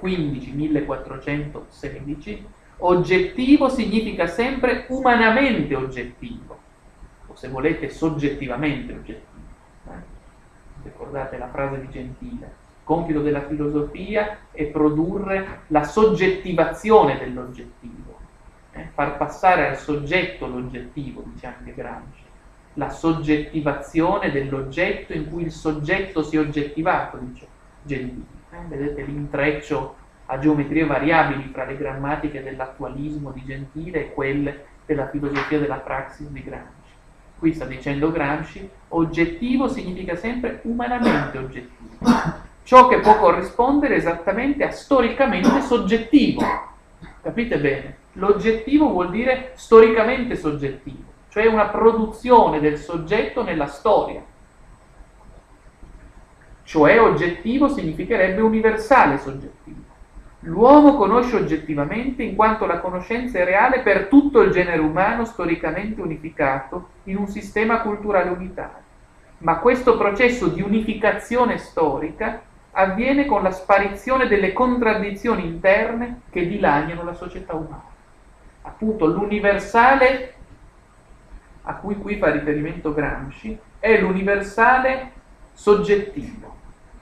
15.1416, 0.00 2.42
oggettivo 2.78 3.68
significa 3.68 4.26
sempre 4.26 4.86
umanamente 4.88 5.74
oggettivo, 5.74 6.58
o 7.26 7.34
se 7.34 7.48
volete 7.48 7.88
soggettivamente 7.88 8.92
oggettivo. 8.92 9.42
Eh? 9.88 10.12
Ricordate 10.82 11.38
la 11.38 11.48
frase 11.48 11.80
di 11.80 11.88
Gentile. 11.88 12.62
Il 12.84 12.90
compito 12.90 13.22
della 13.22 13.46
filosofia 13.46 14.40
è 14.50 14.64
produrre 14.64 15.60
la 15.68 15.84
soggettivazione 15.84 17.18
dell'oggettivo, 17.18 18.13
far 18.92 19.16
passare 19.16 19.68
al 19.68 19.76
soggetto 19.76 20.46
l'oggettivo, 20.46 21.22
dice 21.26 21.46
anche 21.46 21.74
Gramsci 21.74 22.24
la 22.74 22.90
soggettivazione 22.90 24.30
dell'oggetto 24.30 25.12
in 25.12 25.30
cui 25.30 25.42
il 25.42 25.52
soggetto 25.52 26.22
si 26.22 26.36
è 26.36 26.40
oggettivato, 26.40 27.18
dice 27.18 27.46
Gentile. 27.82 28.32
Eh, 28.50 28.66
vedete 28.68 29.02
l'intreccio 29.02 29.96
a 30.26 30.38
geometrie 30.38 30.86
variabili 30.86 31.50
fra 31.52 31.64
le 31.64 31.76
grammatiche 31.76 32.42
dell'attualismo 32.42 33.30
di 33.30 33.44
Gentile 33.44 34.00
e 34.00 34.12
quelle 34.12 34.66
della 34.86 35.08
filosofia 35.08 35.58
della 35.58 35.76
praxis 35.76 36.28
di 36.28 36.42
Gramsci. 36.42 36.92
Qui 37.38 37.52
sta 37.52 37.64
dicendo 37.66 38.10
Gramsci, 38.10 38.68
oggettivo 38.88 39.68
significa 39.68 40.16
sempre 40.16 40.60
umanamente 40.62 41.38
oggettivo, 41.38 41.98
ciò 42.62 42.88
che 42.88 43.00
può 43.00 43.18
corrispondere 43.18 43.96
esattamente 43.96 44.64
a 44.64 44.70
storicamente 44.70 45.60
soggettivo. 45.60 46.42
Capite 47.22 47.58
bene? 47.58 47.96
L'oggettivo 48.14 48.88
vuol 48.90 49.10
dire 49.10 49.52
storicamente 49.54 50.36
soggettivo, 50.36 51.12
cioè 51.28 51.46
una 51.46 51.66
produzione 51.66 52.60
del 52.60 52.78
soggetto 52.78 53.42
nella 53.42 53.66
storia 53.66 54.22
cioè 56.64 56.98
oggettivo 56.98 57.68
significherebbe 57.68 58.40
universale 58.40 59.18
soggettivo. 59.18 59.82
L'uomo 60.40 60.96
conosce 60.96 61.36
oggettivamente 61.36 62.22
in 62.22 62.34
quanto 62.34 62.66
la 62.66 62.80
conoscenza 62.80 63.38
è 63.38 63.44
reale 63.44 63.80
per 63.80 64.06
tutto 64.06 64.40
il 64.40 64.50
genere 64.50 64.80
umano 64.80 65.24
storicamente 65.24 66.00
unificato 66.00 66.88
in 67.04 67.16
un 67.16 67.28
sistema 67.28 67.80
culturale 67.80 68.30
unitario. 68.30 68.82
Ma 69.38 69.58
questo 69.58 69.96
processo 69.96 70.48
di 70.48 70.62
unificazione 70.62 71.58
storica 71.58 72.42
avviene 72.72 73.26
con 73.26 73.42
la 73.42 73.52
sparizione 73.52 74.26
delle 74.26 74.52
contraddizioni 74.52 75.46
interne 75.46 76.22
che 76.30 76.46
dilaniano 76.46 77.04
la 77.04 77.14
società 77.14 77.54
umana. 77.54 77.92
Appunto 78.66 79.06
l'universale 79.06 80.34
a 81.62 81.74
cui 81.76 81.96
qui 81.96 82.16
fa 82.16 82.30
riferimento 82.30 82.92
Gramsci 82.92 83.58
è 83.78 83.98
l'universale 83.98 85.12
soggettivo 85.52 86.54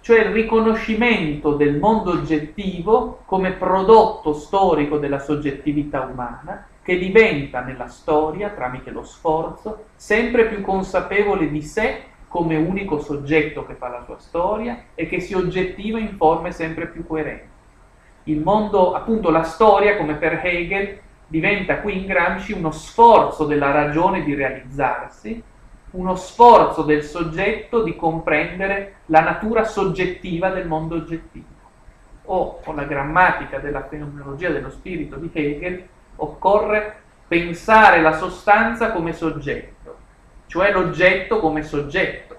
cioè 0.03 0.19
il 0.19 0.33
riconoscimento 0.33 1.55
del 1.55 1.79
mondo 1.79 2.11
oggettivo 2.11 3.23
come 3.25 3.53
prodotto 3.53 4.33
storico 4.33 4.99
della 4.99 5.21
soggettività 5.21 6.01
umana 6.01 6.67
che 6.83 6.99
diventa 6.99 7.61
nella 7.61 7.87
storia, 7.87 8.49
tramite 8.49 8.91
lo 8.91 9.05
sforzo, 9.05 9.85
sempre 9.95 10.47
più 10.47 10.61
consapevole 10.61 11.49
di 11.49 11.63
sé 11.63 12.03
come 12.27 12.57
unico 12.57 12.99
soggetto 12.99 13.65
che 13.65 13.75
fa 13.75 13.89
la 13.89 14.03
sua 14.05 14.19
storia 14.19 14.87
e 14.97 15.07
che 15.07 15.21
si 15.21 15.35
oggettiva 15.35 16.01
in 16.01 16.17
forme 16.17 16.51
sempre 16.51 16.89
più 16.89 17.07
coerenti. 17.07 17.51
Il 18.25 18.41
mondo, 18.41 18.95
appunto 18.95 19.31
la 19.31 19.45
storia, 19.45 19.97
come 19.97 20.15
per 20.15 20.41
Hegel, 20.43 20.99
diventa 21.33 21.79
qui 21.79 21.97
in 21.97 22.05
Gramsci 22.05 22.53
uno 22.53 22.73
sforzo 22.73 23.47
della 23.47 23.71
ragione 23.71 24.23
di 24.23 24.35
realizzarsi, 24.35 25.43
uno 25.93 26.15
sforzo 26.15 26.83
del 26.83 27.03
soggetto 27.03 27.83
di 27.83 27.97
comprendere 27.97 28.97
la 29.07 29.23
natura 29.23 29.65
soggettiva 29.65 30.51
del 30.51 30.67
mondo 30.67 30.97
oggettivo. 30.97 31.47
O 32.25 32.61
con 32.61 32.77
la 32.77 32.85
grammatica 32.85 33.61
della 33.61 33.87
fenomenologia 33.89 34.51
dello 34.51 34.69
spirito 34.69 35.17
di 35.17 35.31
Hegel 35.33 35.83
occorre 36.17 37.01
pensare 37.27 38.03
la 38.03 38.13
sostanza 38.13 38.93
come 38.93 39.15
soggetto, 39.15 39.97
cioè 40.49 40.71
l'oggetto 40.71 41.41
come 41.41 41.63
soggetto, 41.63 42.37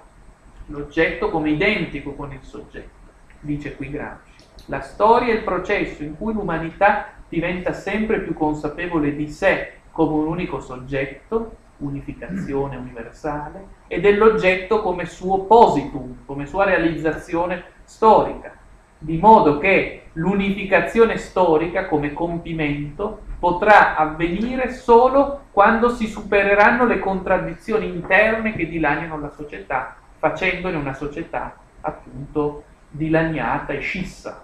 l'oggetto 0.67 1.31
come 1.31 1.49
identico 1.49 2.13
con 2.13 2.31
il 2.31 2.43
soggetto, 2.43 3.09
dice 3.39 3.75
qui 3.75 3.89
Gramsci. 3.89 4.45
La 4.67 4.81
storia 4.81 5.33
è 5.33 5.37
il 5.37 5.43
processo 5.43 6.03
in 6.03 6.15
cui 6.15 6.33
l'umanità 6.33 7.21
diventa 7.33 7.73
sempre 7.73 8.19
più 8.19 8.35
consapevole 8.35 9.15
di 9.15 9.27
sé 9.27 9.79
come 9.89 10.13
un 10.13 10.27
unico 10.27 10.59
soggetto, 10.59 11.55
unificazione 11.77 12.75
universale, 12.75 13.65
e 13.87 13.99
dell'oggetto 13.99 14.83
come 14.83 15.05
suo 15.05 15.45
positum, 15.45 16.25
come 16.25 16.45
sua 16.45 16.65
realizzazione 16.65 17.63
storica, 17.85 18.55
di 18.99 19.17
modo 19.17 19.57
che 19.57 20.09
l'unificazione 20.13 21.17
storica 21.17 21.87
come 21.87 22.13
compimento 22.13 23.21
potrà 23.39 23.95
avvenire 23.95 24.71
solo 24.71 25.45
quando 25.51 25.89
si 25.89 26.05
supereranno 26.05 26.85
le 26.85 26.99
contraddizioni 26.99 27.87
interne 27.87 28.53
che 28.53 28.69
dilaniano 28.69 29.19
la 29.19 29.29
società, 29.29 29.95
facendone 30.19 30.77
una 30.77 30.93
società 30.93 31.55
appunto 31.81 32.63
dilaniata 32.89 33.73
e 33.73 33.79
scissa. 33.79 34.43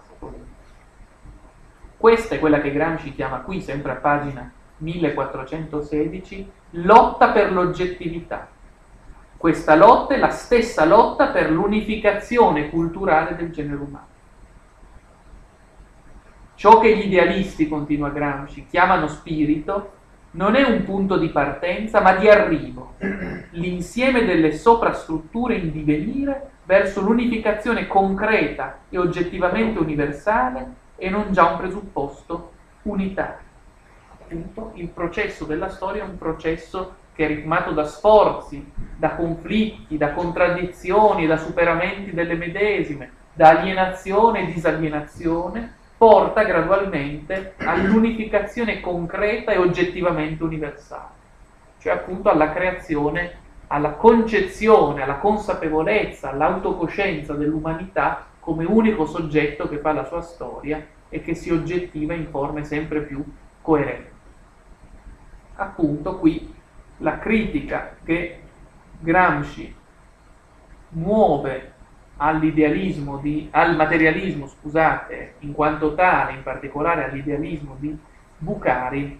Questa 1.99 2.35
è 2.35 2.39
quella 2.39 2.61
che 2.61 2.71
Gramsci 2.71 3.13
chiama 3.13 3.41
qui, 3.41 3.59
sempre 3.59 3.91
a 3.91 3.95
pagina 3.95 4.49
1416, 4.77 6.49
lotta 6.69 7.31
per 7.31 7.51
l'oggettività. 7.51 8.47
Questa 9.35 9.75
lotta 9.75 10.13
è 10.13 10.17
la 10.17 10.29
stessa 10.29 10.85
lotta 10.85 11.27
per 11.27 11.51
l'unificazione 11.51 12.69
culturale 12.69 13.35
del 13.35 13.51
genere 13.51 13.81
umano. 13.81 14.07
Ciò 16.55 16.79
che 16.79 16.95
gli 16.95 17.07
idealisti, 17.07 17.67
continua 17.67 18.11
Gramsci, 18.11 18.65
chiamano 18.65 19.09
spirito, 19.09 19.91
non 20.31 20.55
è 20.55 20.63
un 20.63 20.85
punto 20.85 21.17
di 21.17 21.27
partenza, 21.27 21.99
ma 21.99 22.13
di 22.13 22.29
arrivo, 22.29 22.93
l'insieme 23.49 24.23
delle 24.23 24.53
soprastrutture 24.53 25.55
in 25.55 25.69
divenire 25.69 26.51
verso 26.63 27.01
l'unificazione 27.01 27.87
concreta 27.87 28.83
e 28.87 28.97
oggettivamente 28.97 29.79
universale 29.79 30.78
e 30.99 31.09
non 31.09 31.31
già 31.31 31.45
un 31.45 31.57
presupposto 31.57 32.51
unitario. 32.83 33.47
Appunto, 34.11 34.71
il 34.75 34.87
processo 34.89 35.45
della 35.45 35.69
storia 35.69 36.03
è 36.03 36.05
un 36.05 36.17
processo 36.17 36.95
che 37.13 37.25
è 37.25 37.27
ritmato 37.27 37.71
da 37.71 37.85
sforzi, 37.85 38.71
da 38.95 39.15
conflitti, 39.15 39.97
da 39.97 40.13
contraddizioni, 40.13 41.25
da 41.25 41.37
superamenti 41.37 42.13
delle 42.13 42.35
medesime, 42.35 43.11
da 43.33 43.49
alienazione 43.49 44.41
e 44.41 44.53
disalienazione, 44.53 45.73
porta 45.97 46.43
gradualmente 46.43 47.55
all'unificazione 47.57 48.79
concreta 48.79 49.51
e 49.51 49.57
oggettivamente 49.57 50.43
universale, 50.43 51.09
cioè 51.79 51.91
appunto 51.91 52.29
alla 52.29 52.53
creazione, 52.53 53.33
alla 53.67 53.91
concezione, 53.91 55.03
alla 55.03 55.17
consapevolezza, 55.17 56.29
all'autocoscienza 56.29 57.33
dell'umanità 57.33 58.27
come 58.39 58.65
unico 58.65 59.05
soggetto 59.05 59.67
che 59.67 59.77
fa 59.77 59.93
la 59.93 60.05
sua 60.05 60.21
storia 60.21 60.85
e 61.09 61.21
che 61.21 61.33
si 61.33 61.51
oggettiva 61.51 62.13
in 62.13 62.27
forme 62.27 62.63
sempre 62.63 63.01
più 63.01 63.23
coerenti. 63.61 64.17
Appunto 65.55 66.17
qui 66.17 66.53
la 66.97 67.19
critica 67.19 67.95
che 68.03 68.41
Gramsci 68.99 69.75
muove 70.89 71.73
all'idealismo 72.17 73.17
di, 73.17 73.47
al 73.51 73.75
materialismo, 73.75 74.47
scusate, 74.47 75.35
in 75.39 75.53
quanto 75.53 75.95
tale, 75.95 76.33
in 76.33 76.43
particolare 76.43 77.05
all'idealismo 77.05 77.75
di 77.79 77.97
Bucari, 78.37 79.19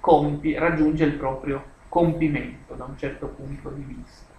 compi, 0.00 0.54
raggiunge 0.54 1.04
il 1.04 1.14
proprio 1.14 1.74
compimento 1.88 2.74
da 2.74 2.84
un 2.84 2.96
certo 2.98 3.28
punto 3.28 3.70
di 3.70 3.82
vista. 3.82 4.34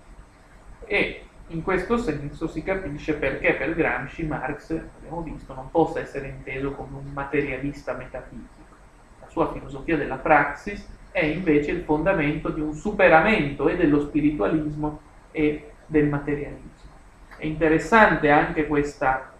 E 0.86 1.27
in 1.50 1.64
questo 1.64 1.98
senso 1.98 2.48
si 2.48 2.62
capisce 2.62 3.14
perché 3.14 3.54
per 3.54 3.74
Gramsci 3.74 4.26
Marx, 4.26 4.72
abbiamo 4.98 5.22
visto, 5.22 5.54
non 5.54 5.72
possa 5.72 6.00
essere 6.00 6.28
inteso 6.28 6.72
come 6.72 6.98
un 6.98 7.12
materialista 7.14 7.94
metafisico. 7.94 8.66
La 9.22 9.28
sua 9.30 9.52
filosofia 9.54 9.96
della 9.96 10.18
praxis 10.18 10.86
è 11.12 11.24
invece 11.24 11.72
il 11.72 11.84
fondamento 11.84 12.50
di 12.50 12.60
un 12.60 12.74
superamento 12.74 13.70
e 13.70 13.78
dello 13.78 14.02
spiritualismo 14.02 15.00
e 15.32 15.72
del 15.86 16.08
materialismo. 16.08 16.96
È 17.38 17.46
interessante 17.46 18.30
anche 18.30 18.68
questa 18.68 19.32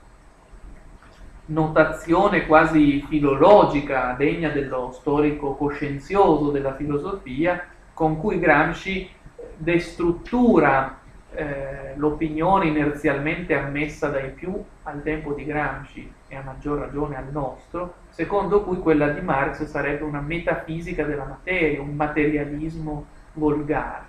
notazione 1.48 2.46
quasi 2.46 3.06
filologica, 3.08 4.16
degna 4.18 4.50
dello 4.50 4.92
storico 4.94 5.56
coscienzioso 5.56 6.52
della 6.52 6.76
filosofia, 6.76 7.68
con 7.94 8.18
cui 8.18 8.40
Gramsci 8.40 9.10
destruttura 9.58 11.00
eh, 11.38 11.94
l'opinione 11.98 12.66
inerzialmente 12.66 13.54
ammessa 13.54 14.10
dai 14.10 14.32
più 14.32 14.60
al 14.84 15.04
tempo 15.04 15.34
di 15.34 15.46
Gramsci 15.46 16.12
e 16.28 16.36
a 16.36 16.42
maggior 16.42 16.80
ragione 16.80 17.16
al 17.16 17.30
nostro, 17.32 17.94
secondo 18.10 18.64
cui 18.64 18.80
quella 18.80 19.10
di 19.10 19.22
Marx 19.22 19.64
sarebbe 19.66 20.04
una 20.04 20.20
metafisica 20.20 21.04
della 21.04 21.26
materia, 21.26 21.80
un 21.80 21.94
materialismo 21.94 23.06
volgare. 23.34 24.06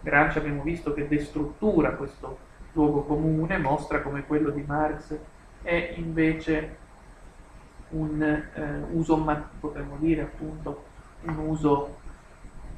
Gramsci 0.00 0.38
abbiamo 0.38 0.62
visto 0.62 0.94
che 0.94 1.06
destruttura 1.06 1.90
questo 1.90 2.38
luogo 2.72 3.02
comune, 3.02 3.58
mostra 3.58 4.00
come 4.00 4.24
quello 4.24 4.48
di 4.48 4.64
Marx 4.66 5.14
è 5.60 5.92
invece 5.96 6.76
un 7.90 8.22
eh, 8.22 8.62
uso, 8.92 9.22
potremmo 9.60 9.96
dire 9.98 10.22
appunto, 10.22 10.84
un 11.24 11.36
uso 11.36 11.98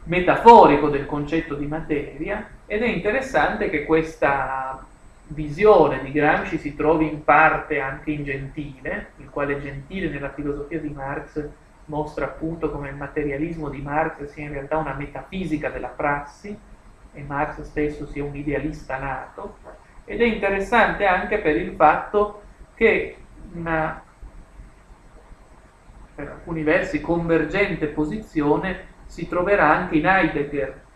metaforico 0.05 0.89
del 0.89 1.07
concetto 1.07 1.55
di 1.55 1.67
materia 1.67 2.57
ed 2.71 2.83
è 2.83 2.87
interessante 2.87 3.71
che 3.71 3.87
questa 3.87 4.85
visione 5.29 6.03
di 6.03 6.13
Gramsci 6.13 6.59
si 6.59 6.77
trovi 6.77 7.09
in 7.09 7.25
parte 7.25 7.81
anche 7.81 8.11
in 8.11 8.25
Gentile, 8.25 9.13
il 9.17 9.31
quale 9.31 9.59
Gentile 9.59 10.11
nella 10.11 10.31
filosofia 10.31 10.79
di 10.79 10.91
Marx 10.91 11.49
mostra 11.87 12.27
appunto 12.27 12.71
come 12.71 12.91
il 12.91 12.95
materialismo 12.95 13.71
di 13.71 13.81
Marx 13.81 14.25
sia 14.27 14.45
in 14.45 14.53
realtà 14.53 14.77
una 14.77 14.93
metafisica 14.93 15.71
della 15.71 15.89
prassi 15.89 16.57
e 17.15 17.23
Marx 17.23 17.63
stesso 17.63 18.07
sia 18.07 18.23
un 18.23 18.37
idealista 18.37 18.99
nato, 18.99 19.57
ed 20.05 20.21
è 20.21 20.25
interessante 20.25 21.07
anche 21.07 21.39
per 21.39 21.57
il 21.57 21.75
fatto 21.75 22.43
che 22.75 23.17
una, 23.55 24.03
per 26.15 26.29
alcuni 26.29 26.63
versi, 26.63 27.01
convergente 27.01 27.87
posizione 27.87 28.97
si 29.07 29.27
troverà 29.27 29.75
anche 29.75 29.97
in 29.97 30.07
Heidegger, 30.07 30.87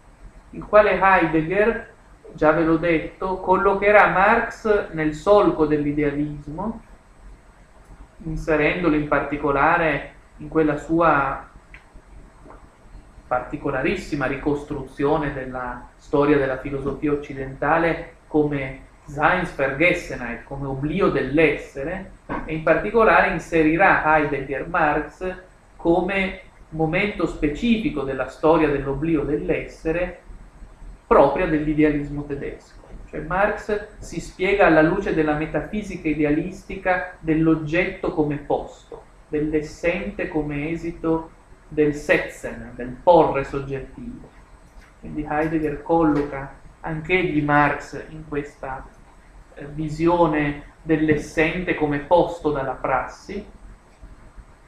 il 0.52 0.64
quale 0.64 0.98
Heidegger, 1.00 1.90
già 2.32 2.52
ve 2.52 2.64
l'ho 2.64 2.76
detto, 2.76 3.38
collocherà 3.38 4.08
Marx 4.08 4.90
nel 4.92 5.14
solco 5.14 5.66
dell'idealismo, 5.66 6.80
inserendolo 8.24 8.96
in 8.96 9.08
particolare 9.08 10.14
in 10.38 10.48
quella 10.48 10.76
sua 10.76 11.48
particolarissima 13.26 14.26
ricostruzione 14.26 15.32
della 15.32 15.88
storia 15.96 16.36
della 16.36 16.58
filosofia 16.58 17.12
occidentale 17.12 18.16
come 18.26 18.90
Seinsvergessenheit 19.04 20.44
come 20.44 20.66
oblio 20.66 21.08
dell'essere 21.08 22.12
e 22.44 22.54
in 22.54 22.62
particolare 22.62 23.32
inserirà 23.32 24.02
Heidegger 24.04 24.68
Marx 24.68 25.34
come 25.76 26.40
momento 26.70 27.26
specifico 27.26 28.02
della 28.02 28.28
storia 28.28 28.68
dell'oblio 28.68 29.22
dell'essere 29.22 30.20
propria 31.12 31.46
dell'idealismo 31.46 32.24
tedesco. 32.24 32.80
Cioè 33.10 33.20
Marx 33.20 33.88
si 33.98 34.18
spiega 34.18 34.64
alla 34.64 34.80
luce 34.80 35.12
della 35.12 35.34
metafisica 35.34 36.08
idealistica 36.08 37.12
dell'oggetto 37.20 38.12
come 38.12 38.36
posto, 38.36 39.02
dell'essente 39.28 40.28
come 40.28 40.70
esito 40.70 41.30
del 41.68 41.94
Setzen, 41.94 42.72
del 42.74 42.96
porre 43.02 43.44
soggettivo. 43.44 44.30
Quindi 45.00 45.26
Heidegger 45.28 45.82
colloca 45.82 46.54
anch'egli 46.80 47.42
Marx 47.42 48.02
in 48.08 48.26
questa 48.26 48.86
eh, 49.54 49.66
visione 49.66 50.70
dell'essente 50.80 51.74
come 51.74 51.98
posto 51.98 52.50
dalla 52.50 52.72
prassi 52.72 53.44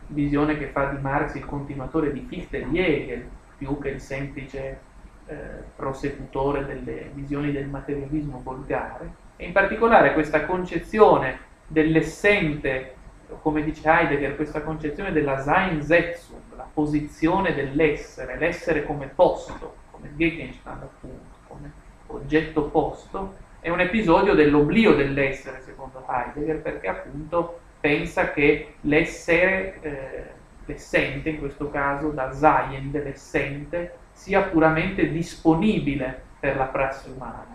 visione 0.09 0.59
che 0.59 0.67
fa 0.67 0.91
di 0.91 1.01
Marx 1.01 1.35
il 1.35 1.47
continuatore 1.47 2.13
di 2.13 2.27
Fichte 2.29 2.59
e 2.59 2.69
di 2.69 2.79
Hegel, 2.79 3.27
più 3.57 3.79
che 3.79 3.89
il 3.89 4.01
semplice 4.01 4.93
eh, 5.27 5.37
prosecutore 5.75 6.67
delle 6.67 7.11
visioni 7.13 7.53
del 7.53 7.67
materialismo 7.67 8.41
volgare, 8.43 9.23
e 9.37 9.47
in 9.47 9.53
particolare 9.53 10.13
questa 10.13 10.45
concezione 10.45 11.39
dell'essente, 11.67 12.95
come 13.41 13.63
dice 13.65 13.89
Heidegger, 13.89 14.37
questa 14.37 14.63
concezione 14.63 15.13
della 15.13 15.41
Seinsetzung, 15.41 16.41
la 16.57 16.69
posizione 16.73 17.55
dell'essere, 17.55 18.39
l'essere 18.39 18.85
come 18.85 19.07
posto, 19.07 19.75
come 19.91 20.11
Gegenstand 20.15 20.83
appunto, 20.83 21.35
come 21.49 21.73
oggetto 22.09 22.65
posto, 22.65 23.35
è 23.61 23.71
un 23.71 23.81
episodio 23.81 24.35
dell'oblio 24.35 24.95
dell'essere, 24.95 25.63
secondo 25.63 26.05
Heidegger, 26.07 26.61
perché 26.61 26.89
appunto 26.89 27.61
pensa 27.81 28.31
che 28.33 28.75
l'essere, 28.83 29.79
eh, 29.81 30.25
l'essente, 30.67 31.31
in 31.31 31.39
questo 31.39 31.71
caso 31.71 32.11
da 32.11 32.31
Sein, 32.33 32.91
dell'essente, 32.91 34.03
sia 34.15 34.43
puramente 34.45 35.11
disponibile 35.11 36.23
per 36.41 36.57
la 36.57 36.65
prassi 36.65 37.11
umana, 37.11 37.55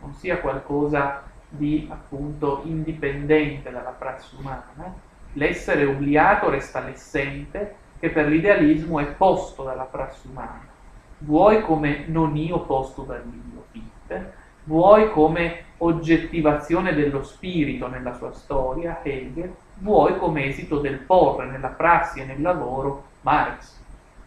non 0.00 0.12
sia 0.14 0.38
qualcosa 0.38 1.22
di 1.48 1.86
appunto 1.90 2.62
indipendente 2.64 3.70
dalla 3.70 3.94
prassi 3.96 4.34
umana. 4.36 5.10
L'essere 5.34 5.84
obliato 5.84 6.50
resta 6.50 6.80
l'essente 6.80 7.76
che 8.00 8.10
per 8.10 8.26
l'idealismo 8.26 8.98
è 8.98 9.06
posto 9.06 9.62
dalla 9.62 9.84
prassi 9.84 10.26
umana, 10.26 10.66
vuoi 11.18 11.62
come 11.62 12.04
non 12.08 12.36
io 12.36 12.60
posto 12.60 13.02
dall'io, 13.02 13.66
Fichte, 13.70 14.32
vuoi 14.64 15.10
come 15.10 15.64
oggettivazione 15.78 16.94
dello 16.94 17.22
spirito 17.22 17.86
nella 17.86 18.12
sua 18.14 18.32
storia, 18.32 19.00
Hegel, 19.02 19.54
vuoi 19.78 20.18
come 20.18 20.46
esito 20.46 20.78
del 20.78 20.98
porre 20.98 21.46
nella 21.46 21.68
prassi 21.68 22.20
e 22.20 22.24
nel 22.24 22.40
lavoro, 22.40 23.04
Marx. 23.22 23.81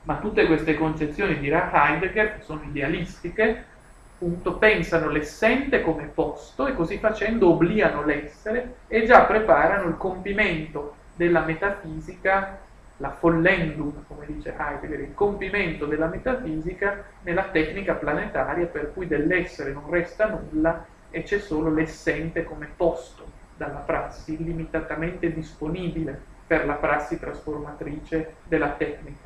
Ma 0.05 0.17
tutte 0.17 0.45
queste 0.45 0.75
concezioni, 0.75 1.39
dirà 1.39 1.71
Heidegger, 1.71 2.43
sono 2.43 2.61
idealistiche, 2.63 3.65
appunto, 4.13 4.57
pensano 4.57 5.09
l'essente 5.09 5.81
come 5.81 6.05
posto 6.05 6.67
e 6.67 6.73
così 6.75 6.97
facendo 6.97 7.49
obliano 7.49 8.03
l'essere 8.03 8.77
e 8.87 9.05
già 9.05 9.25
preparano 9.25 9.89
il 9.89 9.97
compimento 9.97 10.95
della 11.15 11.41
metafisica 11.41 12.59
la 12.97 13.09
follendum, 13.11 14.05
come 14.07 14.25
dice 14.25 14.55
Heidegger, 14.57 15.01
il 15.01 15.13
compimento 15.13 15.85
della 15.85 16.07
metafisica 16.07 17.03
nella 17.23 17.49
tecnica 17.49 17.93
planetaria 17.95 18.67
per 18.67 18.93
cui 18.93 19.07
dell'essere 19.07 19.73
non 19.73 19.89
resta 19.89 20.29
nulla 20.29 20.85
e 21.09 21.23
c'è 21.23 21.39
solo 21.39 21.73
l'essente 21.73 22.43
come 22.43 22.71
posto 22.75 23.25
dalla 23.55 23.79
prassi, 23.79 24.33
illimitatamente 24.39 25.33
disponibile 25.33 26.33
per 26.47 26.65
la 26.65 26.75
prassi 26.75 27.19
trasformatrice 27.19 28.35
della 28.43 28.69
tecnica, 28.69 29.24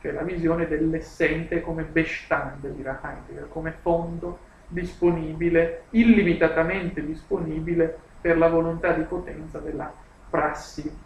cioè 0.00 0.12
la 0.12 0.22
visione 0.22 0.66
dell'essente 0.68 1.60
come 1.60 1.84
Bestand, 1.84 2.66
dirà 2.68 3.00
Heidegger, 3.02 3.48
come 3.48 3.74
fondo 3.80 4.38
disponibile, 4.68 5.84
illimitatamente 5.90 7.04
disponibile 7.04 7.98
per 8.20 8.38
la 8.38 8.48
volontà 8.48 8.92
di 8.92 9.02
potenza 9.02 9.58
della 9.58 9.92
prassi 10.28 11.04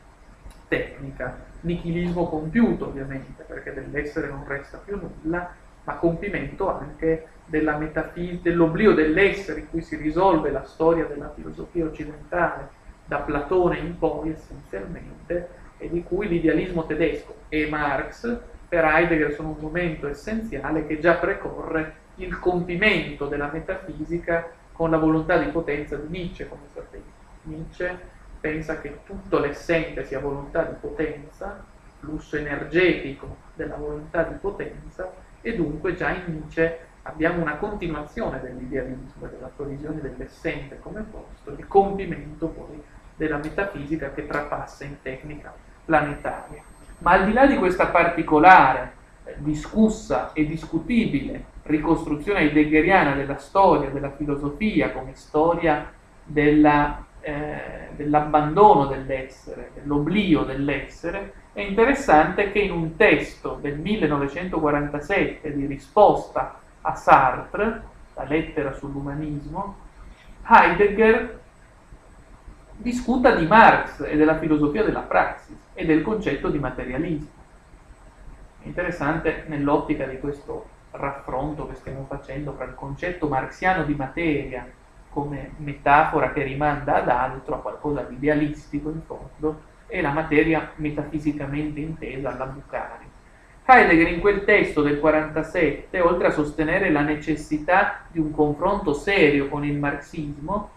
tecnica, 0.68 1.46
nichilismo 1.60 2.28
compiuto 2.28 2.86
ovviamente, 2.86 3.42
perché 3.42 3.74
dell'essere 3.74 4.28
non 4.28 4.44
resta 4.46 4.78
più 4.78 4.98
nulla, 4.98 5.52
ma 5.84 5.94
compimento 5.94 6.70
anche 6.70 7.28
della 7.44 7.76
metafisica, 7.76 8.48
dell'oblio 8.48 8.94
dell'essere 8.94 9.60
in 9.60 9.70
cui 9.70 9.82
si 9.82 9.96
risolve 9.96 10.50
la 10.50 10.64
storia 10.64 11.04
della 11.04 11.32
filosofia 11.34 11.84
occidentale 11.84 12.78
da 13.04 13.18
Platone 13.18 13.78
in 13.78 13.98
poi 13.98 14.30
essenzialmente, 14.30 15.58
e 15.78 15.88
di 15.88 16.02
cui 16.02 16.28
l'idealismo 16.28 16.84
tedesco 16.86 17.34
e 17.48 17.66
Marx 17.66 18.38
per 18.70 18.84
Heidegger 18.84 19.32
sono 19.32 19.48
un 19.48 19.56
momento 19.58 20.06
essenziale 20.06 20.86
che 20.86 21.00
già 21.00 21.14
precorre 21.14 21.94
il 22.14 22.38
compimento 22.38 23.26
della 23.26 23.50
metafisica 23.52 24.48
con 24.70 24.90
la 24.90 24.96
volontà 24.96 25.38
di 25.38 25.50
potenza 25.50 25.96
di 25.96 26.06
Nietzsche, 26.06 26.48
come 26.48 26.68
sapete. 26.72 27.02
Nietzsche 27.42 27.98
pensa 28.40 28.80
che 28.80 29.00
tutto 29.02 29.40
l'essente 29.40 30.04
sia 30.04 30.20
volontà 30.20 30.62
di 30.62 30.76
potenza, 30.80 31.64
flusso 31.98 32.36
energetico 32.36 33.38
della 33.54 33.74
volontà 33.74 34.22
di 34.22 34.36
potenza, 34.36 35.12
e 35.40 35.56
dunque 35.56 35.96
già 35.96 36.10
in 36.10 36.22
Nietzsche 36.26 36.86
abbiamo 37.02 37.42
una 37.42 37.56
continuazione 37.56 38.40
dell'idealismo 38.40 39.26
della 39.26 39.50
sua 39.56 39.64
visione 39.64 40.00
dell'essente 40.00 40.78
come 40.78 41.04
posto, 41.10 41.50
il 41.50 41.66
compimento 41.66 42.46
poi 42.46 42.80
della 43.16 43.38
metafisica 43.38 44.12
che 44.12 44.28
trapassa 44.28 44.84
in 44.84 45.02
tecnica 45.02 45.52
planetaria. 45.84 46.69
Ma 47.00 47.12
al 47.12 47.26
di 47.26 47.32
là 47.32 47.46
di 47.46 47.56
questa 47.56 47.88
particolare, 47.88 48.92
eh, 49.24 49.34
discussa 49.38 50.32
e 50.32 50.46
discutibile 50.46 51.44
ricostruzione 51.62 52.40
heideggeriana 52.40 53.14
della 53.14 53.36
storia, 53.36 53.90
della 53.90 54.10
filosofia 54.10 54.90
come 54.90 55.14
storia 55.14 55.92
della 56.24 57.04
eh, 57.20 57.88
dell'abbandono 57.96 58.86
dell'essere, 58.86 59.72
dell'oblio 59.74 60.44
dell'essere, 60.44 61.34
è 61.52 61.60
interessante 61.60 62.50
che 62.50 62.60
in 62.60 62.70
un 62.70 62.96
testo 62.96 63.58
del 63.60 63.78
1947 63.78 65.54
di 65.54 65.66
risposta 65.66 66.58
a 66.80 66.94
Sartre, 66.94 67.82
la 68.14 68.24
lettera 68.24 68.72
sull'umanismo, 68.72 69.76
Heidegger 70.48 71.38
discuta 72.76 73.34
di 73.34 73.46
Marx 73.46 74.02
e 74.06 74.16
della 74.16 74.38
filosofia 74.38 74.82
della 74.82 75.00
praxis 75.00 75.58
e 75.80 75.86
del 75.86 76.02
concetto 76.02 76.50
di 76.50 76.58
materialismo. 76.58 77.38
Interessante 78.64 79.44
nell'ottica 79.46 80.04
di 80.04 80.18
questo 80.18 80.66
raffronto 80.90 81.66
che 81.66 81.76
stiamo 81.76 82.04
facendo 82.06 82.52
fra 82.52 82.64
il 82.64 82.74
concetto 82.74 83.28
marxiano 83.28 83.84
di 83.84 83.94
materia 83.94 84.68
come 85.08 85.52
metafora 85.56 86.32
che 86.32 86.42
rimanda 86.42 86.96
ad 86.96 87.08
altro, 87.08 87.54
a 87.54 87.60
qualcosa 87.60 88.02
di 88.02 88.14
idealistico 88.14 88.90
in 88.90 89.00
fondo, 89.06 89.62
e 89.86 90.02
la 90.02 90.12
materia 90.12 90.70
metafisicamente 90.76 91.80
intesa 91.80 92.32
alla 92.32 92.44
Bucari. 92.44 93.08
Heidegger 93.64 94.12
in 94.12 94.20
quel 94.20 94.44
testo 94.44 94.82
del 94.82 95.00
47, 95.00 95.98
oltre 96.00 96.28
a 96.28 96.32
sostenere 96.32 96.90
la 96.90 97.00
necessità 97.00 98.02
di 98.08 98.18
un 98.18 98.30
confronto 98.32 98.92
serio 98.92 99.48
con 99.48 99.64
il 99.64 99.78
marxismo, 99.78 100.70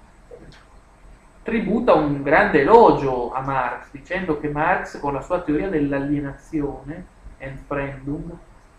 tributa 1.43 1.93
un 1.93 2.23
grande 2.23 2.61
elogio 2.61 3.33
a 3.33 3.41
Marx, 3.41 3.87
dicendo 3.91 4.39
che 4.39 4.47
Marx 4.47 4.99
con 4.99 5.13
la 5.13 5.21
sua 5.21 5.41
teoria 5.41 5.69
dell'alienazione, 5.69 7.05
Entfremdung, 7.37 8.31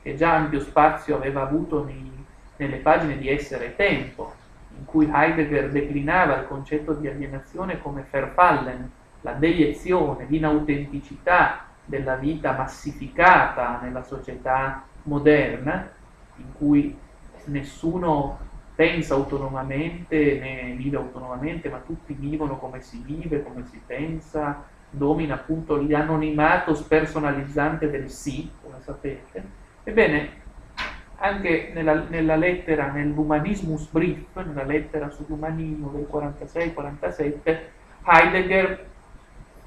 che 0.03 0.17
già 0.17 0.35
ampio 0.35 0.61
spazio 0.61 1.17
aveva 1.17 1.43
avuto 1.43 1.85
nei, 1.85 2.25
nelle 2.57 2.77
pagine 2.79 3.19
di 3.19 3.29
Essere 3.29 3.67
e 3.67 3.77
Tempo, 3.77 4.33
in 4.77 4.87
cui 4.87 5.11
Heidegger 5.13 5.71
declinava 5.71 6.37
il 6.37 6.47
concetto 6.47 6.95
di 6.95 7.07
alienazione 7.07 7.81
come 7.81 8.07
Verfallen, 8.11 8.91
la 9.21 9.33
deiezione, 9.33 10.27
l'inautenticità 10.29 11.67
della 11.85 12.17
vita 12.17 12.53
massificata 12.53 13.79
nella 13.83 14.03
società 14.03 14.85
moderna, 15.05 15.91
in 16.37 16.53
cui 16.57 16.97
nessuno 17.45 18.39
pensa 18.75 19.15
autonomamente 19.15 20.39
né 20.39 20.75
vive 20.77 20.97
autonomamente, 20.97 21.69
ma 21.69 21.79
tutti 21.79 22.13
vivono 22.13 22.59
come 22.59 22.81
si 22.81 23.03
vive, 23.05 23.43
come 23.43 23.65
si 23.65 23.81
pensa, 23.85 24.65
domina 24.91 25.35
appunto 25.35 25.81
l'anonimato 25.81 26.75
spersonalizzante 26.75 27.91
del 27.91 28.11
sì, 28.11 28.51
come 28.63 28.77
sapete. 28.81 29.63
Ebbene, 29.85 30.43
anche 31.17 31.71
nella, 31.73 32.05
nella 32.09 32.37
lettera, 32.37 32.91
nell'Humanismus 32.91 33.89
Brief, 33.91 34.37
nella 34.37 34.65
lettera 34.65 35.11
sull'umanismo 35.11 35.91
del 35.91 36.09
46-47, 36.11 37.59
Heidegger 38.07 38.87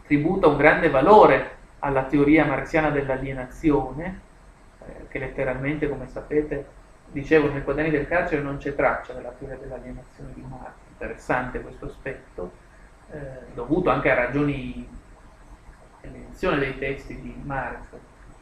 tributa 0.05 0.47
un 0.47 0.58
grande 0.58 0.89
valore 0.89 1.55
alla 1.80 2.03
teoria 2.03 2.45
marxiana 2.45 2.89
dell'alienazione, 2.89 4.20
eh, 4.86 5.08
che 5.08 5.20
letteralmente, 5.20 5.89
come 5.89 6.08
sapete, 6.08 6.66
dicevo 7.12 7.51
nei 7.51 7.64
quaderni 7.64 7.91
del 7.91 8.08
carcere 8.08 8.41
non 8.41 8.58
c'è 8.58 8.76
traccia 8.76 9.14
della 9.14 9.32
teoria 9.32 9.58
dell'alienazione 9.58 10.34
di 10.34 10.43
Marx. 10.47 10.74
Interessante 10.91 11.62
questo 11.62 11.86
aspetto, 11.86 12.51
eh, 13.12 13.18
dovuto 13.53 13.89
anche 13.89 14.12
a 14.12 14.16
ragioni 14.16 14.88
dell'edizione 16.01 16.60
dei 16.60 16.78
testi 16.78 17.20
di 17.20 17.36
Marx, 17.43 17.86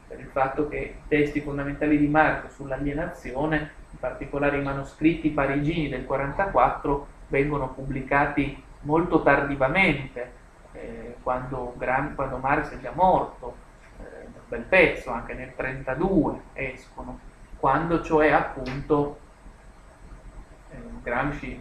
per 0.08 0.20
il 0.20 0.28
fatto 0.28 0.68
che 0.68 0.78
i 0.78 1.08
testi 1.08 1.42
fondamentali 1.42 1.98
di 1.98 2.08
Marx 2.08 2.54
sull'alienazione, 2.54 3.58
in 3.92 4.00
particolare 4.00 4.58
i 4.58 4.64
manoscritti 4.64 5.30
parigini 5.30 5.90
del 5.90 6.02
1944, 6.02 7.08
vengono 7.28 7.70
pubblicati 7.70 8.64
molto 8.82 9.22
tardivamente, 9.24 10.44
eh, 10.74 11.16
quando, 11.24 11.74
Gran, 11.78 12.16
quando, 12.16 12.38
Marx 12.38 12.70
è 12.72 12.80
già 12.80 12.92
morto, 12.94 13.56
eh, 14.00 14.26
un 14.26 14.42
bel 14.48 14.62
pezzo, 14.62 15.12
anche 15.12 15.34
nel 15.34 15.54
1932 15.58 16.40
escono, 16.54 17.20
quando 17.66 18.04
cioè 18.04 18.30
appunto 18.30 19.18
eh, 20.70 20.76
Gramsci 21.02 21.60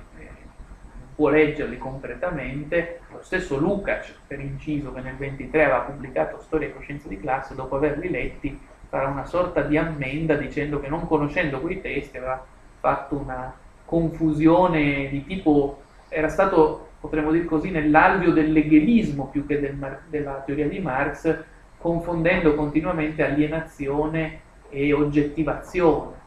può 1.15 1.31
leggerli 1.31 1.79
concretamente. 1.79 3.01
Lo 3.11 3.23
stesso 3.23 3.57
Lukács, 3.57 4.15
per 4.27 4.39
inciso, 4.39 4.93
che 4.93 5.01
nel 5.01 5.17
23 5.17 5.65
aveva 5.65 5.79
pubblicato 5.79 6.43
Storia 6.43 6.69
e 6.69 6.75
coscienza 6.75 7.09
di 7.09 7.19
classe, 7.19 7.55
dopo 7.55 7.77
averli 7.77 8.11
letti 8.11 8.61
farà 8.91 9.09
una 9.09 9.25
sorta 9.25 9.63
di 9.63 9.79
ammenda 9.79 10.35
dicendo 10.35 10.79
che 10.79 10.89
non 10.89 11.07
conoscendo 11.07 11.59
quei 11.63 11.81
testi 11.81 12.19
aveva 12.19 12.45
fatto 12.81 13.17
una 13.17 13.55
confusione 13.87 15.09
di 15.09 15.25
tipo, 15.25 15.85
era 16.11 16.29
stato, 16.29 16.89
potremmo 17.01 17.33
dire 17.33 17.47
così, 17.47 17.71
nell'alveo 17.71 18.33
dell'eghelismo 18.33 19.29
più 19.29 19.47
che 19.47 19.59
del, 19.59 20.01
della 20.09 20.43
teoria 20.45 20.69
di 20.69 20.81
Marx, 20.81 21.35
confondendo 21.79 22.55
continuamente 22.55 23.25
alienazione 23.25 24.43
e 24.75 24.93
oggettivazione. 24.93 26.23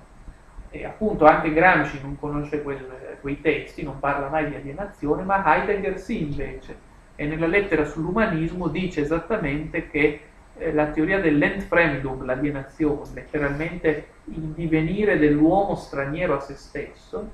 E 0.69 0.85
appunto 0.85 1.25
anche 1.25 1.53
Gramsci 1.53 1.99
non 2.01 2.17
conosce 2.17 2.61
quel, 2.61 3.17
quei 3.21 3.41
testi, 3.41 3.83
non 3.83 3.99
parla 3.99 4.29
mai 4.29 4.49
di 4.49 4.55
alienazione, 4.55 5.23
ma 5.23 5.43
Heidegger 5.43 5.99
sì 5.99 6.21
invece. 6.21 6.85
E 7.15 7.25
nella 7.25 7.47
lettera 7.47 7.85
sull'umanismo 7.85 8.67
dice 8.67 9.01
esattamente 9.01 9.87
che 9.89 10.21
eh, 10.57 10.73
la 10.73 10.87
teoria 10.87 11.19
dell'Entfremdung, 11.19 12.23
l'alienazione, 12.23 13.09
letteralmente 13.13 14.07
il 14.25 14.41
divenire 14.53 15.17
dell'uomo 15.17 15.75
straniero 15.75 16.35
a 16.35 16.39
se 16.39 16.55
stesso, 16.55 17.29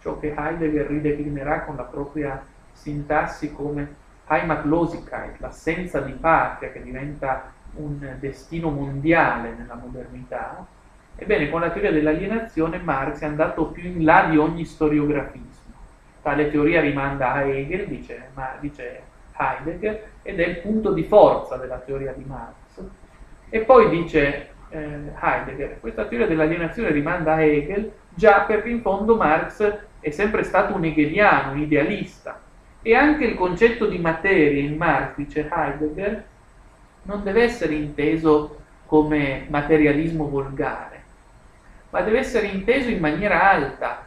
ciò 0.00 0.18
che 0.18 0.34
Heidegger 0.36 0.86
rideclinerà 0.86 1.62
con 1.62 1.76
la 1.76 1.82
propria 1.82 2.44
sintassi 2.72 3.52
come 3.52 3.96
Heimatlosigkeit, 4.26 5.40
l'assenza 5.40 6.00
di 6.00 6.12
patria 6.12 6.70
che 6.70 6.82
diventa 6.82 7.52
un 7.74 8.16
destino 8.18 8.70
mondiale 8.70 9.54
nella 9.56 9.74
modernità, 9.74 10.66
ebbene 11.16 11.50
con 11.50 11.60
la 11.60 11.70
teoria 11.70 11.92
dell'alienazione 11.92 12.78
Marx 12.78 13.20
è 13.20 13.26
andato 13.26 13.66
più 13.66 13.84
in 13.84 14.04
là 14.04 14.26
di 14.30 14.36
ogni 14.36 14.64
storiografismo. 14.64 15.74
Tale 16.22 16.50
teoria 16.50 16.80
rimanda 16.80 17.32
a 17.32 17.42
Hegel, 17.42 17.86
dice, 17.86 18.30
ma, 18.34 18.54
dice 18.60 19.02
Heidegger, 19.36 20.10
ed 20.22 20.38
è 20.38 20.46
il 20.46 20.58
punto 20.58 20.92
di 20.92 21.04
forza 21.04 21.56
della 21.56 21.78
teoria 21.78 22.12
di 22.12 22.24
Marx. 22.24 22.82
E 23.48 23.60
poi 23.60 23.88
dice 23.88 24.50
eh, 24.68 25.12
Heidegger, 25.18 25.80
questa 25.80 26.04
teoria 26.04 26.26
dell'alienazione 26.26 26.90
rimanda 26.90 27.34
a 27.34 27.42
Hegel 27.42 27.92
già 28.14 28.42
perché 28.42 28.68
in 28.68 28.82
fondo 28.82 29.16
Marx 29.16 29.78
è 30.00 30.10
sempre 30.10 30.42
stato 30.42 30.74
un 30.74 30.84
hegeliano, 30.84 31.52
un 31.52 31.58
idealista. 31.58 32.40
E 32.82 32.94
anche 32.94 33.24
il 33.24 33.34
concetto 33.34 33.86
di 33.86 33.98
materia 33.98 34.62
in 34.62 34.76
Marx, 34.76 35.16
dice 35.16 35.48
Heidegger, 35.50 36.24
non 37.02 37.22
deve 37.22 37.42
essere 37.42 37.74
inteso 37.74 38.58
come 38.86 39.46
materialismo 39.48 40.28
volgare, 40.28 41.02
ma 41.90 42.00
deve 42.00 42.18
essere 42.18 42.46
inteso 42.46 42.88
in 42.88 43.00
maniera 43.00 43.50
alta, 43.50 44.06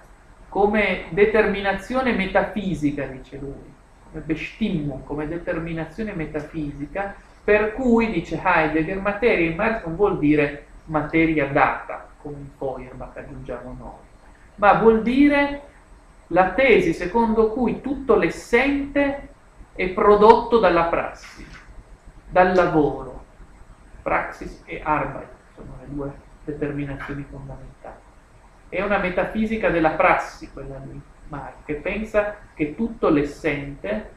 come 0.49 1.05
determinazione 1.09 2.13
metafisica, 2.13 3.05
dice 3.05 3.37
lui 3.37 3.71
come 4.13 4.23
Bestimmung, 4.25 5.03
come 5.03 5.27
determinazione 5.27 6.13
metafisica, 6.13 7.15
per 7.43 7.73
cui, 7.73 8.11
dice 8.11 8.39
Heidegger, 8.41 9.01
materia 9.01 9.49
in 9.49 9.55
Marx 9.55 9.83
non 9.85 9.95
vuol 9.95 10.19
dire 10.19 10.67
materia 10.85 11.47
data, 11.47 12.07
come 12.21 12.37
in 12.37 12.49
Feuerbach 12.57 13.17
aggiungiamo 13.17 13.75
noi, 13.77 14.05
ma 14.55 14.73
vuol 14.73 15.01
dire 15.01 15.61
la 16.27 16.51
tesi 16.51 16.93
secondo 16.93 17.49
cui 17.49 17.81
tutto 17.81 18.15
l'essente 18.15 19.29
è 19.73 19.89
prodotto 19.89 20.59
dalla 20.59 20.83
prassi, 20.83 21.45
dal 22.33 22.55
lavoro. 22.55 23.21
Praxis 24.01 24.63
e 24.65 24.81
Arbeit 24.83 25.29
sono 25.53 25.77
le 25.79 25.87
due 25.87 26.11
determinazioni 26.43 27.23
fondamentali. 27.29 28.01
È 28.67 28.81
una 28.81 28.97
metafisica 28.97 29.69
della 29.69 29.91
prassi 29.91 30.51
quella 30.51 30.79
lì 30.79 30.99
Marx, 31.27 31.63
che 31.63 31.75
pensa 31.75 32.35
che 32.55 32.73
tutto 32.73 33.09
l'essente 33.09 34.11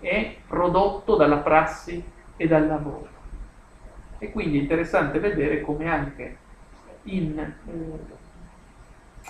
è 0.00 0.34
prodotto 0.48 1.16
dalla 1.16 1.36
prassi 1.36 2.02
e 2.36 2.46
dal 2.48 2.66
lavoro. 2.66 3.08
E 4.18 4.32
quindi 4.32 4.58
è 4.58 4.62
interessante 4.62 5.18
vedere 5.18 5.60
come 5.60 5.90
anche 5.90 6.36
in, 7.02 7.38
eh, 7.38 7.98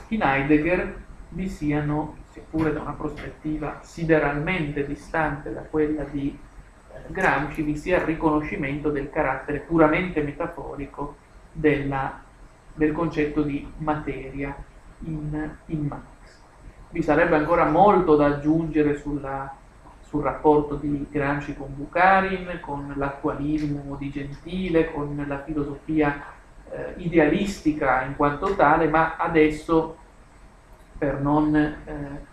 in 0.09 0.23
Heidegger 0.23 0.95
vi 1.31 1.49
siano, 1.49 2.19
seppure 2.31 2.73
da 2.73 2.83
una 2.83 2.93
prospettiva 2.93 3.81
sideralmente 3.83 4.87
distante 4.87 5.53
da 5.53 5.63
quella 5.63 6.05
di 6.05 6.39
Gramsci, 7.11 7.63
vi 7.63 7.77
sia 7.77 7.99
il 7.99 8.05
riconoscimento 8.05 8.91
del 8.91 9.11
carattere 9.11 9.59
puramente 9.59 10.23
metaforico 10.23 11.17
della, 11.53 12.21
del 12.75 12.93
concetto 12.93 13.43
di 13.43 13.71
materia 13.79 14.55
in, 15.01 15.51
in 15.67 15.87
Marx. 15.87 16.39
Vi 16.91 17.03
sarebbe 17.03 17.37
ancora 17.37 17.65
molto 17.67 18.17
da 18.17 18.27
aggiungere 18.27 18.97
sulla, 18.97 19.55
sul 20.01 20.23
rapporto 20.23 20.75
di 20.75 21.07
Gramsci 21.11 21.55
con 21.55 21.69
Bukharin, 21.75 22.59
con 22.61 22.93
l'attualismo 22.97 23.95
di 23.97 24.11
Gentile, 24.11 24.91
con 24.93 25.25
la 25.27 25.43
filosofia 25.43 26.21
eh, 26.69 26.95
idealistica 26.97 28.03
in 28.03 28.17
quanto 28.17 28.55
tale, 28.57 28.89
ma 28.89 29.17
adesso 29.17 29.97
per 30.99 31.21
non 31.21 31.55
eh, 31.55 32.29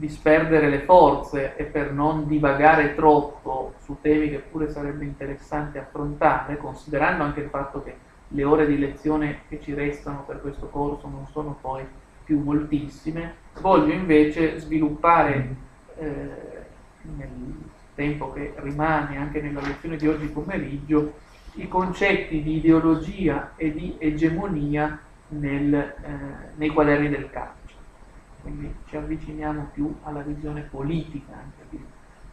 disperdere 0.00 0.70
le 0.70 0.80
forze 0.80 1.56
e 1.56 1.64
per 1.64 1.92
non 1.92 2.26
divagare 2.26 2.94
troppo 2.94 3.74
su 3.84 3.98
temi 4.00 4.30
che 4.30 4.38
pure 4.38 4.70
sarebbe 4.70 5.04
interessante 5.04 5.78
affrontare, 5.78 6.56
considerando 6.56 7.22
anche 7.22 7.40
il 7.40 7.50
fatto 7.50 7.82
che 7.82 7.94
le 8.28 8.44
ore 8.44 8.66
di 8.66 8.78
lezione 8.78 9.40
che 9.48 9.60
ci 9.60 9.74
restano 9.74 10.24
per 10.26 10.40
questo 10.40 10.68
corso 10.68 11.06
non 11.06 11.26
sono 11.30 11.58
poi 11.60 11.84
più 12.24 12.40
moltissime, 12.40 13.34
voglio 13.60 13.92
invece 13.92 14.58
sviluppare 14.58 15.56
eh, 15.98 16.06
nel 17.02 17.28
tempo 17.94 18.32
che 18.32 18.54
rimane 18.56 19.18
anche 19.18 19.42
nella 19.42 19.60
lezione 19.60 19.96
di 19.96 20.08
oggi 20.08 20.28
pomeriggio 20.28 21.12
i 21.54 21.68
concetti 21.68 22.42
di 22.42 22.56
ideologia 22.56 23.52
e 23.56 23.72
di 23.72 23.96
egemonia 23.98 24.98
nel, 25.28 25.74
eh, 25.74 25.94
nei 26.54 26.68
quaderni 26.70 27.10
del 27.10 27.28
calcio. 27.28 27.59
Quindi 28.42 28.74
ci 28.86 28.96
avviciniamo 28.96 29.70
più 29.72 29.94
alla 30.02 30.22
visione 30.22 30.62
politica 30.62 31.32
anche 31.32 31.64
di 31.68 31.84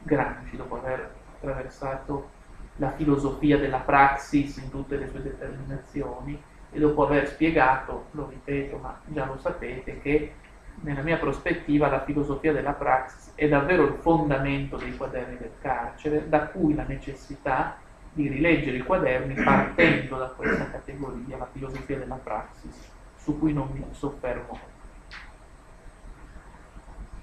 Gramsci 0.03 0.55
dopo 0.55 0.77
aver 0.77 1.13
attraversato 1.35 2.29
la 2.77 2.91
filosofia 2.91 3.57
della 3.57 3.79
praxis 3.79 4.57
in 4.57 4.69
tutte 4.69 4.97
le 4.97 5.07
sue 5.09 5.21
determinazioni 5.21 6.41
e 6.69 6.79
dopo 6.79 7.05
aver 7.05 7.27
spiegato, 7.27 8.07
lo 8.11 8.27
ripeto, 8.29 8.77
ma 8.77 8.99
già 9.05 9.25
lo 9.25 9.37
sapete, 9.37 9.99
che 9.99 10.33
nella 10.81 11.01
mia 11.01 11.17
prospettiva 11.17 11.89
la 11.89 12.03
filosofia 12.03 12.53
della 12.53 12.73
praxis 12.73 13.31
è 13.35 13.47
davvero 13.47 13.85
il 13.85 13.95
fondamento 13.99 14.77
dei 14.77 14.95
quaderni 14.95 15.37
del 15.37 15.53
carcere, 15.59 16.29
da 16.29 16.47
cui 16.47 16.75
la 16.75 16.83
necessità 16.83 17.77
di 18.11 18.27
rileggere 18.27 18.77
i 18.77 18.83
quaderni 18.83 19.33
partendo 19.35 20.17
da 20.17 20.27
questa 20.27 20.69
categoria, 20.69 21.37
la 21.37 21.49
filosofia 21.51 21.97
della 21.97 22.15
praxis, 22.15 22.91
su 23.15 23.37
cui 23.39 23.53
non 23.53 23.69
mi 23.71 23.83
soffermo. 23.91 24.76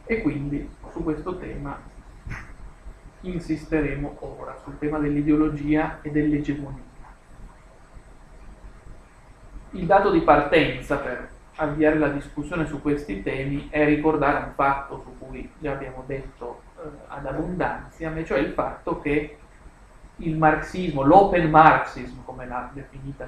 E 0.06 0.20
quindi 0.20 0.68
su 0.92 1.02
questo 1.02 1.38
tema 1.38 1.78
insisteremo 3.22 4.16
ora, 4.20 4.56
sul 4.62 4.78
tema 4.78 4.98
dell'ideologia 4.98 6.00
e 6.02 6.10
dell'egemonia. 6.10 6.92
Il 9.70 9.86
dato 9.86 10.10
di 10.10 10.20
partenza 10.20 10.98
per 10.98 11.28
avviare 11.56 11.98
la 11.98 12.08
discussione 12.08 12.66
su 12.66 12.80
questi 12.82 13.22
temi 13.22 13.68
è 13.70 13.84
ricordare 13.84 14.44
un 14.44 14.52
fatto 14.54 15.00
su 15.00 15.18
cui 15.18 15.50
già 15.58 15.72
abbiamo 15.72 16.02
detto 16.06 16.62
eh, 16.76 16.82
ad 17.08 17.26
abbondanza, 17.26 18.24
cioè 18.24 18.38
il 18.38 18.52
fatto 18.52 19.00
che 19.00 19.38
il 20.16 20.36
marxismo, 20.36 21.02
l'open 21.02 21.50
marxism, 21.50 22.22
come 22.24 22.46
l'ha, 22.46 22.70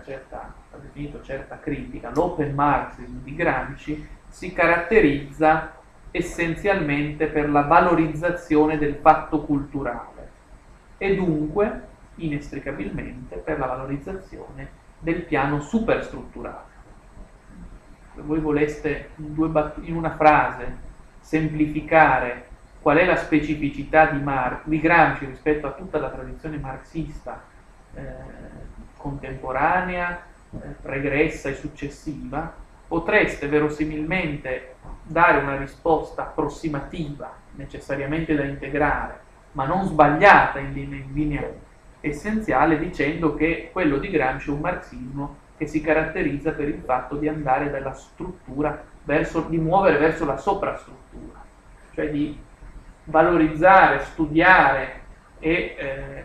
certa, 0.05 0.53
l'ha 0.70 0.79
definito 0.79 1.22
certa 1.22 1.59
critica, 1.59 2.11
l'open 2.11 2.55
marxism 2.55 3.22
di 3.22 3.35
Gramsci 3.35 4.09
si 4.29 4.53
caratterizza 4.53 5.74
essenzialmente 6.11 7.26
per 7.26 7.50
la 7.50 7.62
valorizzazione 7.62 8.78
del 8.78 8.96
fatto 8.96 9.42
culturale 9.42 10.30
e 10.98 11.14
dunque 11.14 11.82
inestricabilmente 12.16 13.36
per 13.36 13.59
la 13.59 13.66
valorizzazione 13.66 14.84
del 14.98 15.22
piano 15.22 15.61
superstrutturale. 15.61 16.74
Se 18.14 18.22
voi 18.22 18.40
voleste 18.40 19.11
in, 19.16 19.34
bat- 19.52 19.78
in 19.82 19.94
una 19.94 20.14
frase 20.14 20.84
semplificare 21.20 22.46
qual 22.80 22.98
è 22.98 23.04
la 23.04 23.16
specificità 23.16 24.07
di, 24.07 24.20
Mar- 24.20 24.62
di 24.64 24.80
Gramsci 24.80 25.26
rispetto 25.26 25.66
a 25.66 25.72
tutta 25.72 25.98
la 25.98 26.09
tradizione 26.09 26.57
marxista 26.57 27.42
eh, 27.94 28.02
contemporanea, 28.96 30.22
eh, 30.52 30.59
pregressa 30.80 31.48
e 31.48 31.54
successiva, 31.54 32.54
potreste 32.87 33.49
verosimilmente 33.49 34.74
dare 35.03 35.39
una 35.39 35.57
risposta 35.57 36.22
approssimativa, 36.22 37.32
necessariamente 37.53 38.34
da 38.34 38.45
integrare, 38.45 39.20
ma 39.53 39.64
non 39.64 39.84
sbagliata 39.84 40.59
in 40.59 40.72
linea, 40.72 40.99
in 40.99 41.12
linea 41.12 41.51
essenziale 42.01 42.78
dicendo 42.78 43.34
che 43.34 43.70
quello 43.72 43.99
di 43.99 44.11
Gramsci 44.11 44.51
è 44.51 44.53
un 44.53 44.61
marxismo 44.61 45.37
che 45.57 45.66
si 45.66 45.80
caratterizza 45.80 46.53
per 46.53 46.68
il 46.68 46.82
fatto 46.84 47.16
di 47.16 47.28
andare 47.28 47.70
dalla 47.70 47.95
struttura 47.95 48.84
verso, 49.03 49.43
di 49.49 49.57
muovere 49.57 49.99
verso 49.99 50.26
la 50.26 50.37
soprastruttura, 50.37 51.43
cioè 51.95 52.11
di 52.11 52.39
valorizzare, 53.05 54.01
studiare 54.01 55.01
e 55.39 55.76
eh, 55.78 56.24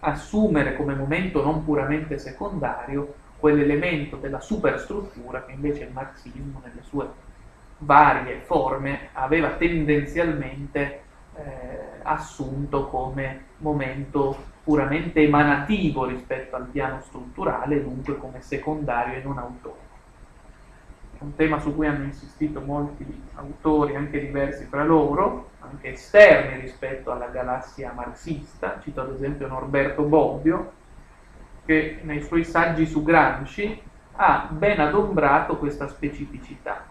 assumere 0.00 0.76
come 0.76 0.94
momento 0.94 1.42
non 1.42 1.64
puramente 1.64 2.18
secondario 2.18 3.14
quell'elemento 3.38 4.16
della 4.16 4.40
superstruttura 4.40 5.44
che 5.44 5.52
invece 5.52 5.84
il 5.84 5.92
marxismo 5.92 6.60
nelle 6.64 6.82
sue 6.82 7.06
varie 7.78 8.40
forme 8.40 9.08
aveva 9.12 9.50
tendenzialmente 9.50 11.02
eh, 11.34 11.78
assunto 12.02 12.86
come 12.88 13.44
momento 13.58 14.54
puramente 14.64 15.20
emanativo 15.20 16.06
rispetto 16.06 16.56
al 16.56 16.66
piano 16.66 17.00
strutturale, 17.00 17.82
dunque 17.82 18.16
come 18.16 18.40
secondario 18.40 19.18
e 19.18 19.22
non 19.22 19.38
autore. 19.38 19.84
È 21.18 21.22
un 21.22 21.34
tema 21.36 21.60
su 21.60 21.74
cui 21.74 21.86
hanno 21.86 22.04
insistito 22.04 22.60
molti 22.60 23.06
autori, 23.34 23.94
anche 23.94 24.20
diversi 24.20 24.64
fra 24.64 24.84
loro, 24.84 25.50
anche 25.60 25.92
esterni 25.92 26.60
rispetto 26.60 27.10
alla 27.10 27.28
galassia 27.28 27.92
marxista, 27.92 28.80
cito 28.82 29.00
ad 29.00 29.12
esempio 29.12 29.46
Norberto 29.46 30.02
Bobbio, 30.02 30.72
che 31.66 31.98
nei 32.02 32.22
suoi 32.22 32.44
saggi 32.44 32.86
su 32.86 33.02
Gramsci 33.02 33.82
ha 34.12 34.48
ben 34.50 34.80
adombrato 34.80 35.58
questa 35.58 35.88
specificità, 35.88 36.86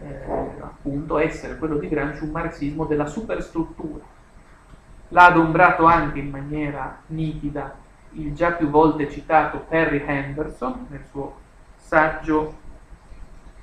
eh, 0.00 0.24
appunto 0.60 1.18
essere 1.18 1.58
quello 1.58 1.76
di 1.76 1.88
Gramsci 1.88 2.22
un 2.22 2.30
marxismo 2.30 2.86
della 2.86 3.06
superstruttura, 3.06 4.16
L'ha 5.10 5.26
adombrato 5.26 5.86
anche 5.86 6.18
in 6.18 6.28
maniera 6.28 7.00
nitida 7.06 7.74
il 8.12 8.34
già 8.34 8.52
più 8.52 8.68
volte 8.68 9.10
citato 9.10 9.58
Perry 9.60 10.04
Henderson 10.06 10.86
nel 10.90 11.04
suo 11.10 11.36
saggio 11.76 12.56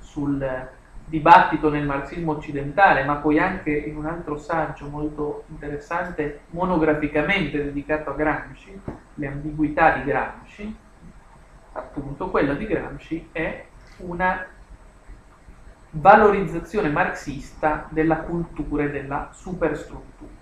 sul 0.00 0.68
dibattito 1.08 1.70
nel 1.70 1.86
marxismo 1.86 2.32
occidentale, 2.32 3.04
ma 3.04 3.14
poi 3.16 3.38
anche 3.38 3.70
in 3.70 3.96
un 3.96 4.06
altro 4.06 4.36
saggio 4.36 4.88
molto 4.88 5.44
interessante, 5.48 6.40
monograficamente 6.50 7.62
dedicato 7.62 8.10
a 8.10 8.14
Gramsci, 8.14 8.80
le 9.14 9.26
ambiguità 9.26 9.92
di 9.92 10.04
Gramsci, 10.04 10.76
appunto 11.72 12.28
quella 12.28 12.54
di 12.54 12.66
Gramsci 12.66 13.28
è 13.30 13.66
una 13.98 14.46
valorizzazione 15.90 16.88
marxista 16.88 17.86
della 17.88 18.18
cultura 18.18 18.84
e 18.84 18.90
della 18.90 19.30
superstruttura. 19.32 20.34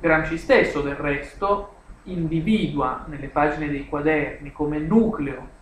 Gramsci 0.00 0.38
stesso, 0.38 0.80
del 0.80 0.96
resto, 0.96 1.74
individua 2.04 3.04
nelle 3.06 3.28
pagine 3.28 3.68
dei 3.68 3.86
quaderni 3.86 4.52
come 4.52 4.78
nucleo, 4.78 5.60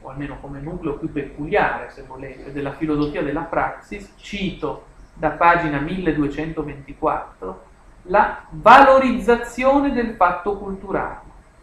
o 0.00 0.10
almeno 0.10 0.38
come 0.40 0.60
nucleo 0.60 0.94
più 0.94 1.10
peculiare, 1.10 1.90
se 1.90 2.02
volete, 2.02 2.52
della 2.52 2.72
filosofia 2.72 3.22
della 3.22 3.42
praxis, 3.42 4.12
cito 4.16 4.86
da 5.14 5.30
pagina 5.30 5.80
1224, 5.80 7.64
la 8.02 8.44
valorizzazione 8.50 9.92
del 9.92 10.14
fatto 10.14 10.58
culturale, 10.58 11.20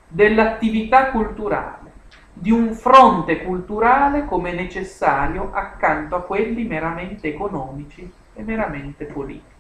dell'attività 0.08 1.12
culturale, 1.12 1.92
di 2.34 2.52
un 2.52 2.74
fronte 2.74 3.44
culturale 3.44 4.26
come 4.26 4.54
necessario 4.54 5.52
accanto 5.54 6.16
a 6.16 6.22
quelli 6.22 6.66
meramente 6.66 7.28
economici 7.28 8.12
e 8.34 8.44
meramente 8.44 9.06
politici. 9.06 9.52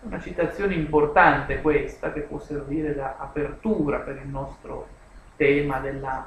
Una 0.00 0.20
citazione 0.20 0.74
importante 0.74 1.60
questa 1.60 2.12
che 2.12 2.20
può 2.20 2.38
servire 2.38 2.94
da 2.94 3.16
apertura 3.18 3.98
per 3.98 4.20
il 4.24 4.28
nostro 4.28 4.86
tema 5.36 5.78
della 5.78 6.24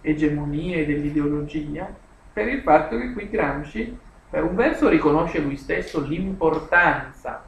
egemonia 0.00 0.76
e 0.76 0.86
dell'ideologia, 0.86 1.88
per 2.32 2.48
il 2.48 2.62
fatto 2.62 2.98
che 2.98 3.12
qui 3.12 3.28
Gramsci 3.28 3.98
per 4.30 4.44
un 4.44 4.54
verso 4.54 4.88
riconosce 4.88 5.40
lui 5.40 5.56
stesso 5.56 6.00
l'importanza 6.00 7.44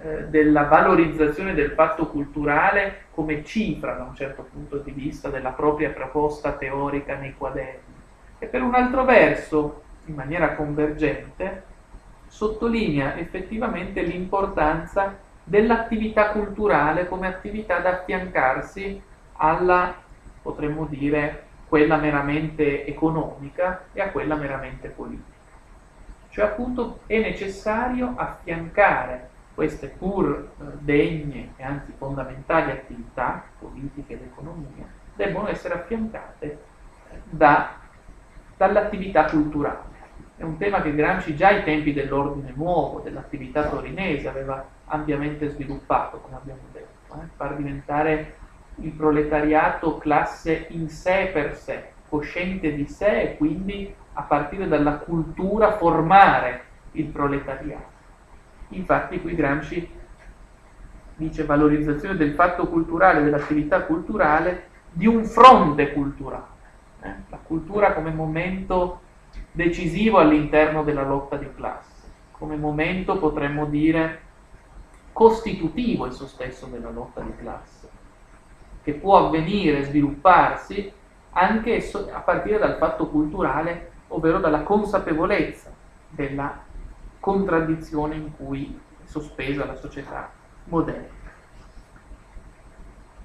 eh, 0.00 0.28
della 0.28 0.64
valorizzazione 0.64 1.54
del 1.54 1.70
fatto 1.70 2.06
culturale 2.06 3.06
come 3.10 3.44
cifra 3.44 3.94
da 3.94 4.04
un 4.04 4.14
certo 4.14 4.46
punto 4.50 4.76
di 4.78 4.92
vista 4.92 5.28
della 5.28 5.50
propria 5.50 5.90
proposta 5.90 6.52
teorica 6.52 7.16
nei 7.16 7.34
quaderni. 7.36 7.94
E 8.38 8.46
per 8.46 8.62
un 8.62 8.74
altro 8.74 9.04
verso, 9.04 9.82
in 10.06 10.14
maniera 10.14 10.54
convergente, 10.54 11.62
sottolinea 12.28 13.16
effettivamente 13.16 14.02
l'importanza 14.02 15.16
dell'attività 15.42 16.30
culturale 16.30 17.08
come 17.08 17.26
attività 17.26 17.78
da 17.78 17.90
affiancarsi 17.90 19.00
alla, 19.34 19.94
potremmo 20.42 20.86
dire, 20.86 21.43
quella 21.74 21.96
meramente 21.96 22.86
economica 22.86 23.86
e 23.92 24.00
a 24.00 24.10
quella 24.10 24.36
meramente 24.36 24.86
politica. 24.90 25.36
Cioè 26.28 26.44
appunto 26.44 27.00
è 27.06 27.18
necessario 27.18 28.12
affiancare 28.14 29.28
queste 29.54 29.88
pur 29.88 30.50
eh, 30.56 30.64
degne 30.78 31.54
e 31.56 31.64
anzi 31.64 31.92
fondamentali 31.98 32.70
attività 32.70 33.42
politiche 33.58 34.12
ed 34.12 34.22
economia, 34.22 34.86
debbono 35.16 35.48
essere 35.48 35.74
affiancate 35.74 36.62
da, 37.24 37.74
dall'attività 38.56 39.24
culturale. 39.24 39.92
È 40.36 40.44
un 40.44 40.56
tema 40.58 40.80
che 40.80 40.94
Gramsci 40.94 41.34
già 41.34 41.48
ai 41.48 41.64
tempi 41.64 41.92
dell'ordine 41.92 42.52
nuovo, 42.54 43.00
dell'attività 43.00 43.66
torinese, 43.66 44.28
aveva 44.28 44.64
ampiamente 44.84 45.48
sviluppato, 45.48 46.18
come 46.18 46.36
abbiamo 46.36 46.60
detto, 46.70 47.14
eh? 47.14 47.26
far 47.34 47.56
diventare 47.56 48.42
il 48.76 48.90
proletariato 48.92 49.98
classe 49.98 50.66
in 50.70 50.88
sé 50.88 51.30
per 51.32 51.56
sé, 51.56 51.92
cosciente 52.08 52.74
di 52.74 52.86
sé 52.86 53.20
e 53.22 53.36
quindi 53.36 53.94
a 54.14 54.22
partire 54.22 54.68
dalla 54.68 54.94
cultura 54.96 55.76
formare 55.76 56.64
il 56.92 57.06
proletariato. 57.06 57.92
Infatti 58.68 59.20
qui 59.20 59.34
Gramsci 59.34 59.88
dice 61.16 61.44
valorizzazione 61.44 62.16
del 62.16 62.34
fatto 62.34 62.66
culturale, 62.68 63.22
dell'attività 63.22 63.82
culturale, 63.82 64.68
di 64.90 65.06
un 65.06 65.24
fronte 65.24 65.92
culturale. 65.92 66.52
Eh? 67.02 67.14
La 67.28 67.38
cultura 67.42 67.92
come 67.92 68.10
momento 68.10 69.00
decisivo 69.50 70.18
all'interno 70.18 70.82
della 70.82 71.04
lotta 71.04 71.36
di 71.36 71.48
classe, 71.54 72.08
come 72.32 72.56
momento 72.56 73.18
potremmo 73.18 73.66
dire 73.66 74.20
costitutivo 75.12 76.06
esso 76.06 76.26
stesso 76.26 76.66
della 76.66 76.90
lotta 76.90 77.20
di 77.20 77.32
classe, 77.36 77.73
che 78.84 78.92
può 78.92 79.26
avvenire, 79.26 79.82
svilupparsi 79.84 80.92
anche 81.30 81.90
a 82.12 82.20
partire 82.20 82.58
dal 82.58 82.76
fatto 82.76 83.08
culturale, 83.08 83.90
ovvero 84.08 84.38
dalla 84.38 84.62
consapevolezza 84.62 85.72
della 86.10 86.62
contraddizione 87.18 88.14
in 88.14 88.36
cui 88.36 88.78
è 89.02 89.06
sospesa 89.06 89.64
la 89.64 89.74
società 89.74 90.30
moderna. 90.64 91.22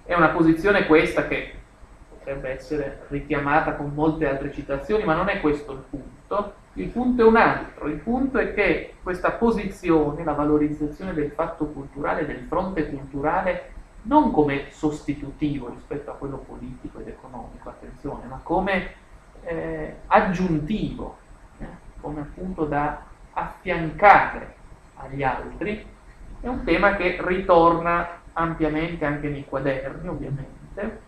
È 0.05 0.15
una 0.15 0.29
posizione 0.29 0.87
questa 0.87 1.27
che 1.27 1.53
potrebbe 2.09 2.49
essere 2.49 3.03
richiamata 3.09 3.75
con 3.75 3.91
molte 3.93 4.27
altre 4.27 4.51
citazioni, 4.51 5.03
ma 5.03 5.13
non 5.13 5.29
è 5.29 5.39
questo 5.39 5.73
il 5.73 5.83
punto. 5.89 6.53
Il 6.73 6.87
punto 6.87 7.21
è 7.23 7.25
un 7.25 7.35
altro, 7.35 7.87
il 7.87 7.97
punto 7.97 8.37
è 8.37 8.53
che 8.53 8.93
questa 9.03 9.31
posizione, 9.31 10.23
la 10.23 10.33
valorizzazione 10.33 11.13
del 11.13 11.31
fatto 11.31 11.65
culturale, 11.65 12.25
del 12.25 12.45
fronte 12.47 12.89
culturale, 12.89 13.73
non 14.03 14.31
come 14.31 14.71
sostitutivo 14.71 15.69
rispetto 15.69 16.11
a 16.11 16.15
quello 16.15 16.37
politico 16.37 16.99
ed 16.99 17.09
economico, 17.09 17.69
attenzione, 17.69 18.25
ma 18.27 18.39
come 18.41 18.93
eh, 19.41 19.95
aggiuntivo, 20.07 21.17
eh, 21.59 21.65
come 21.99 22.21
appunto 22.21 22.65
da 22.65 23.03
affiancare 23.33 24.55
agli 24.95 25.23
altri, 25.23 25.85
è 26.41 26.47
un 26.47 26.63
tema 26.63 26.95
che 26.95 27.17
ritorna 27.19 28.21
ampiamente 28.33 29.05
anche 29.05 29.27
nei 29.27 29.45
quaderni, 29.45 30.07
ovviamente, 30.07 30.99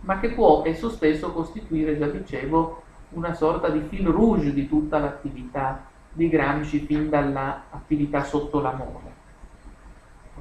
ma 0.00 0.18
che 0.18 0.30
può 0.30 0.62
esso 0.64 0.90
stesso 0.90 1.32
costituire, 1.32 1.98
già 1.98 2.06
dicevo, 2.06 2.82
una 3.10 3.32
sorta 3.34 3.68
di 3.68 3.80
fil 3.88 4.06
rouge 4.06 4.52
di 4.52 4.68
tutta 4.68 4.98
l'attività 4.98 5.86
di 6.12 6.28
Gramsci 6.28 6.80
fin 6.80 7.08
dall'attività 7.08 8.24
sotto 8.24 8.60
l'amore. 8.60 9.07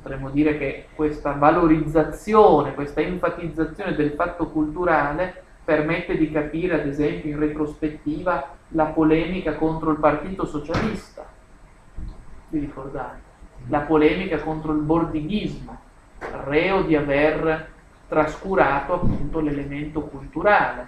Potremmo 0.07 0.29
dire 0.29 0.57
che 0.57 0.85
questa 0.95 1.33
valorizzazione, 1.33 2.73
questa 2.73 3.01
enfatizzazione 3.01 3.93
del 3.93 4.11
fatto 4.11 4.47
culturale 4.47 5.43
permette 5.65 6.15
di 6.15 6.31
capire, 6.31 6.79
ad 6.79 6.87
esempio, 6.87 7.29
in 7.29 7.37
retrospettiva, 7.37 8.55
la 8.69 8.85
polemica 8.85 9.55
contro 9.55 9.91
il 9.91 9.97
Partito 9.97 10.45
Socialista. 10.45 11.25
Vi 12.47 12.57
ricordate? 12.57 13.19
La 13.67 13.81
polemica 13.81 14.39
contro 14.39 14.71
il 14.71 14.79
bordighismo, 14.79 15.77
reo 16.45 16.83
di 16.83 16.95
aver 16.95 17.69
trascurato 18.07 18.93
appunto 18.93 19.41
l'elemento 19.41 20.03
culturale, 20.03 20.87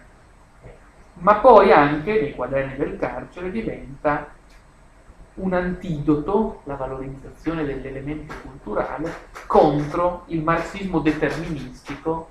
ma 1.16 1.36
poi 1.36 1.74
anche 1.74 2.22
nei 2.22 2.34
quaderni 2.34 2.78
del 2.78 2.98
carcere 2.98 3.52
diventa 3.52 4.28
un 5.40 5.54
antidoto, 5.54 6.62
la 6.66 6.76
valorizzazione 6.76 7.66
dell'elemento 7.66 8.34
culturale, 8.42 9.12
contro 9.48 10.24
il 10.28 10.42
marxismo 10.42 11.00
deterministico 11.00 12.30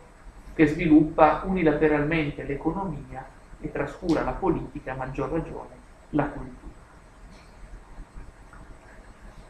che 0.55 0.67
sviluppa 0.67 1.43
unilateralmente 1.45 2.43
l'economia 2.43 3.25
e 3.61 3.71
trascura 3.71 4.23
la 4.23 4.33
politica, 4.33 4.93
a 4.93 4.97
maggior 4.97 5.31
ragione 5.31 5.77
la 6.11 6.25
cultura. 6.25 6.77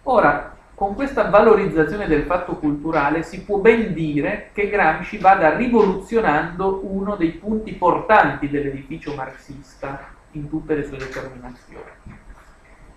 Ora, 0.05 0.57
con 0.75 0.95
questa 0.95 1.29
valorizzazione 1.29 2.07
del 2.07 2.23
fatto 2.23 2.57
culturale 2.57 3.23
si 3.23 3.43
può 3.43 3.59
ben 3.59 3.93
dire 3.93 4.51
che 4.53 4.69
Gramsci 4.69 5.19
vada 5.19 5.57
rivoluzionando 5.57 6.81
uno 6.85 7.17
dei 7.17 7.33
punti 7.33 7.73
portanti 7.73 8.49
dell'edificio 8.49 9.15
marxista 9.15 10.15
in 10.33 10.49
tutte 10.49 10.75
le 10.77 10.85
sue 10.85 10.99
determinazioni. 10.99 12.18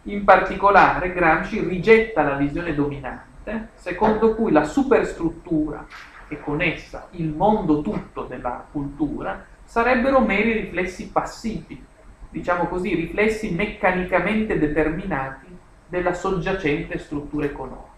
In 0.06 0.24
particolare 0.24 1.14
Gramsci 1.14 1.60
rigetta 1.60 2.24
la 2.24 2.36
visione 2.36 2.74
dominante 2.74 3.70
secondo 3.76 4.34
cui 4.34 4.52
la 4.52 4.64
superstruttura 4.64 5.86
e 6.28 6.40
con 6.40 6.62
essa 6.62 7.08
il 7.12 7.28
mondo 7.28 7.82
tutto 7.82 8.24
della 8.24 8.66
cultura 8.72 9.46
sarebbero 9.64 10.20
meri 10.20 10.54
riflessi 10.54 11.10
passivi, 11.10 11.86
diciamo 12.30 12.68
così, 12.68 12.96
riflessi 12.96 13.54
meccanicamente 13.54 14.58
determinati 14.58 15.48
della 15.88 16.14
soggiacente 16.14 16.98
struttura 16.98 17.46
economica. 17.46 17.90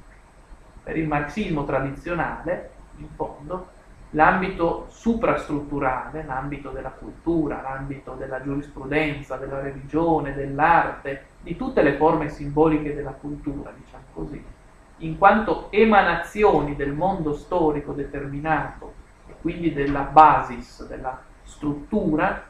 Per 0.83 0.97
il 0.97 1.07
marxismo 1.07 1.63
tradizionale, 1.63 2.71
in 2.97 3.07
fondo, 3.15 3.67
l'ambito 4.13 4.87
suprastrutturale, 4.89 6.23
l'ambito 6.23 6.69
della 6.69 6.91
cultura, 6.91 7.61
l'ambito 7.61 8.13
della 8.13 8.41
giurisprudenza, 8.41 9.37
della 9.37 9.59
religione, 9.59 10.33
dell'arte, 10.33 11.25
di 11.41 11.55
tutte 11.55 11.81
le 11.81 11.93
forme 11.93 12.29
simboliche 12.29 12.93
della 12.93 13.11
cultura, 13.11 13.71
diciamo 13.75 14.03
così, 14.13 14.43
in 14.97 15.17
quanto 15.17 15.67
emanazioni 15.71 16.75
del 16.75 16.93
mondo 16.93 17.33
storico 17.33 17.93
determinato 17.93 18.93
e 19.27 19.33
quindi 19.41 19.73
della 19.73 20.01
basis, 20.01 20.87
della 20.87 21.19
struttura, 21.43 22.45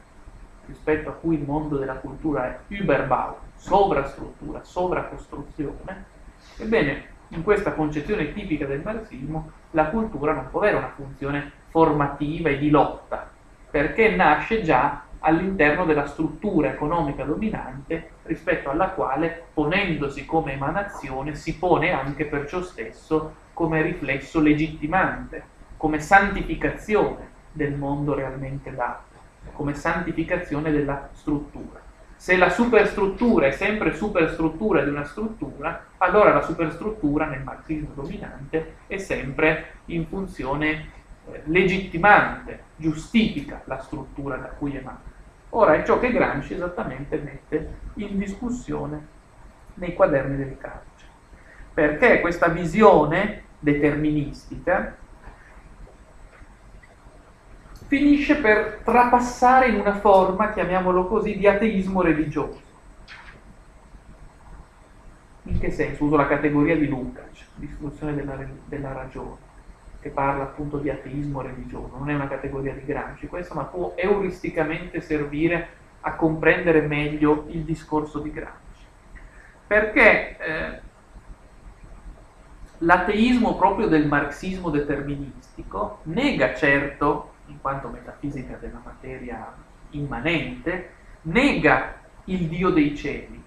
rispetto 0.65 1.09
a 1.09 1.13
cui 1.13 1.35
il 1.35 1.45
mondo 1.45 1.77
della 1.77 1.95
cultura 1.95 2.45
è 2.45 2.59
Überbau, 2.67 3.35
sovrastruttura, 3.55 4.63
sovracostruzione, 4.63 6.05
ebbene, 6.57 7.11
in 7.29 7.41
questa 7.43 7.73
concezione 7.73 8.33
tipica 8.33 8.65
del 8.65 8.81
marxismo, 8.81 9.51
la 9.73 9.85
cultura 9.85 10.33
non 10.33 10.49
può 10.49 10.59
avere 10.59 10.77
una 10.77 10.93
funzione 10.95 11.51
formativa 11.69 12.49
e 12.49 12.57
di 12.57 12.69
lotta, 12.69 13.29
perché 13.69 14.15
nasce 14.15 14.61
già 14.61 15.03
all'interno 15.19 15.85
della 15.85 16.05
struttura 16.05 16.69
economica 16.69 17.23
dominante 17.23 18.11
rispetto 18.23 18.69
alla 18.69 18.89
quale, 18.89 19.45
ponendosi 19.53 20.25
come 20.25 20.53
emanazione, 20.53 21.35
si 21.35 21.57
pone 21.57 21.91
anche 21.91 22.25
per 22.25 22.47
ciò 22.47 22.61
stesso 22.61 23.35
come 23.53 23.81
riflesso 23.81 24.39
legittimante, 24.39 25.43
come 25.77 25.99
santificazione 25.99 27.31
del 27.51 27.73
mondo 27.73 28.13
realmente 28.13 28.73
dato, 28.73 29.17
come 29.53 29.73
santificazione 29.73 30.71
della 30.71 31.09
struttura. 31.13 31.82
Se 32.23 32.37
la 32.37 32.49
superstruttura 32.49 33.47
è 33.47 33.51
sempre 33.51 33.93
superstruttura 33.93 34.81
di 34.81 34.89
una 34.89 35.03
struttura, 35.03 35.87
allora 35.97 36.31
la 36.31 36.41
superstruttura 36.41 37.25
nel 37.25 37.43
marxismo 37.43 37.89
dominante 37.93 38.75
è 38.87 38.95
sempre 38.95 39.71
in 39.87 40.07
funzione 40.07 40.87
eh, 41.25 41.41
legittimante, 41.47 42.63
giustifica 42.77 43.61
la 43.65 43.77
struttura 43.79 44.37
da 44.37 44.47
cui 44.47 44.73
emana. 44.73 45.01
Ora 45.49 45.73
è 45.73 45.83
ciò 45.83 45.99
che 45.99 46.13
Gramsci 46.13 46.53
esattamente 46.53 47.17
mette 47.17 47.73
in 47.95 48.17
discussione 48.17 49.05
nei 49.73 49.93
quaderni 49.93 50.37
del 50.37 50.57
calcio. 50.57 51.05
Perché 51.73 52.21
questa 52.21 52.47
visione 52.47 53.43
deterministica 53.59 54.95
finisce 57.93 58.37
per 58.37 58.81
trapassare 58.83 59.67
in 59.67 59.79
una 59.79 59.93
forma, 59.93 60.51
chiamiamolo 60.51 61.05
così, 61.05 61.37
di 61.37 61.45
ateismo 61.45 62.01
religioso. 62.01 62.59
In 65.43 65.59
che 65.59 65.69
senso? 65.69 66.05
Uso 66.05 66.15
la 66.15 66.25
categoria 66.25 66.75
di 66.75 66.87
Lukács, 66.87 67.49
distruzione 67.53 68.15
della, 68.15 68.35
della 68.65 68.93
ragione, 68.93 69.37
che 70.01 70.09
parla 70.09 70.41
appunto 70.41 70.77
di 70.77 70.89
ateismo 70.89 71.43
religioso, 71.43 71.95
non 71.95 72.09
è 72.09 72.15
una 72.15 72.27
categoria 72.27 72.73
di 72.73 72.83
Gramsci 72.83 73.27
questa, 73.27 73.53
ma 73.53 73.65
può 73.65 73.93
euristicamente 73.95 74.99
servire 74.99 75.67
a 76.01 76.15
comprendere 76.15 76.81
meglio 76.81 77.45
il 77.49 77.61
discorso 77.61 78.17
di 78.17 78.31
Gramsci. 78.31 78.85
Perché 79.67 80.37
eh, 80.39 80.79
l'ateismo 82.79 83.55
proprio 83.55 83.87
del 83.87 84.07
marxismo 84.07 84.71
deterministico 84.71 85.99
nega 86.03 86.55
certo 86.55 87.32
in 87.47 87.59
quanto 87.61 87.87
metafisica 87.87 88.57
della 88.57 88.81
materia 88.83 89.53
immanente, 89.91 90.89
nega 91.23 91.95
il 92.25 92.47
Dio 92.47 92.69
dei 92.69 92.95
cieli. 92.95 93.41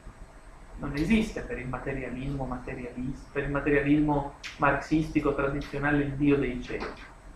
Non 0.79 0.93
esiste 0.95 1.41
per 1.41 1.59
il 1.59 1.69
materialismo 1.69 2.45
materialista, 2.45 3.29
per 3.33 3.45
il 3.45 3.51
materialismo 3.51 4.35
marxistico 4.59 5.35
tradizionale 5.35 6.05
il 6.05 6.13
Dio 6.13 6.37
dei 6.37 6.63
cieli. 6.63 6.87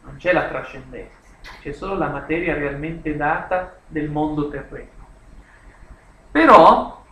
Non 0.04 0.16
c'è 0.16 0.32
la 0.32 0.48
trascendenza, 0.48 1.30
c'è 1.60 1.72
solo 1.72 1.96
la 1.96 2.08
materia 2.08 2.54
realmente 2.54 3.16
data 3.16 3.78
del 3.86 4.10
mondo 4.10 4.48
terreno. 4.48 4.98
Però, 6.30 7.02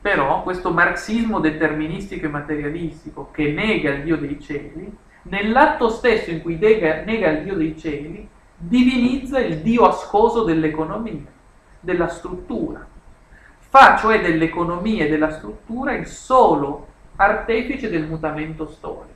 però 0.00 0.42
questo 0.42 0.72
marxismo 0.72 1.40
deterministico 1.40 2.26
e 2.26 2.28
materialistico 2.28 3.30
che 3.30 3.50
nega 3.52 3.90
il 3.90 4.02
Dio 4.04 4.16
dei 4.18 4.40
cieli, 4.40 4.94
nell'atto 5.22 5.88
stesso 5.88 6.30
in 6.30 6.42
cui 6.42 6.58
nega, 6.58 7.02
nega 7.02 7.30
il 7.30 7.44
Dio 7.44 7.54
dei 7.54 7.78
cieli, 7.78 8.28
divinizza 8.64 9.40
il 9.40 9.58
Dio 9.58 9.86
ascoso 9.86 10.44
dell'economia, 10.44 11.26
della 11.80 12.06
struttura. 12.06 12.86
Fa 13.58 13.96
cioè 13.96 14.20
dell'economia 14.20 15.04
e 15.04 15.08
della 15.08 15.32
struttura 15.32 15.94
il 15.94 16.06
solo 16.06 16.86
artefice 17.16 17.90
del 17.90 18.06
mutamento 18.06 18.68
storico, 18.68 19.14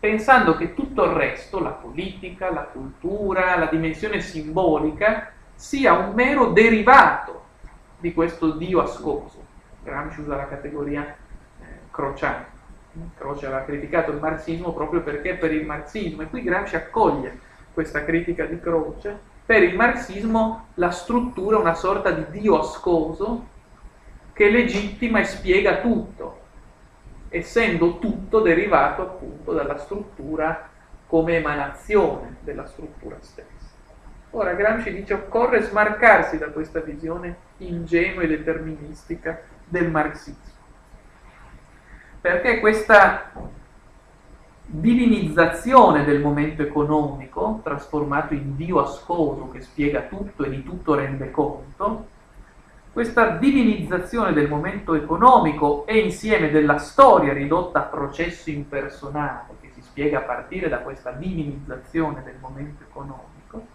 pensando 0.00 0.56
che 0.56 0.72
tutto 0.74 1.04
il 1.04 1.10
resto, 1.10 1.60
la 1.60 1.70
politica, 1.70 2.50
la 2.50 2.62
cultura, 2.62 3.58
la 3.58 3.66
dimensione 3.66 4.20
simbolica, 4.20 5.32
sia 5.54 5.92
un 5.92 6.14
mero 6.14 6.46
derivato 6.52 7.42
di 7.98 8.14
questo 8.14 8.52
Dio 8.52 8.80
ascoso. 8.80 9.44
Gramsci 9.82 10.20
usa 10.20 10.36
la 10.36 10.48
categoria 10.48 11.02
eh, 11.04 11.64
crociana. 11.90 12.56
Croce 13.16 13.46
aveva 13.46 13.62
criticato 13.62 14.10
il 14.10 14.18
marxismo 14.18 14.72
proprio 14.72 15.02
perché 15.02 15.34
per 15.34 15.52
il 15.52 15.64
marxismo, 15.64 16.22
e 16.22 16.28
qui 16.28 16.42
Gramsci 16.42 16.74
accoglie 16.74 17.46
questa 17.78 18.04
critica 18.04 18.44
di 18.44 18.58
Croce, 18.58 19.16
per 19.46 19.62
il 19.62 19.76
marxismo 19.76 20.70
la 20.74 20.90
struttura 20.90 21.56
è 21.56 21.60
una 21.60 21.74
sorta 21.74 22.10
di 22.10 22.40
Dio 22.40 22.58
ascoso 22.58 23.46
che 24.32 24.50
legittima 24.50 25.20
e 25.20 25.24
spiega 25.24 25.76
tutto, 25.76 26.40
essendo 27.28 28.00
tutto 28.00 28.40
derivato 28.40 29.02
appunto 29.02 29.52
dalla 29.52 29.78
struttura 29.78 30.68
come 31.06 31.36
emanazione 31.36 32.38
della 32.40 32.66
struttura 32.66 33.14
stessa. 33.20 33.46
Ora 34.30 34.54
Gramsci 34.54 34.92
dice 34.92 35.14
occorre 35.14 35.62
smarcarsi 35.62 36.36
da 36.36 36.48
questa 36.48 36.80
visione 36.80 37.36
ingenua 37.58 38.22
e 38.22 38.26
deterministica 38.26 39.40
del 39.64 39.88
marxismo, 39.88 40.52
perché 42.20 42.58
questa 42.58 43.30
divinizzazione 44.70 46.04
del 46.04 46.20
momento 46.20 46.60
economico, 46.60 47.60
trasformato 47.64 48.34
in 48.34 48.54
Dio 48.54 48.80
ascoso 48.80 49.48
che 49.48 49.62
spiega 49.62 50.02
tutto 50.02 50.44
e 50.44 50.50
di 50.50 50.62
tutto 50.62 50.94
rende 50.94 51.30
conto, 51.30 52.16
questa 52.92 53.30
divinizzazione 53.30 54.34
del 54.34 54.46
momento 54.46 54.94
economico 54.94 55.86
e 55.86 55.98
insieme 55.98 56.50
della 56.50 56.76
storia 56.76 57.32
ridotta 57.32 57.78
a 57.78 57.82
processo 57.82 58.50
impersonale, 58.50 59.54
che 59.62 59.70
si 59.72 59.80
spiega 59.80 60.18
a 60.18 60.22
partire 60.22 60.68
da 60.68 60.80
questa 60.80 61.12
divinizzazione 61.12 62.22
del 62.22 62.36
momento 62.38 62.84
economico, 62.86 63.66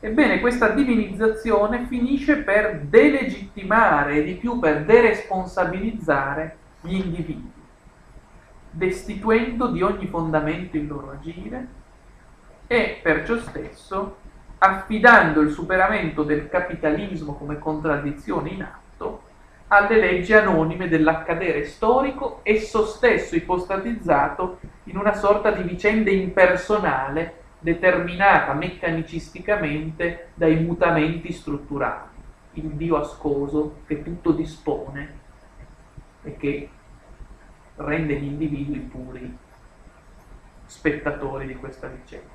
ebbene 0.00 0.40
questa 0.40 0.70
divinizzazione 0.70 1.86
finisce 1.86 2.38
per 2.38 2.80
delegittimare 2.80 4.16
e 4.16 4.24
di 4.24 4.34
più 4.34 4.58
per 4.58 4.84
deresponsabilizzare 4.84 6.56
gli 6.80 6.94
individui 6.94 7.55
destituendo 8.76 9.68
di 9.68 9.80
ogni 9.80 10.06
fondamento 10.06 10.76
il 10.76 10.86
loro 10.86 11.12
agire 11.12 11.66
e 12.66 12.98
per 13.02 13.24
ciò 13.24 13.38
stesso 13.38 14.16
affidando 14.58 15.40
il 15.40 15.50
superamento 15.50 16.22
del 16.22 16.50
capitalismo 16.50 17.34
come 17.34 17.58
contraddizione 17.58 18.50
in 18.50 18.62
atto 18.62 19.22
alle 19.68 19.98
leggi 19.98 20.34
anonime 20.34 20.88
dell'accadere 20.88 21.64
storico, 21.64 22.40
esso 22.42 22.84
stesso 22.84 23.34
ipostatizzato 23.34 24.60
in 24.84 24.98
una 24.98 25.14
sorta 25.14 25.50
di 25.50 25.62
vicenda 25.62 26.10
impersonale 26.10 27.44
determinata 27.58 28.52
meccanicisticamente 28.52 30.28
dai 30.34 30.56
mutamenti 30.56 31.32
strutturali, 31.32 32.10
il 32.54 32.70
Dio 32.72 32.96
ascoso 32.98 33.78
che 33.86 34.02
tutto 34.02 34.32
dispone 34.32 35.24
e 36.22 36.36
che 36.36 36.68
rende 37.76 38.14
gli 38.14 38.24
individui 38.24 38.78
puri 38.78 39.38
spettatori 40.66 41.46
di 41.46 41.56
questa 41.56 41.86
vicenda. 41.88 42.34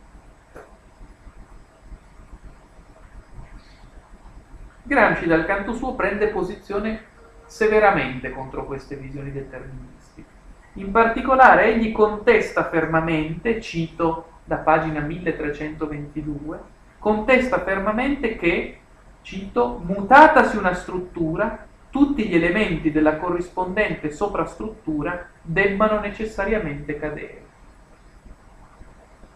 Gramsci 4.83 5.25
dal 5.25 5.45
canto 5.45 5.73
suo 5.73 5.95
prende 5.95 6.27
posizione 6.27 7.09
severamente 7.45 8.31
contro 8.31 8.65
queste 8.65 8.95
visioni 8.95 9.31
deterministiche 9.31 10.29
In 10.73 10.91
particolare 10.91 11.65
egli 11.65 11.91
contesta 11.91 12.69
fermamente, 12.69 13.59
cito 13.59 14.39
da 14.45 14.57
pagina 14.57 15.01
1322, 15.01 16.59
contesta 16.97 17.59
fermamente 17.59 18.37
che, 18.37 18.79
cito, 19.21 19.81
mutatasi 19.83 20.57
una 20.57 20.73
struttura, 20.73 21.67
tutti 21.91 22.27
gli 22.27 22.35
elementi 22.35 22.91
della 22.91 23.17
corrispondente 23.17 24.09
sovrastruttura 24.09 25.27
debbano 25.41 25.99
necessariamente 25.99 26.97
cadere. 26.97 27.45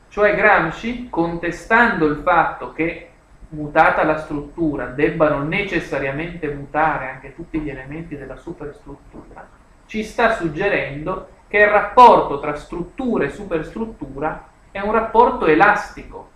Cioè 0.07 0.33
Gramsci, 0.33 1.09
contestando 1.09 2.05
il 2.05 2.21
fatto 2.23 2.71
che 2.71 3.09
mutata 3.49 4.03
la 4.03 4.17
struttura 4.19 4.85
debbano 4.85 5.43
necessariamente 5.43 6.47
mutare 6.47 7.09
anche 7.09 7.35
tutti 7.35 7.59
gli 7.59 7.69
elementi 7.69 8.15
della 8.17 8.37
superstruttura, 8.37 9.45
ci 9.85 10.03
sta 10.03 10.31
suggerendo 10.31 11.27
che 11.47 11.57
il 11.57 11.67
rapporto 11.67 12.39
tra 12.39 12.55
struttura 12.55 13.25
e 13.25 13.29
superstruttura 13.29 14.47
è 14.71 14.79
un 14.79 14.93
rapporto 14.93 15.45
elastico, 15.45 16.29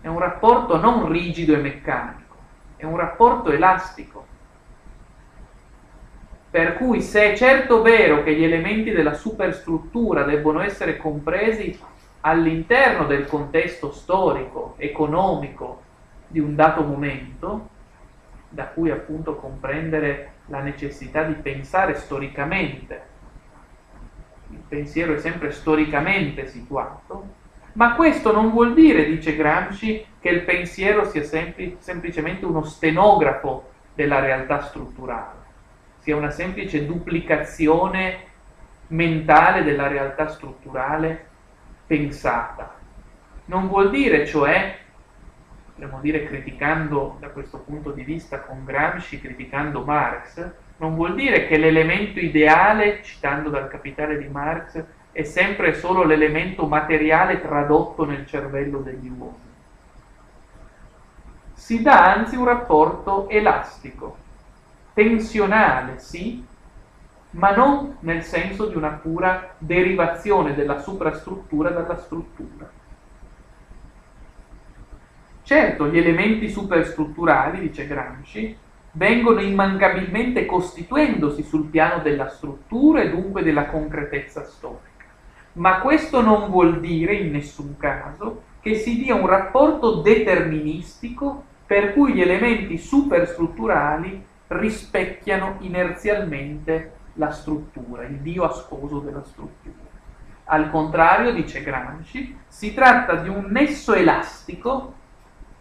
è 0.00 0.08
un 0.08 0.18
rapporto 0.18 0.76
non 0.76 1.08
rigido 1.08 1.54
e 1.54 1.58
meccanico, 1.58 2.34
è 2.76 2.84
un 2.84 2.96
rapporto 2.96 3.50
elastico. 3.50 4.26
Per 6.50 6.74
cui 6.74 7.00
se 7.00 7.32
è 7.32 7.36
certo 7.36 7.80
vero 7.80 8.24
che 8.24 8.34
gli 8.34 8.42
elementi 8.42 8.90
della 8.90 9.14
superstruttura 9.14 10.24
debbono 10.24 10.60
essere 10.60 10.96
compresi 10.96 11.78
all'interno 12.22 13.06
del 13.06 13.26
contesto 13.26 13.92
storico, 13.92 14.74
economico 14.78 15.82
di 16.26 16.40
un 16.40 16.56
dato 16.56 16.82
momento, 16.82 17.68
da 18.48 18.66
cui 18.66 18.90
appunto 18.90 19.36
comprendere 19.36 20.32
la 20.46 20.60
necessità 20.60 21.22
di 21.22 21.34
pensare 21.34 21.94
storicamente. 21.94 23.02
Il 24.50 24.62
pensiero 24.68 25.14
è 25.14 25.18
sempre 25.18 25.52
storicamente 25.52 26.48
situato, 26.48 27.38
ma 27.74 27.94
questo 27.94 28.32
non 28.32 28.50
vuol 28.50 28.74
dire, 28.74 29.04
dice 29.04 29.36
Gramsci, 29.36 30.04
che 30.18 30.28
il 30.28 30.42
pensiero 30.42 31.04
sia 31.04 31.22
sempli- 31.22 31.76
semplicemente 31.78 32.44
uno 32.44 32.64
stenografo 32.64 33.70
della 33.94 34.18
realtà 34.18 34.62
strutturale, 34.62 35.38
sia 36.00 36.16
una 36.16 36.30
semplice 36.30 36.84
duplicazione 36.84 38.28
mentale 38.88 39.62
della 39.62 39.86
realtà 39.86 40.28
strutturale 40.28 41.26
pensata. 41.86 42.74
Non 43.46 43.68
vuol 43.68 43.90
dire, 43.90 44.26
cioè, 44.26 44.78
potremmo 45.66 46.00
dire 46.00 46.24
criticando 46.24 47.16
da 47.20 47.28
questo 47.28 47.58
punto 47.58 47.90
di 47.90 48.02
vista 48.02 48.40
con 48.40 48.64
Gramsci, 48.64 49.20
criticando 49.20 49.84
Marx, 49.84 50.50
non 50.78 50.94
vuol 50.94 51.14
dire 51.14 51.46
che 51.46 51.58
l'elemento 51.58 52.20
ideale, 52.20 53.02
citando 53.02 53.50
dal 53.50 53.68
Capitale 53.68 54.18
di 54.18 54.28
Marx, 54.28 54.82
è 55.12 55.22
sempre 55.24 55.74
solo 55.74 56.04
l'elemento 56.04 56.66
materiale 56.66 57.40
tradotto 57.40 58.04
nel 58.04 58.26
cervello 58.26 58.78
degli 58.78 59.08
uomini. 59.08 59.48
Si 61.52 61.82
dà 61.82 62.14
anzi 62.14 62.36
un 62.36 62.44
rapporto 62.46 63.28
elastico, 63.28 64.16
tensionale, 64.92 65.98
sì, 65.98 66.44
ma 67.32 67.54
non 67.54 67.96
nel 68.00 68.22
senso 68.22 68.66
di 68.66 68.76
una 68.76 68.90
pura 68.90 69.54
derivazione 69.58 70.54
della 70.54 70.78
suprastruttura 70.78 71.70
dalla 71.70 71.96
struttura. 71.96 72.68
Certo, 75.42 75.88
gli 75.88 75.98
elementi 75.98 76.48
superstrutturali, 76.48 77.60
dice 77.60 77.86
Gramsci, 77.86 78.56
vengono 78.92 79.40
immancabilmente 79.40 80.46
costituendosi 80.46 81.42
sul 81.42 81.66
piano 81.66 82.02
della 82.02 82.28
struttura 82.28 83.00
e 83.02 83.10
dunque 83.10 83.42
della 83.42 83.66
concretezza 83.66 84.44
storica. 84.44 84.88
Ma 85.54 85.80
questo 85.80 86.20
non 86.20 86.50
vuol 86.50 86.80
dire 86.80 87.14
in 87.14 87.32
nessun 87.32 87.76
caso 87.78 88.42
che 88.60 88.74
si 88.76 88.96
dia 88.96 89.14
un 89.14 89.26
rapporto 89.26 90.00
deterministico 90.02 91.44
per 91.66 91.92
cui 91.92 92.14
gli 92.14 92.20
elementi 92.20 92.78
superstrutturali 92.78 94.24
rispecchiano 94.50 95.56
inerzialmente 95.60 96.92
la 97.14 97.30
struttura, 97.30 98.04
il 98.04 98.16
Dio 98.18 98.44
ascoso 98.44 98.98
della 98.98 99.22
struttura. 99.22 99.88
Al 100.44 100.70
contrario, 100.70 101.32
dice 101.32 101.62
Gramsci, 101.62 102.36
si 102.48 102.74
tratta 102.74 103.14
di 103.16 103.28
un 103.28 103.46
nesso 103.48 103.94
elastico, 103.94 104.94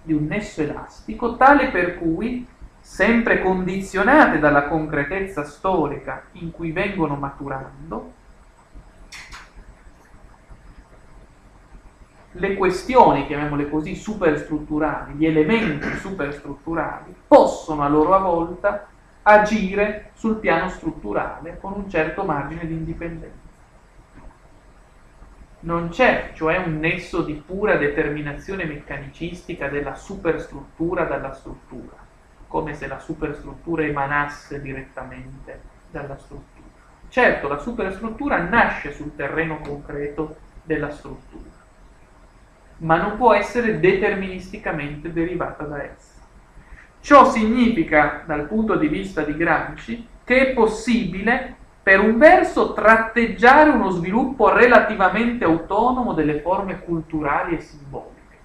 di 0.01 0.13
un 0.13 0.25
nesso 0.25 0.61
elastico 0.61 1.35
tale 1.35 1.69
per 1.69 1.99
cui, 1.99 2.47
sempre 2.79 3.41
condizionate 3.41 4.39
dalla 4.39 4.67
concretezza 4.67 5.43
storica 5.43 6.23
in 6.33 6.49
cui 6.49 6.71
vengono 6.71 7.15
maturando, 7.15 8.13
le 12.33 12.53
questioni, 12.55 13.25
chiamiamole 13.25 13.69
così, 13.69 13.95
superstrutturali, 13.95 15.13
gli 15.13 15.25
elementi 15.25 15.95
superstrutturali, 15.97 17.15
possono 17.27 17.83
a 17.83 17.87
loro 17.87 18.17
volta 18.19 18.87
agire 19.23 20.11
sul 20.13 20.37
piano 20.37 20.69
strutturale 20.69 21.57
con 21.59 21.73
un 21.73 21.89
certo 21.89 22.23
margine 22.23 22.65
di 22.65 22.73
indipendenza. 22.73 23.47
Non 25.61 25.89
c'è, 25.89 26.31
cioè, 26.33 26.57
un 26.57 26.79
nesso 26.79 27.21
di 27.21 27.33
pura 27.33 27.75
determinazione 27.75 28.63
meccanicistica 28.63 29.67
della 29.67 29.95
superstruttura 29.95 31.03
dalla 31.03 31.33
struttura, 31.33 31.97
come 32.47 32.73
se 32.75 32.87
la 32.87 32.99
superstruttura 32.99 33.83
emanasse 33.83 34.61
direttamente 34.61 35.61
dalla 35.91 36.17
struttura. 36.17 36.67
Certo, 37.09 37.47
la 37.47 37.57
superstruttura 37.57 38.37
nasce 38.37 38.93
sul 38.93 39.15
terreno 39.15 39.59
concreto 39.59 40.37
della 40.63 40.91
struttura, 40.91 41.49
ma 42.79 42.97
non 42.97 43.17
può 43.17 43.33
essere 43.33 43.79
deterministicamente 43.79 45.11
derivata 45.11 45.63
da 45.63 45.83
essa. 45.83 46.17
Ciò 47.01 47.25
significa, 47.25 48.23
dal 48.25 48.45
punto 48.45 48.75
di 48.75 48.87
vista 48.87 49.21
di 49.21 49.35
Gramsci, 49.35 50.07
che 50.23 50.49
è 50.49 50.53
possibile, 50.53 51.55
per 51.81 51.99
un 51.99 52.17
verso, 52.17 52.73
tratteggiare 52.73 53.69
uno 53.69 53.89
sviluppo 53.89 54.53
relativamente 54.53 55.45
autonomo 55.45 56.13
delle 56.13 56.39
forme 56.41 56.81
culturali 56.81 57.55
e 57.55 57.61
simboliche, 57.61 58.37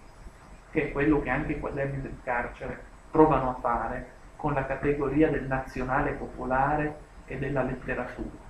che 0.70 0.84
è 0.84 0.92
quello 0.92 1.20
che 1.20 1.30
anche 1.30 1.52
i 1.52 1.60
quaderni 1.60 2.00
del 2.00 2.16
carcere 2.22 2.78
provano 3.10 3.50
a 3.50 3.58
fare 3.60 4.12
con 4.36 4.54
la 4.54 4.66
categoria 4.66 5.28
del 5.28 5.44
nazionale 5.44 6.12
popolare 6.12 6.96
e 7.26 7.38
della 7.38 7.62
letteratura. 7.62 8.42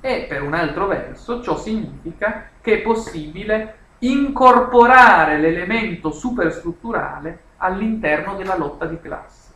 E 0.00 0.26
per 0.28 0.42
un 0.42 0.54
altro 0.54 0.86
verso 0.86 1.42
ciò 1.42 1.56
significa 1.56 2.48
che 2.60 2.78
è 2.78 2.82
possibile 2.82 3.76
incorporare 4.04 5.38
l'elemento 5.38 6.10
superstrutturale 6.10 7.38
all'interno 7.58 8.34
della 8.34 8.56
lotta 8.56 8.86
di 8.86 9.00
classe 9.00 9.52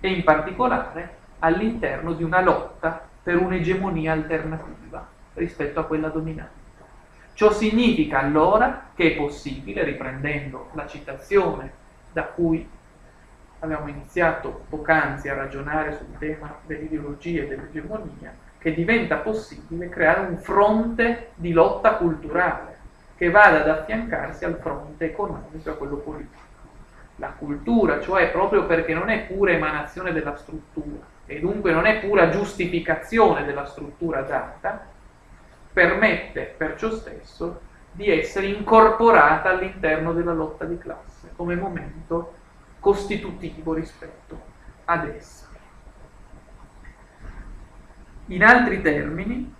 e 0.00 0.10
in 0.10 0.24
particolare 0.24 1.16
all'interno 1.40 2.14
di 2.14 2.22
una 2.22 2.40
lotta 2.40 3.06
per 3.22 3.36
un'egemonia 3.36 4.12
alternativa 4.12 5.06
rispetto 5.34 5.80
a 5.80 5.84
quella 5.84 6.08
dominante. 6.08 6.62
Ciò 7.34 7.52
significa 7.52 8.20
allora 8.20 8.86
che 8.94 9.12
è 9.12 9.16
possibile, 9.16 9.84
riprendendo 9.84 10.70
la 10.72 10.86
citazione 10.86 11.72
da 12.10 12.22
cui 12.22 12.66
abbiamo 13.58 13.88
iniziato 13.88 14.64
poc'anzi 14.68 15.28
a 15.28 15.34
ragionare 15.34 15.94
sul 15.94 16.16
tema 16.18 16.56
dell'ideologia 16.64 17.42
e 17.42 17.48
dell'egemonia, 17.48 18.34
che 18.56 18.72
diventa 18.72 19.16
possibile 19.16 19.90
creare 19.90 20.26
un 20.26 20.38
fronte 20.38 21.32
di 21.34 21.52
lotta 21.52 21.96
culturale 21.96 22.73
che 23.24 23.30
vada 23.30 23.62
ad 23.62 23.68
affiancarsi 23.70 24.44
al 24.44 24.58
fronte 24.60 25.06
economico 25.06 25.66
e 25.66 25.72
a 25.72 25.76
quello 25.76 25.96
politico 25.96 26.42
la 27.16 27.28
cultura, 27.28 28.00
cioè 28.00 28.30
proprio 28.30 28.66
perché 28.66 28.92
non 28.92 29.08
è 29.08 29.20
pura 29.20 29.52
emanazione 29.52 30.12
della 30.12 30.36
struttura 30.36 31.06
e 31.24 31.40
dunque 31.40 31.72
non 31.72 31.86
è 31.86 32.00
pura 32.00 32.28
giustificazione 32.28 33.46
della 33.46 33.64
struttura 33.64 34.20
data, 34.20 34.84
permette 35.72 36.54
perciò 36.54 36.90
stesso 36.90 37.60
di 37.92 38.10
essere 38.10 38.48
incorporata 38.48 39.48
all'interno 39.48 40.12
della 40.12 40.34
lotta 40.34 40.66
di 40.66 40.76
classe 40.76 41.30
come 41.34 41.54
momento 41.54 42.34
costitutivo 42.78 43.72
rispetto 43.72 44.38
ad 44.84 45.08
essa. 45.08 45.48
In 48.26 48.44
altri 48.44 48.82
termini, 48.82 49.53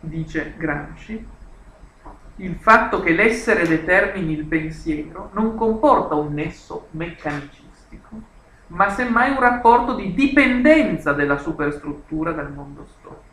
dice 0.00 0.54
Gramsci, 0.56 1.26
il 2.36 2.54
fatto 2.54 3.00
che 3.00 3.12
l'essere 3.12 3.66
determini 3.66 4.32
il 4.32 4.44
pensiero 4.44 5.30
non 5.34 5.54
comporta 5.56 6.14
un 6.14 6.32
nesso 6.32 6.86
meccanicistico, 6.92 8.20
ma 8.68 8.88
semmai 8.88 9.32
un 9.32 9.40
rapporto 9.40 9.94
di 9.94 10.14
dipendenza 10.14 11.12
della 11.12 11.38
superstruttura 11.38 12.32
dal 12.32 12.50
mondo 12.50 12.86
storico. 12.86 13.28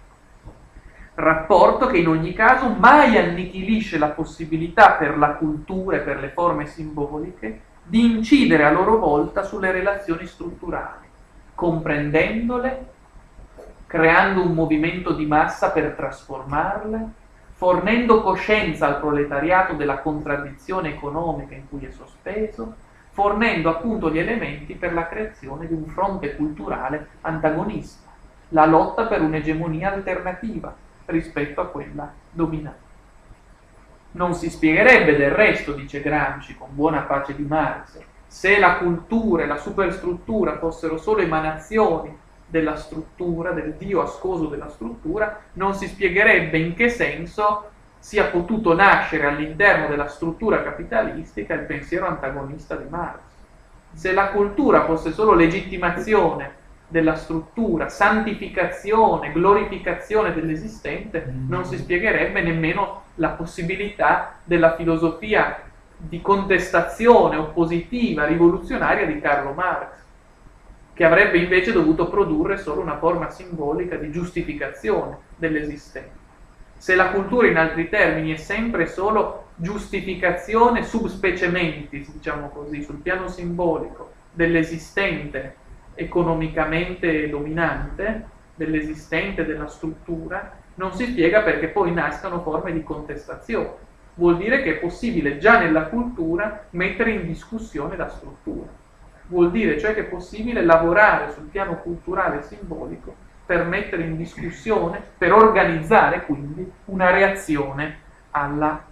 Rapporto 1.14 1.88
che 1.88 1.98
in 1.98 2.08
ogni 2.10 2.34
caso 2.34 2.70
mai 2.70 3.18
annichilisce 3.18 3.98
la 3.98 4.10
possibilità 4.10 4.92
per 4.92 5.18
la 5.18 5.30
cultura 5.32 5.98
e 5.98 6.02
per 6.02 6.20
le 6.20 6.30
forme 6.30 6.68
simboliche 6.68 7.62
di 7.84 8.18
incidere 8.18 8.66
a 8.66 8.72
loro 8.72 8.98
volta 8.98 9.44
sulle 9.44 9.72
relazioni 9.72 10.28
strutturali, 10.28 11.08
comprendendole 11.56 12.96
creando 13.88 14.42
un 14.42 14.54
movimento 14.54 15.14
di 15.14 15.26
massa 15.26 15.72
per 15.72 15.94
trasformarle, 15.94 17.08
fornendo 17.54 18.22
coscienza 18.22 18.86
al 18.86 19.00
proletariato 19.00 19.74
della 19.74 20.00
contraddizione 20.00 20.90
economica 20.90 21.56
in 21.56 21.68
cui 21.70 21.86
è 21.86 21.92
sospeso, 21.92 22.76
fornendo 23.12 23.70
appunto 23.70 24.12
gli 24.12 24.20
elementi 24.20 24.76
per 24.76 24.94
la 24.94 25.08
creazione 25.08 25.66
di 25.66 25.74
un 25.74 25.86
fronte 25.86 26.36
culturale 26.36 27.08
antagonista, 27.22 28.12
la 28.50 28.66
lotta 28.66 29.08
per 29.08 29.22
un'egemonia 29.22 29.92
alternativa 29.92 30.76
rispetto 31.06 31.62
a 31.62 31.68
quella 31.68 32.12
dominante. 32.30 32.86
Non 34.12 34.34
si 34.34 34.50
spiegherebbe 34.50 35.16
del 35.16 35.32
resto, 35.32 35.72
dice 35.72 36.02
Gramsci, 36.02 36.56
con 36.56 36.70
buona 36.72 37.02
pace 37.02 37.36
di 37.36 37.44
Marx, 37.44 38.00
se 38.28 38.60
la 38.60 38.78
cultura 38.78 39.44
e 39.44 39.48
la 39.48 39.58
superstruttura 39.58 40.58
fossero 40.58 40.98
solo 40.98 41.22
emanazioni 41.22 42.26
della 42.48 42.76
struttura, 42.76 43.52
del 43.52 43.74
Dio 43.74 44.02
ascoso 44.02 44.48
della 44.48 44.70
struttura, 44.70 45.42
non 45.54 45.74
si 45.74 45.88
spiegherebbe 45.88 46.58
in 46.58 46.74
che 46.74 46.90
senso 46.90 47.70
sia 48.00 48.26
potuto 48.26 48.74
nascere 48.74 49.26
all'interno 49.26 49.88
della 49.88 50.08
struttura 50.08 50.64
capitalistica 50.64 51.54
il 51.54 51.66
pensiero 51.66 52.08
antagonista 52.08 52.76
di 52.76 52.88
Marx. 52.88 53.20
Se 53.92 54.14
la 54.14 54.30
cultura 54.30 54.86
fosse 54.86 55.12
solo 55.12 55.34
legittimazione 55.34 56.66
della 56.88 57.16
struttura, 57.16 57.90
santificazione, 57.90 59.34
glorificazione 59.34 60.34
dell'esistente, 60.34 61.34
non 61.48 61.66
si 61.66 61.78
spiegherebbe 61.78 62.42
nemmeno 62.42 63.04
la 63.16 63.30
possibilità 63.30 64.36
della 64.44 64.76
filosofia 64.76 65.64
di 65.98 66.22
contestazione 66.22 67.36
oppositiva, 67.36 68.26
rivoluzionaria 68.26 69.06
di 69.06 69.20
Carlo 69.20 69.52
Marx 69.52 70.06
che 70.98 71.06
avrebbe 71.06 71.38
invece 71.38 71.72
dovuto 71.72 72.10
produrre 72.10 72.58
solo 72.58 72.82
una 72.82 72.98
forma 72.98 73.30
simbolica 73.30 73.98
di 73.98 74.10
giustificazione 74.10 75.18
dell'esistente. 75.36 76.26
Se 76.76 76.96
la 76.96 77.12
cultura 77.12 77.46
in 77.46 77.56
altri 77.56 77.88
termini 77.88 78.34
è 78.34 78.38
sempre 78.38 78.88
solo 78.88 79.50
giustificazione 79.58 80.84
subspecie 80.84 81.50
mentis, 81.50 82.12
diciamo 82.12 82.50
così, 82.50 82.82
sul 82.82 82.96
piano 82.96 83.28
simbolico 83.28 84.12
dell'esistente 84.32 85.58
economicamente 85.94 87.30
dominante, 87.30 88.26
dell'esistente 88.56 89.46
della 89.46 89.68
struttura, 89.68 90.52
non 90.76 90.94
si 90.94 91.06
spiega 91.06 91.44
perché 91.44 91.68
poi 91.68 91.94
nascano 91.94 92.42
forme 92.42 92.74
di 92.74 92.82
contestazione. 92.82 93.86
Vuol 94.16 94.38
dire 94.38 94.64
che 94.64 94.78
è 94.78 94.80
possibile 94.80 95.38
già 95.38 95.60
nella 95.60 95.84
cultura 95.84 96.66
mettere 96.72 97.12
in 97.12 97.28
discussione 97.28 97.96
la 97.96 98.10
struttura 98.10 98.86
vuol 99.28 99.52
dire 99.52 99.80
cioè 99.80 99.94
che 99.94 100.02
è 100.02 100.06
possibile 100.06 100.64
lavorare 100.64 101.32
sul 101.32 101.46
piano 101.46 101.76
culturale 101.78 102.40
e 102.40 102.44
simbolico 102.44 103.26
per 103.46 103.66
mettere 103.66 104.04
in 104.04 104.18
discussione, 104.18 105.02
per 105.18 105.32
organizzare 105.32 106.26
quindi 106.26 106.70
una 106.86 107.10
reazione 107.12 108.00
alla, 108.32 108.84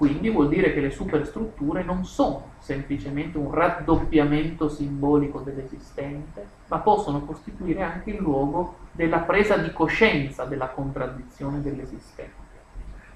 Quindi 0.00 0.30
vuol 0.30 0.48
dire 0.48 0.72
che 0.72 0.80
le 0.80 0.88
superstrutture 0.88 1.82
non 1.82 2.06
sono 2.06 2.52
semplicemente 2.60 3.36
un 3.36 3.52
raddoppiamento 3.52 4.70
simbolico 4.70 5.40
dell'esistente, 5.40 6.46
ma 6.68 6.78
possono 6.78 7.26
costituire 7.26 7.82
anche 7.82 8.08
il 8.08 8.16
luogo 8.16 8.76
della 8.92 9.18
presa 9.18 9.58
di 9.58 9.70
coscienza 9.74 10.46
della 10.46 10.68
contraddizione 10.68 11.60
dell'esistente. 11.60 12.32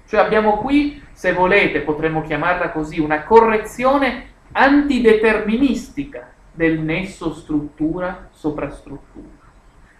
Cioè 0.05 0.19
abbiamo 0.19 0.57
qui, 0.57 1.01
se 1.11 1.33
volete, 1.33 1.79
potremmo 1.79 2.21
chiamarla 2.21 2.69
così, 2.69 2.99
una 2.99 3.23
correzione 3.23 4.25
antideterministica 4.51 6.33
del 6.51 6.81
nesso 6.81 7.33
struttura-soprastruttura. 7.33 9.43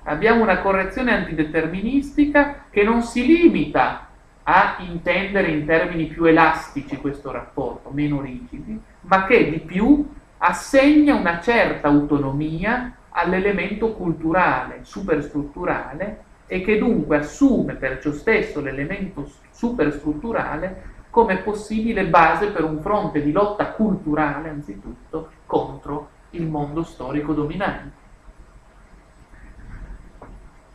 Abbiamo 0.03 0.43
una 0.43 0.59
correzione 0.59 1.15
antideterministica 1.15 2.65
che 2.69 2.83
non 2.83 3.01
si 3.01 3.25
limita 3.25 4.09
a 4.47 4.75
intendere 4.79 5.47
in 5.49 5.65
termini 5.65 6.05
più 6.05 6.25
elastici 6.25 6.97
questo 6.97 7.31
rapporto, 7.31 7.89
meno 7.89 8.21
rigidi, 8.21 8.79
ma 9.01 9.25
che 9.25 9.49
di 9.49 9.59
più 9.59 10.07
assegna 10.37 11.15
una 11.15 11.39
certa 11.39 11.87
autonomia 11.87 12.95
all'elemento 13.09 13.93
culturale, 13.93 14.79
superstrutturale, 14.83 16.23
e 16.47 16.61
che 16.61 16.77
dunque 16.77 17.17
assume 17.17 17.73
perciò 17.73 18.11
stesso 18.11 18.61
l'elemento 18.61 19.27
superstrutturale 19.49 20.93
come 21.09 21.37
possibile 21.37 22.05
base 22.05 22.51
per 22.51 22.63
un 22.63 22.81
fronte 22.81 23.23
di 23.23 23.31
lotta 23.31 23.71
culturale, 23.71 24.49
anzitutto, 24.49 25.29
contro 25.47 26.09
il 26.31 26.45
mondo 26.45 26.83
storico 26.83 27.33
dominante. 27.33 28.03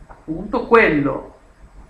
Appunto 0.07 0.65
quello 0.65 1.35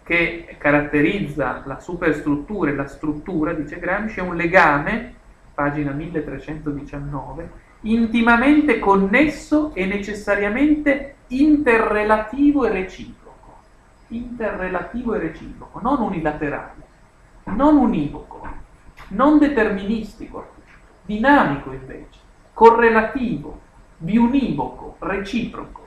che 0.04 0.56
caratterizza 0.58 1.64
la 1.66 1.80
superstruttura 1.80 2.72
e 2.72 2.76
la 2.76 2.88
struttura, 2.88 3.54
dice 3.54 3.80
Gramsci, 3.80 4.20
è 4.20 4.24
un 4.24 4.36
legame, 4.36 5.14
pagina 5.54 5.92
1319, 5.92 7.50
intimamente 7.82 8.80
connesso 8.80 9.72
e 9.74 9.86
necessariamente 9.86 11.16
interrelativo 11.28 12.66
e 12.66 12.72
reciproco. 12.72 13.20
Interrelativo 14.10 15.14
e 15.14 15.20
reciproco, 15.20 15.80
non 15.82 16.02
unilaterale, 16.02 16.82
non 17.46 17.78
univoco, 17.78 18.48
non 19.10 19.38
deterministico, 19.38 20.50
dinamico 21.06 21.72
invece, 21.72 22.20
correlativo, 22.54 23.60
biunivoco, 23.98 24.96
reciproco. 25.00 25.80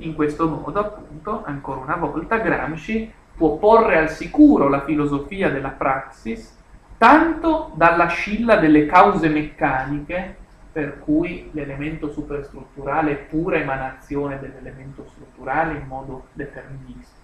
In 0.00 0.14
questo 0.14 0.48
modo, 0.48 0.80
appunto, 0.80 1.42
ancora 1.44 1.80
una 1.80 1.96
volta, 1.96 2.38
Gramsci 2.38 3.12
può 3.36 3.56
porre 3.56 3.98
al 3.98 4.10
sicuro 4.10 4.68
la 4.68 4.84
filosofia 4.84 5.50
della 5.50 5.70
praxis 5.70 6.58
tanto 7.00 7.72
dalla 7.76 8.08
scilla 8.08 8.56
delle 8.56 8.84
cause 8.84 9.30
meccaniche, 9.30 10.36
per 10.70 10.98
cui 10.98 11.48
l'elemento 11.52 12.10
superstrutturale 12.10 13.12
è 13.12 13.16
pura 13.16 13.56
emanazione 13.56 14.38
dell'elemento 14.38 15.06
strutturale 15.08 15.78
in 15.78 15.86
modo 15.86 16.26
deterministico, 16.34 17.18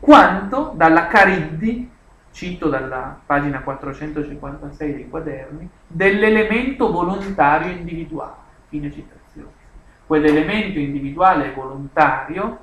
quanto 0.00 0.72
dalla 0.74 1.06
cariddi, 1.06 1.88
cito 2.32 2.68
dalla 2.68 3.16
pagina 3.24 3.60
456 3.60 4.92
dei 4.92 5.08
quaderni, 5.08 5.70
dell'elemento 5.86 6.90
volontario 6.90 7.70
individuale, 7.70 8.34
fine 8.68 8.90
citazione. 8.90 9.15
Quell'elemento 10.06 10.78
individuale 10.78 11.50
volontario 11.50 12.60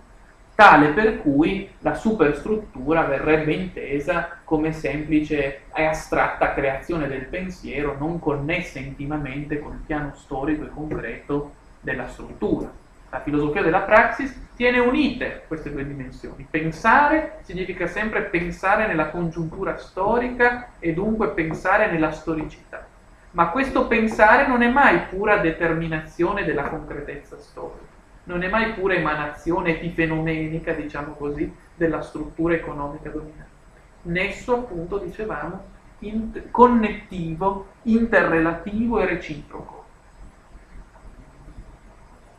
tale 0.56 0.90
per 0.90 1.22
cui 1.22 1.70
la 1.80 1.94
superstruttura 1.94 3.04
verrebbe 3.04 3.54
intesa 3.54 4.38
come 4.44 4.72
semplice 4.72 5.64
e 5.74 5.84
astratta 5.84 6.54
creazione 6.54 7.08
del 7.08 7.26
pensiero 7.26 7.98
non 8.00 8.20
connessa 8.20 8.80
intimamente 8.80 9.60
con 9.60 9.74
il 9.74 9.82
piano 9.86 10.14
storico 10.16 10.64
e 10.64 10.70
concreto 10.70 11.54
della 11.82 12.08
struttura. 12.08 12.72
La 13.10 13.20
filosofia 13.20 13.62
della 13.62 13.82
praxis 13.82 14.52
tiene 14.56 14.80
unite 14.80 15.44
queste 15.48 15.72
due 15.72 15.86
dimensioni. 15.86 16.48
Pensare 16.50 17.40
significa 17.42 17.88
sempre 17.88 18.22
pensare 18.22 18.88
nella 18.88 19.10
congiuntura 19.10 19.78
storica 19.78 20.70
e 20.80 20.94
dunque 20.94 21.32
pensare 21.32 21.92
nella 21.92 22.12
storicità. 22.12 22.88
Ma 23.34 23.50
questo 23.50 23.88
pensare 23.88 24.48
non 24.48 24.64
è 24.64 24.70
mai 24.70 25.02
pura 25.10 25.38
determinazione 25.38 26.44
della 26.44 26.70
concretezza 26.70 27.38
storica 27.38 27.94
non 28.26 28.42
è 28.42 28.50
mai 28.50 28.74
pura 28.74 28.94
emanazione 28.94 29.72
epifenomenica, 29.72 30.74
diciamo 30.74 31.14
così, 31.14 31.54
della 31.76 32.02
struttura 32.02 32.54
economica 32.54 33.10
dominante. 33.10 33.52
Nesso, 34.04 34.54
appunto, 34.54 34.98
dicevamo, 34.98 35.72
in- 36.00 36.44
connettivo, 36.52 37.68
interrelativo 37.84 39.02
e 39.02 39.06
reciproco. 39.06 39.86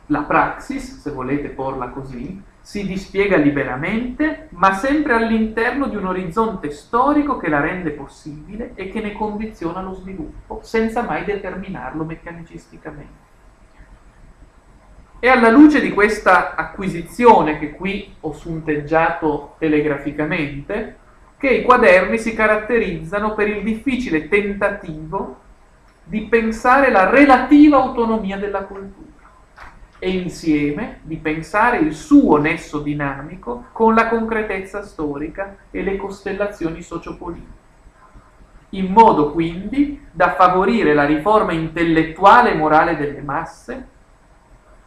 La 0.07 0.21
praxis, 0.21 1.01
se 1.01 1.11
volete 1.11 1.49
porla 1.49 1.89
così, 1.89 2.41
si 2.65 2.83
dispiega 2.87 3.37
liberamente, 3.37 4.47
ma 4.53 4.73
sempre 4.73 5.13
all'interno 5.13 5.85
di 5.85 5.97
un 5.97 6.07
orizzonte 6.07 6.71
storico 6.71 7.37
che 7.37 7.47
la 7.47 7.59
rende 7.59 7.91
possibile 7.91 8.71
e 8.73 8.89
che 8.89 9.01
ne 9.01 9.13
condiziona 9.13 9.83
lo 9.83 9.93
sviluppo, 9.93 10.61
senza 10.63 11.03
mai 11.03 11.25
determinarlo 11.25 12.03
meccanicisticamente. 12.03 13.23
E 15.19 15.27
alla 15.27 15.51
luce 15.51 15.79
di 15.79 15.91
questa 15.91 16.55
acquisizione 16.55 17.59
che 17.59 17.69
qui 17.69 18.15
ho 18.21 18.33
sunteggiato 18.33 19.57
telegraficamente, 19.59 20.97
che 21.37 21.49
i 21.49 21.61
quaderni 21.61 22.17
si 22.17 22.33
caratterizzano 22.33 23.35
per 23.35 23.47
il 23.47 23.61
difficile 23.61 24.27
tentativo 24.27 25.39
di 26.03 26.21
pensare 26.21 26.89
la 26.89 27.11
relativa 27.11 27.77
autonomia 27.77 28.37
della 28.37 28.63
cultura 28.63 29.04
e 30.05 30.09
insieme 30.09 30.99
di 31.01 31.17
pensare 31.17 31.77
il 31.77 31.95
suo 31.95 32.37
nesso 32.37 32.77
dinamico 32.77 33.65
con 33.71 33.95
la 33.95 34.07
concretezza 34.07 34.83
storica 34.83 35.55
e 35.71 35.81
le 35.81 35.95
costellazioni 35.95 36.83
sociopolitiche, 36.83 37.57
in 38.69 38.91
modo 38.91 39.31
quindi 39.31 40.05
da 40.11 40.35
favorire 40.35 40.93
la 40.93 41.05
riforma 41.05 41.53
intellettuale 41.53 42.51
e 42.51 42.53
morale 42.53 42.95
delle 42.97 43.21
masse 43.21 43.87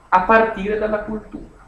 a 0.09 0.20
partire 0.20 0.78
dalla 0.78 1.01
cultura, 1.01 1.66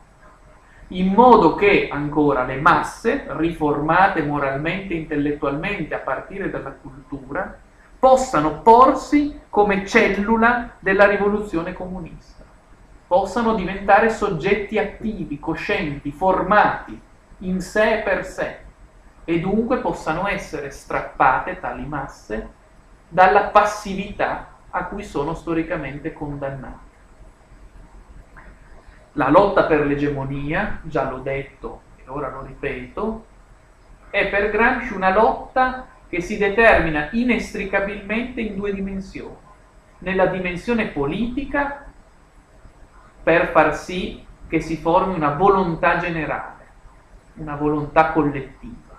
in 0.88 1.12
modo 1.12 1.56
che 1.56 1.88
ancora 1.90 2.44
le 2.44 2.60
masse, 2.60 3.24
riformate 3.30 4.22
moralmente 4.22 4.94
e 4.94 4.98
intellettualmente 4.98 5.92
a 5.96 5.98
partire 5.98 6.50
dalla 6.50 6.70
cultura, 6.70 7.58
possano 7.98 8.60
porsi 8.60 9.40
come 9.48 9.84
cellula 9.84 10.70
della 10.78 11.06
rivoluzione 11.06 11.72
comunista, 11.72 12.29
possano 13.10 13.56
diventare 13.56 14.08
soggetti 14.08 14.78
attivi, 14.78 15.40
coscienti, 15.40 16.12
formati 16.12 16.96
in 17.38 17.60
sé 17.60 17.98
e 17.98 18.02
per 18.02 18.24
sé, 18.24 18.58
e 19.24 19.40
dunque 19.40 19.78
possano 19.78 20.28
essere 20.28 20.70
strappate 20.70 21.58
tali 21.58 21.84
masse 21.84 22.48
dalla 23.08 23.46
passività 23.46 24.52
a 24.70 24.84
cui 24.84 25.02
sono 25.02 25.34
storicamente 25.34 26.12
condannate. 26.12 26.88
La 29.14 29.28
lotta 29.28 29.64
per 29.64 29.84
l'egemonia, 29.84 30.78
già 30.82 31.10
l'ho 31.10 31.18
detto 31.18 31.80
e 31.96 32.04
ora 32.06 32.28
lo 32.28 32.42
ripeto, 32.42 33.24
è 34.10 34.28
per 34.28 34.52
Gramsci 34.52 34.94
una 34.94 35.12
lotta 35.12 35.88
che 36.08 36.20
si 36.20 36.38
determina 36.38 37.08
inestricabilmente 37.10 38.40
in 38.40 38.54
due 38.54 38.72
dimensioni. 38.72 39.34
Nella 39.98 40.26
dimensione 40.26 40.86
politica, 40.86 41.86
per 43.22 43.48
far 43.48 43.76
sì 43.76 44.24
che 44.48 44.60
si 44.60 44.76
formi 44.76 45.14
una 45.14 45.34
volontà 45.34 45.98
generale, 45.98 46.66
una 47.34 47.56
volontà 47.56 48.12
collettiva, 48.12 48.98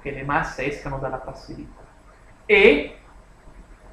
che 0.00 0.10
le 0.10 0.22
masse 0.22 0.66
escano 0.66 0.98
dalla 0.98 1.16
passività. 1.16 1.82
E 2.46 2.98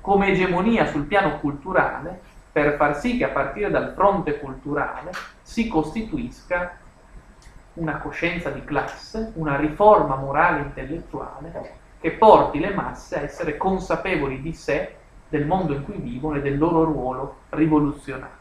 come 0.02 0.28
egemonia 0.30 0.86
sul 0.86 1.06
piano 1.06 1.40
culturale, 1.40 2.22
per 2.52 2.76
far 2.76 2.98
sì 2.98 3.18
che 3.18 3.24
a 3.24 3.30
partire 3.30 3.70
dal 3.70 3.94
fronte 3.94 4.38
culturale 4.40 5.12
si 5.42 5.68
costituisca 5.68 6.78
una 7.76 7.98
coscienza 8.00 8.50
di 8.50 8.64
classe, 8.66 9.32
una 9.36 9.56
riforma 9.56 10.16
morale 10.16 10.60
e 10.60 10.64
intellettuale 10.64 11.80
che 12.02 12.12
porti 12.12 12.60
le 12.60 12.74
masse 12.74 13.20
a 13.20 13.22
essere 13.22 13.58
consapevoli 13.58 14.42
di 14.42 14.54
sé, 14.54 14.96
del 15.30 15.46
mondo 15.46 15.74
in 15.74 15.86
cui 15.86 15.98
vivono 15.98 16.36
e 16.36 16.42
del 16.42 16.58
loro 16.58 16.84
ruolo 16.84 17.38
rivoluzionario. 17.50 18.41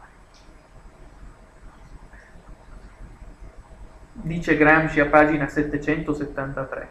Dice 4.13 4.57
Gramsci 4.57 4.99
a 5.01 5.07
pagina 5.07 5.47
773. 5.47 6.89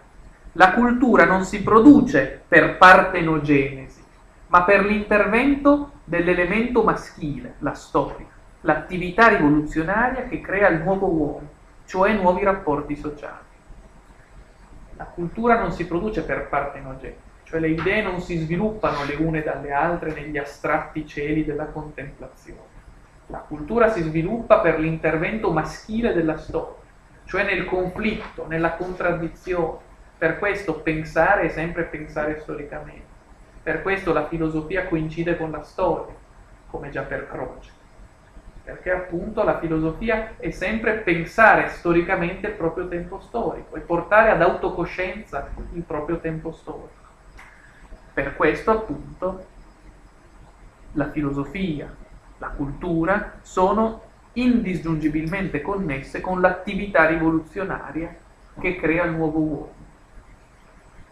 La 0.54 0.72
cultura 0.72 1.26
non 1.26 1.44
si 1.44 1.62
produce 1.62 2.42
per 2.48 2.78
partenogenesi, 2.78 4.02
ma 4.48 4.64
per 4.64 4.86
l'intervento 4.86 5.92
dell'elemento 6.06 6.82
maschile, 6.82 7.56
la 7.60 7.74
storia, 7.74 8.26
l'attività 8.62 9.28
rivoluzionaria 9.28 10.24
che 10.24 10.40
crea 10.40 10.70
il 10.70 10.82
nuovo 10.82 11.08
uomo, 11.08 11.50
cioè 11.86 12.14
nuovi 12.14 12.44
rapporti 12.44 12.96
sociali. 12.96 13.48
La 14.96 15.06
cultura 15.06 15.60
non 15.60 15.72
si 15.72 15.86
produce 15.86 16.24
per 16.24 16.48
partenogene, 16.48 17.16
cioè 17.44 17.60
le 17.60 17.70
idee 17.70 18.02
non 18.02 18.22
si 18.22 18.38
sviluppano 18.38 19.04
le 19.04 19.16
une 19.16 19.44
dalle 19.44 19.72
altre 19.72 20.14
negli 20.14 20.38
astratti 20.38 21.06
cieli 21.06 21.44
della 21.44 21.66
contemplazione. 21.66 22.78
La 23.28 23.40
cultura 23.40 23.92
si 23.92 24.02
sviluppa 24.02 24.60
per 24.60 24.80
l'intervento 24.80 25.52
maschile 25.52 26.14
della 26.14 26.38
storia, 26.38 26.79
cioè 27.30 27.44
nel 27.44 27.66
conflitto, 27.66 28.48
nella 28.48 28.72
contraddizione. 28.74 29.78
Per 30.18 30.40
questo 30.40 30.82
pensare 30.82 31.44
è 31.44 31.50
sempre 31.50 31.84
pensare 31.84 32.40
storicamente. 32.40 33.06
Per 33.62 33.84
questo 33.84 34.12
la 34.14 34.28
filosofia 34.28 34.88
coincide 34.88 35.38
con 35.38 35.52
la 35.52 35.62
storia, 35.62 36.16
come 36.72 36.90
già 36.90 37.04
per 37.04 37.30
Croce. 37.30 37.70
Perché 38.64 38.92
appunto 38.92 39.44
la 39.44 39.60
filosofia 39.60 40.38
è 40.38 40.50
sempre 40.50 40.94
pensare 40.94 41.70
storicamente 41.70 42.48
il 42.48 42.54
proprio 42.54 42.88
tempo 42.88 43.20
storico 43.20 43.76
e 43.76 43.82
portare 43.82 44.32
ad 44.32 44.42
autocoscienza 44.42 45.50
il 45.74 45.84
proprio 45.84 46.18
tempo 46.18 46.52
storico. 46.52 46.90
Per 48.12 48.36
questo 48.36 48.72
appunto 48.72 49.46
la 50.94 51.12
filosofia, 51.12 51.96
la 52.40 52.48
cultura 52.48 53.34
sono 53.42 54.08
indisgiungibilmente 54.34 55.62
connesse 55.62 56.22
con 56.22 56.42
l'attività 56.42 57.06
rivoluzionaria 57.06 58.16
che 58.60 58.76
crea 58.76 59.06
il 59.06 59.12
nuovo 59.14 59.40
uomo 59.40 59.80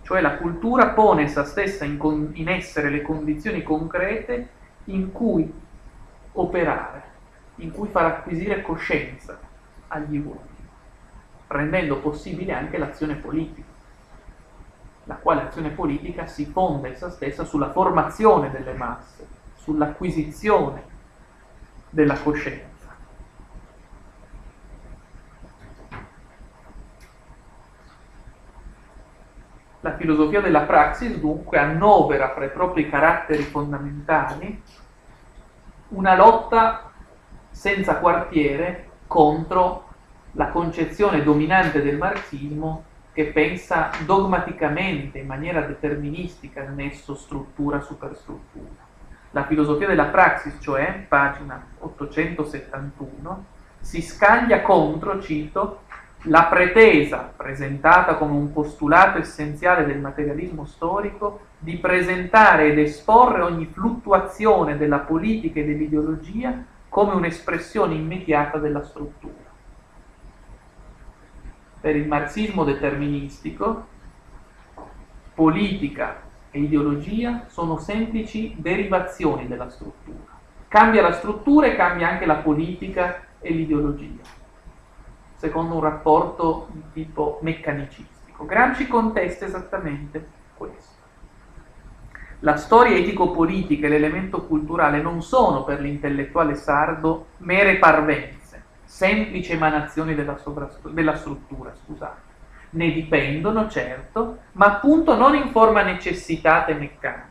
cioè 0.07 0.21
la 0.21 0.37
cultura 0.37 0.91
pone 0.91 1.23
essa 1.23 1.43
stessa 1.43 1.83
in, 1.83 1.97
con, 1.97 2.29
in 2.35 2.47
essere 2.47 2.89
le 2.89 3.01
condizioni 3.01 3.61
concrete 3.61 4.47
in 4.85 5.11
cui 5.11 5.51
operare, 6.31 7.01
in 7.55 7.71
cui 7.71 7.89
far 7.89 8.05
acquisire 8.05 8.61
coscienza 8.61 9.37
agli 9.89 10.15
uomini, 10.15 10.65
rendendo 11.47 11.97
possibile 11.97 12.53
anche 12.53 12.77
l'azione 12.77 13.15
politica, 13.15 13.67
la 15.03 15.15
quale 15.15 15.41
azione 15.41 15.71
politica 15.71 16.25
si 16.25 16.45
fonda 16.45 16.87
essa 16.87 17.09
stessa 17.09 17.43
sulla 17.43 17.73
formazione 17.73 18.49
delle 18.49 18.71
masse, 18.71 19.27
sull'acquisizione 19.57 20.83
della 21.89 22.17
coscienza. 22.17 22.76
La 29.81 29.95
filosofia 29.95 30.41
della 30.41 30.61
praxis 30.61 31.17
dunque 31.17 31.59
annovera 31.59 32.29
fra 32.33 32.45
i 32.45 32.49
propri 32.49 32.89
caratteri 32.89 33.43
fondamentali 33.43 34.61
una 35.89 36.15
lotta 36.15 36.91
senza 37.49 37.97
quartiere 37.97 38.89
contro 39.07 39.85
la 40.31 40.49
concezione 40.49 41.23
dominante 41.23 41.81
del 41.81 41.97
marxismo 41.97 42.83
che 43.13 43.25
pensa 43.25 43.89
dogmaticamente, 44.05 45.17
in 45.17 45.25
maniera 45.25 45.61
deterministica, 45.61 46.61
il 46.61 46.71
nesso 46.73 47.15
struttura-superstruttura. 47.15 48.85
La 49.31 49.45
filosofia 49.45 49.87
della 49.87 50.05
praxis, 50.05 50.57
cioè, 50.59 51.05
pagina 51.07 51.65
871, 51.79 53.45
si 53.79 54.01
scaglia 54.03 54.61
contro, 54.61 55.19
cito, 55.19 55.81
la 56.23 56.45
pretesa, 56.45 57.31
presentata 57.35 58.15
come 58.15 58.33
un 58.33 58.51
postulato 58.51 59.19
essenziale 59.19 59.85
del 59.85 59.99
materialismo 59.99 60.65
storico, 60.65 61.41
di 61.59 61.77
presentare 61.77 62.67
ed 62.67 62.79
esporre 62.79 63.41
ogni 63.41 63.65
fluttuazione 63.67 64.77
della 64.77 64.99
politica 64.99 65.59
e 65.59 65.65
dell'ideologia 65.65 66.63
come 66.89 67.13
un'espressione 67.13 67.93
immediata 67.93 68.57
della 68.57 68.83
struttura. 68.83 69.45
Per 71.79 71.95
il 71.95 72.07
marxismo 72.07 72.63
deterministico, 72.63 73.85
politica 75.33 76.21
e 76.49 76.59
ideologia 76.59 77.45
sono 77.47 77.77
semplici 77.77 78.55
derivazioni 78.57 79.47
della 79.47 79.69
struttura. 79.69 80.35
Cambia 80.67 81.03
la 81.03 81.13
struttura 81.13 81.67
e 81.67 81.75
cambia 81.75 82.09
anche 82.09 82.25
la 82.25 82.37
politica 82.37 83.21
e 83.39 83.53
l'ideologia 83.53 84.36
secondo 85.37 85.75
un 85.75 85.81
rapporto 85.81 86.67
di 86.71 86.83
tipo 86.93 87.39
meccanicistico. 87.41 88.45
Gramsci 88.45 88.87
contesta 88.87 89.45
esattamente 89.45 90.27
questo. 90.55 90.95
La 92.41 92.57
storia 92.57 92.97
etico-politica 92.97 93.87
e 93.87 93.89
l'elemento 93.89 94.45
culturale 94.45 95.01
non 95.01 95.23
sono 95.23 95.63
per 95.63 95.79
l'intellettuale 95.79 96.55
sardo 96.55 97.27
mere 97.37 97.77
parvenze, 97.77 98.63
semplici 98.83 99.53
emanazioni 99.53 100.13
della, 100.13 100.37
della 100.91 101.15
struttura, 101.15 101.73
scusate. 101.73 102.25
Ne 102.71 102.91
dipendono, 102.91 103.67
certo, 103.69 104.39
ma 104.53 104.65
appunto 104.67 105.15
non 105.15 105.33
in 105.33 105.49
forma 105.49 105.81
necessitata 105.81 106.71
e 106.71 106.75
meccanica. 106.75 107.25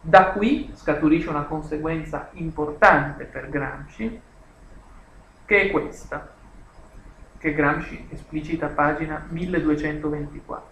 Da 0.00 0.30
qui 0.30 0.72
scaturisce 0.74 1.28
una 1.28 1.42
conseguenza 1.42 2.30
importante 2.32 3.24
per 3.24 3.48
Gramsci, 3.48 4.20
che 5.50 5.62
è 5.62 5.70
questa, 5.72 6.28
che 7.36 7.52
Gramsci 7.52 8.06
esplicita 8.10 8.66
a 8.66 8.68
pagina 8.68 9.26
1224. 9.30 10.68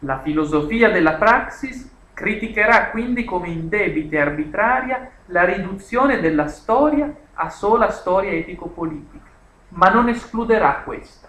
La 0.00 0.20
filosofia 0.20 0.90
della 0.90 1.14
praxis 1.14 1.90
criticherà 2.12 2.90
quindi 2.90 3.24
come 3.24 3.48
indebita 3.48 4.16
e 4.16 4.20
arbitraria 4.20 5.10
la 5.26 5.44
riduzione 5.44 6.20
della 6.20 6.48
storia 6.48 7.10
a 7.32 7.48
sola 7.48 7.90
storia 7.90 8.32
etico-politica, 8.32 9.24
ma 9.68 9.88
non 9.88 10.10
escluderà 10.10 10.82
questa. 10.84 11.28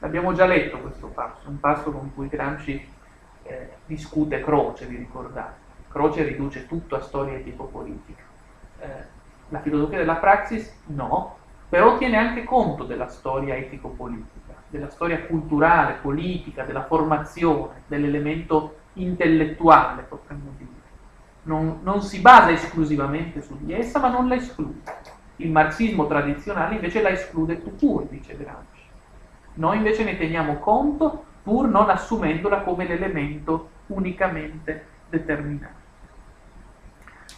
L'abbiamo 0.00 0.32
già 0.32 0.46
letto 0.46 0.80
questo 0.80 1.06
passo, 1.06 1.48
un 1.48 1.60
passo 1.60 1.92
con 1.92 2.12
cui 2.12 2.26
Gramsci 2.26 2.84
eh, 3.44 3.68
discute 3.86 4.40
Croce, 4.40 4.86
vi 4.86 4.96
ricordate. 4.96 5.54
Croce 5.88 6.24
riduce 6.24 6.66
tutto 6.66 6.96
a 6.96 7.00
storia 7.00 7.34
etico-politica. 7.34 8.22
Eh, 8.80 9.18
la 9.50 9.60
filosofia 9.60 9.98
della 9.98 10.16
praxis 10.16 10.72
no, 10.86 11.38
però 11.70 11.96
tiene 11.96 12.16
anche 12.16 12.42
conto 12.42 12.82
della 12.82 13.06
storia 13.06 13.54
etico-politica, 13.54 14.54
della 14.68 14.90
storia 14.90 15.22
culturale, 15.22 15.98
politica, 16.02 16.64
della 16.64 16.84
formazione, 16.84 17.84
dell'elemento 17.86 18.78
intellettuale, 18.94 20.02
potremmo 20.02 20.52
dire. 20.58 20.68
Non, 21.42 21.78
non, 21.84 22.02
si 22.02 22.20
basa 22.20 22.50
esclusivamente 22.50 23.40
su 23.40 23.56
di 23.60 23.72
essa, 23.72 24.00
ma 24.00 24.08
non 24.08 24.26
la 24.26 24.34
esclude. 24.34 24.80
Il 25.36 25.52
marxismo 25.52 26.08
tradizionale 26.08 26.74
invece 26.74 27.00
la 27.00 27.10
esclude 27.10 27.62
tu 27.76 28.06
dice 28.10 28.36
Gramsci. 28.36 28.88
Noi 29.54 29.76
invece 29.76 30.02
ne 30.02 30.18
teniamo 30.18 30.58
conto 30.58 31.24
pur 31.42 31.68
non 31.68 31.88
assumendola 31.88 32.62
come 32.62 32.84
l'elemento 32.84 33.70
unicamente 33.86 34.86
determinante. 35.08 35.78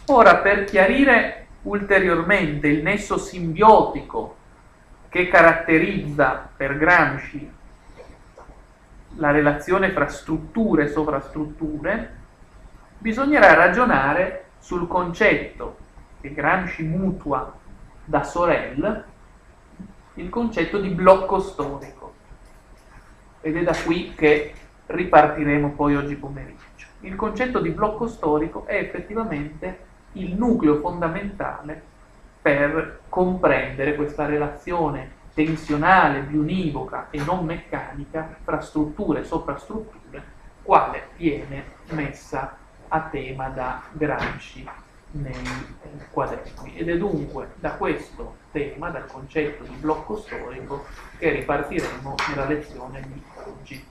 Ora, 0.07 0.37
per 0.37 0.63
chiarire 0.65 1.42
ulteriormente 1.63 2.67
il 2.67 2.81
nesso 2.81 3.17
simbiotico 3.17 4.35
che 5.09 5.27
caratterizza 5.27 6.49
per 6.55 6.77
Gramsci 6.77 7.51
la 9.17 9.31
relazione 9.31 9.91
fra 9.91 10.07
strutture 10.07 10.85
e 10.85 10.87
sovrastrutture, 10.87 12.21
bisognerà 12.97 13.53
ragionare 13.53 14.45
sul 14.57 14.87
concetto 14.87 15.77
che 16.19 16.33
Gramsci 16.33 16.83
mutua 16.83 17.53
da 18.05 18.23
Sorel, 18.23 19.03
il 20.15 20.29
concetto 20.29 20.79
di 20.79 20.89
blocco 20.89 21.39
storico. 21.39 22.13
Ed 23.41 23.57
è 23.57 23.63
da 23.63 23.75
qui 23.75 24.13
che 24.15 24.53
ripartiremo 24.87 25.71
poi 25.71 25.95
oggi 25.95 26.15
pomeriggio. 26.15 26.87
Il 27.01 27.15
concetto 27.15 27.59
di 27.59 27.69
blocco 27.69 28.07
storico 28.07 28.65
è 28.65 28.77
effettivamente 28.77 29.91
il 30.13 30.35
nucleo 30.35 30.79
fondamentale 30.79 31.81
per 32.41 33.01
comprendere 33.09 33.95
questa 33.95 34.25
relazione 34.25 35.21
tensionale, 35.33 36.21
bionivoca 36.21 37.07
e 37.09 37.23
non 37.23 37.45
meccanica 37.45 38.35
fra 38.43 38.59
strutture 38.61 39.21
e 39.21 39.23
sovrastrutture, 39.23 40.23
quale 40.61 41.07
viene 41.17 41.63
messa 41.89 42.57
a 42.87 43.01
tema 43.09 43.49
da 43.49 43.81
Gramsci 43.91 44.67
nei 45.11 45.33
eh, 45.33 46.09
quaderni. 46.11 46.75
Ed 46.75 46.89
è 46.89 46.97
dunque 46.97 47.53
da 47.55 47.71
questo 47.71 48.37
tema, 48.51 48.89
dal 48.89 49.05
concetto 49.05 49.63
di 49.63 49.75
blocco 49.75 50.17
storico, 50.17 50.85
che 51.17 51.31
ripartiremo 51.31 52.15
nella 52.29 52.45
lezione 52.45 53.01
di 53.01 53.21
oggi. 53.45 53.85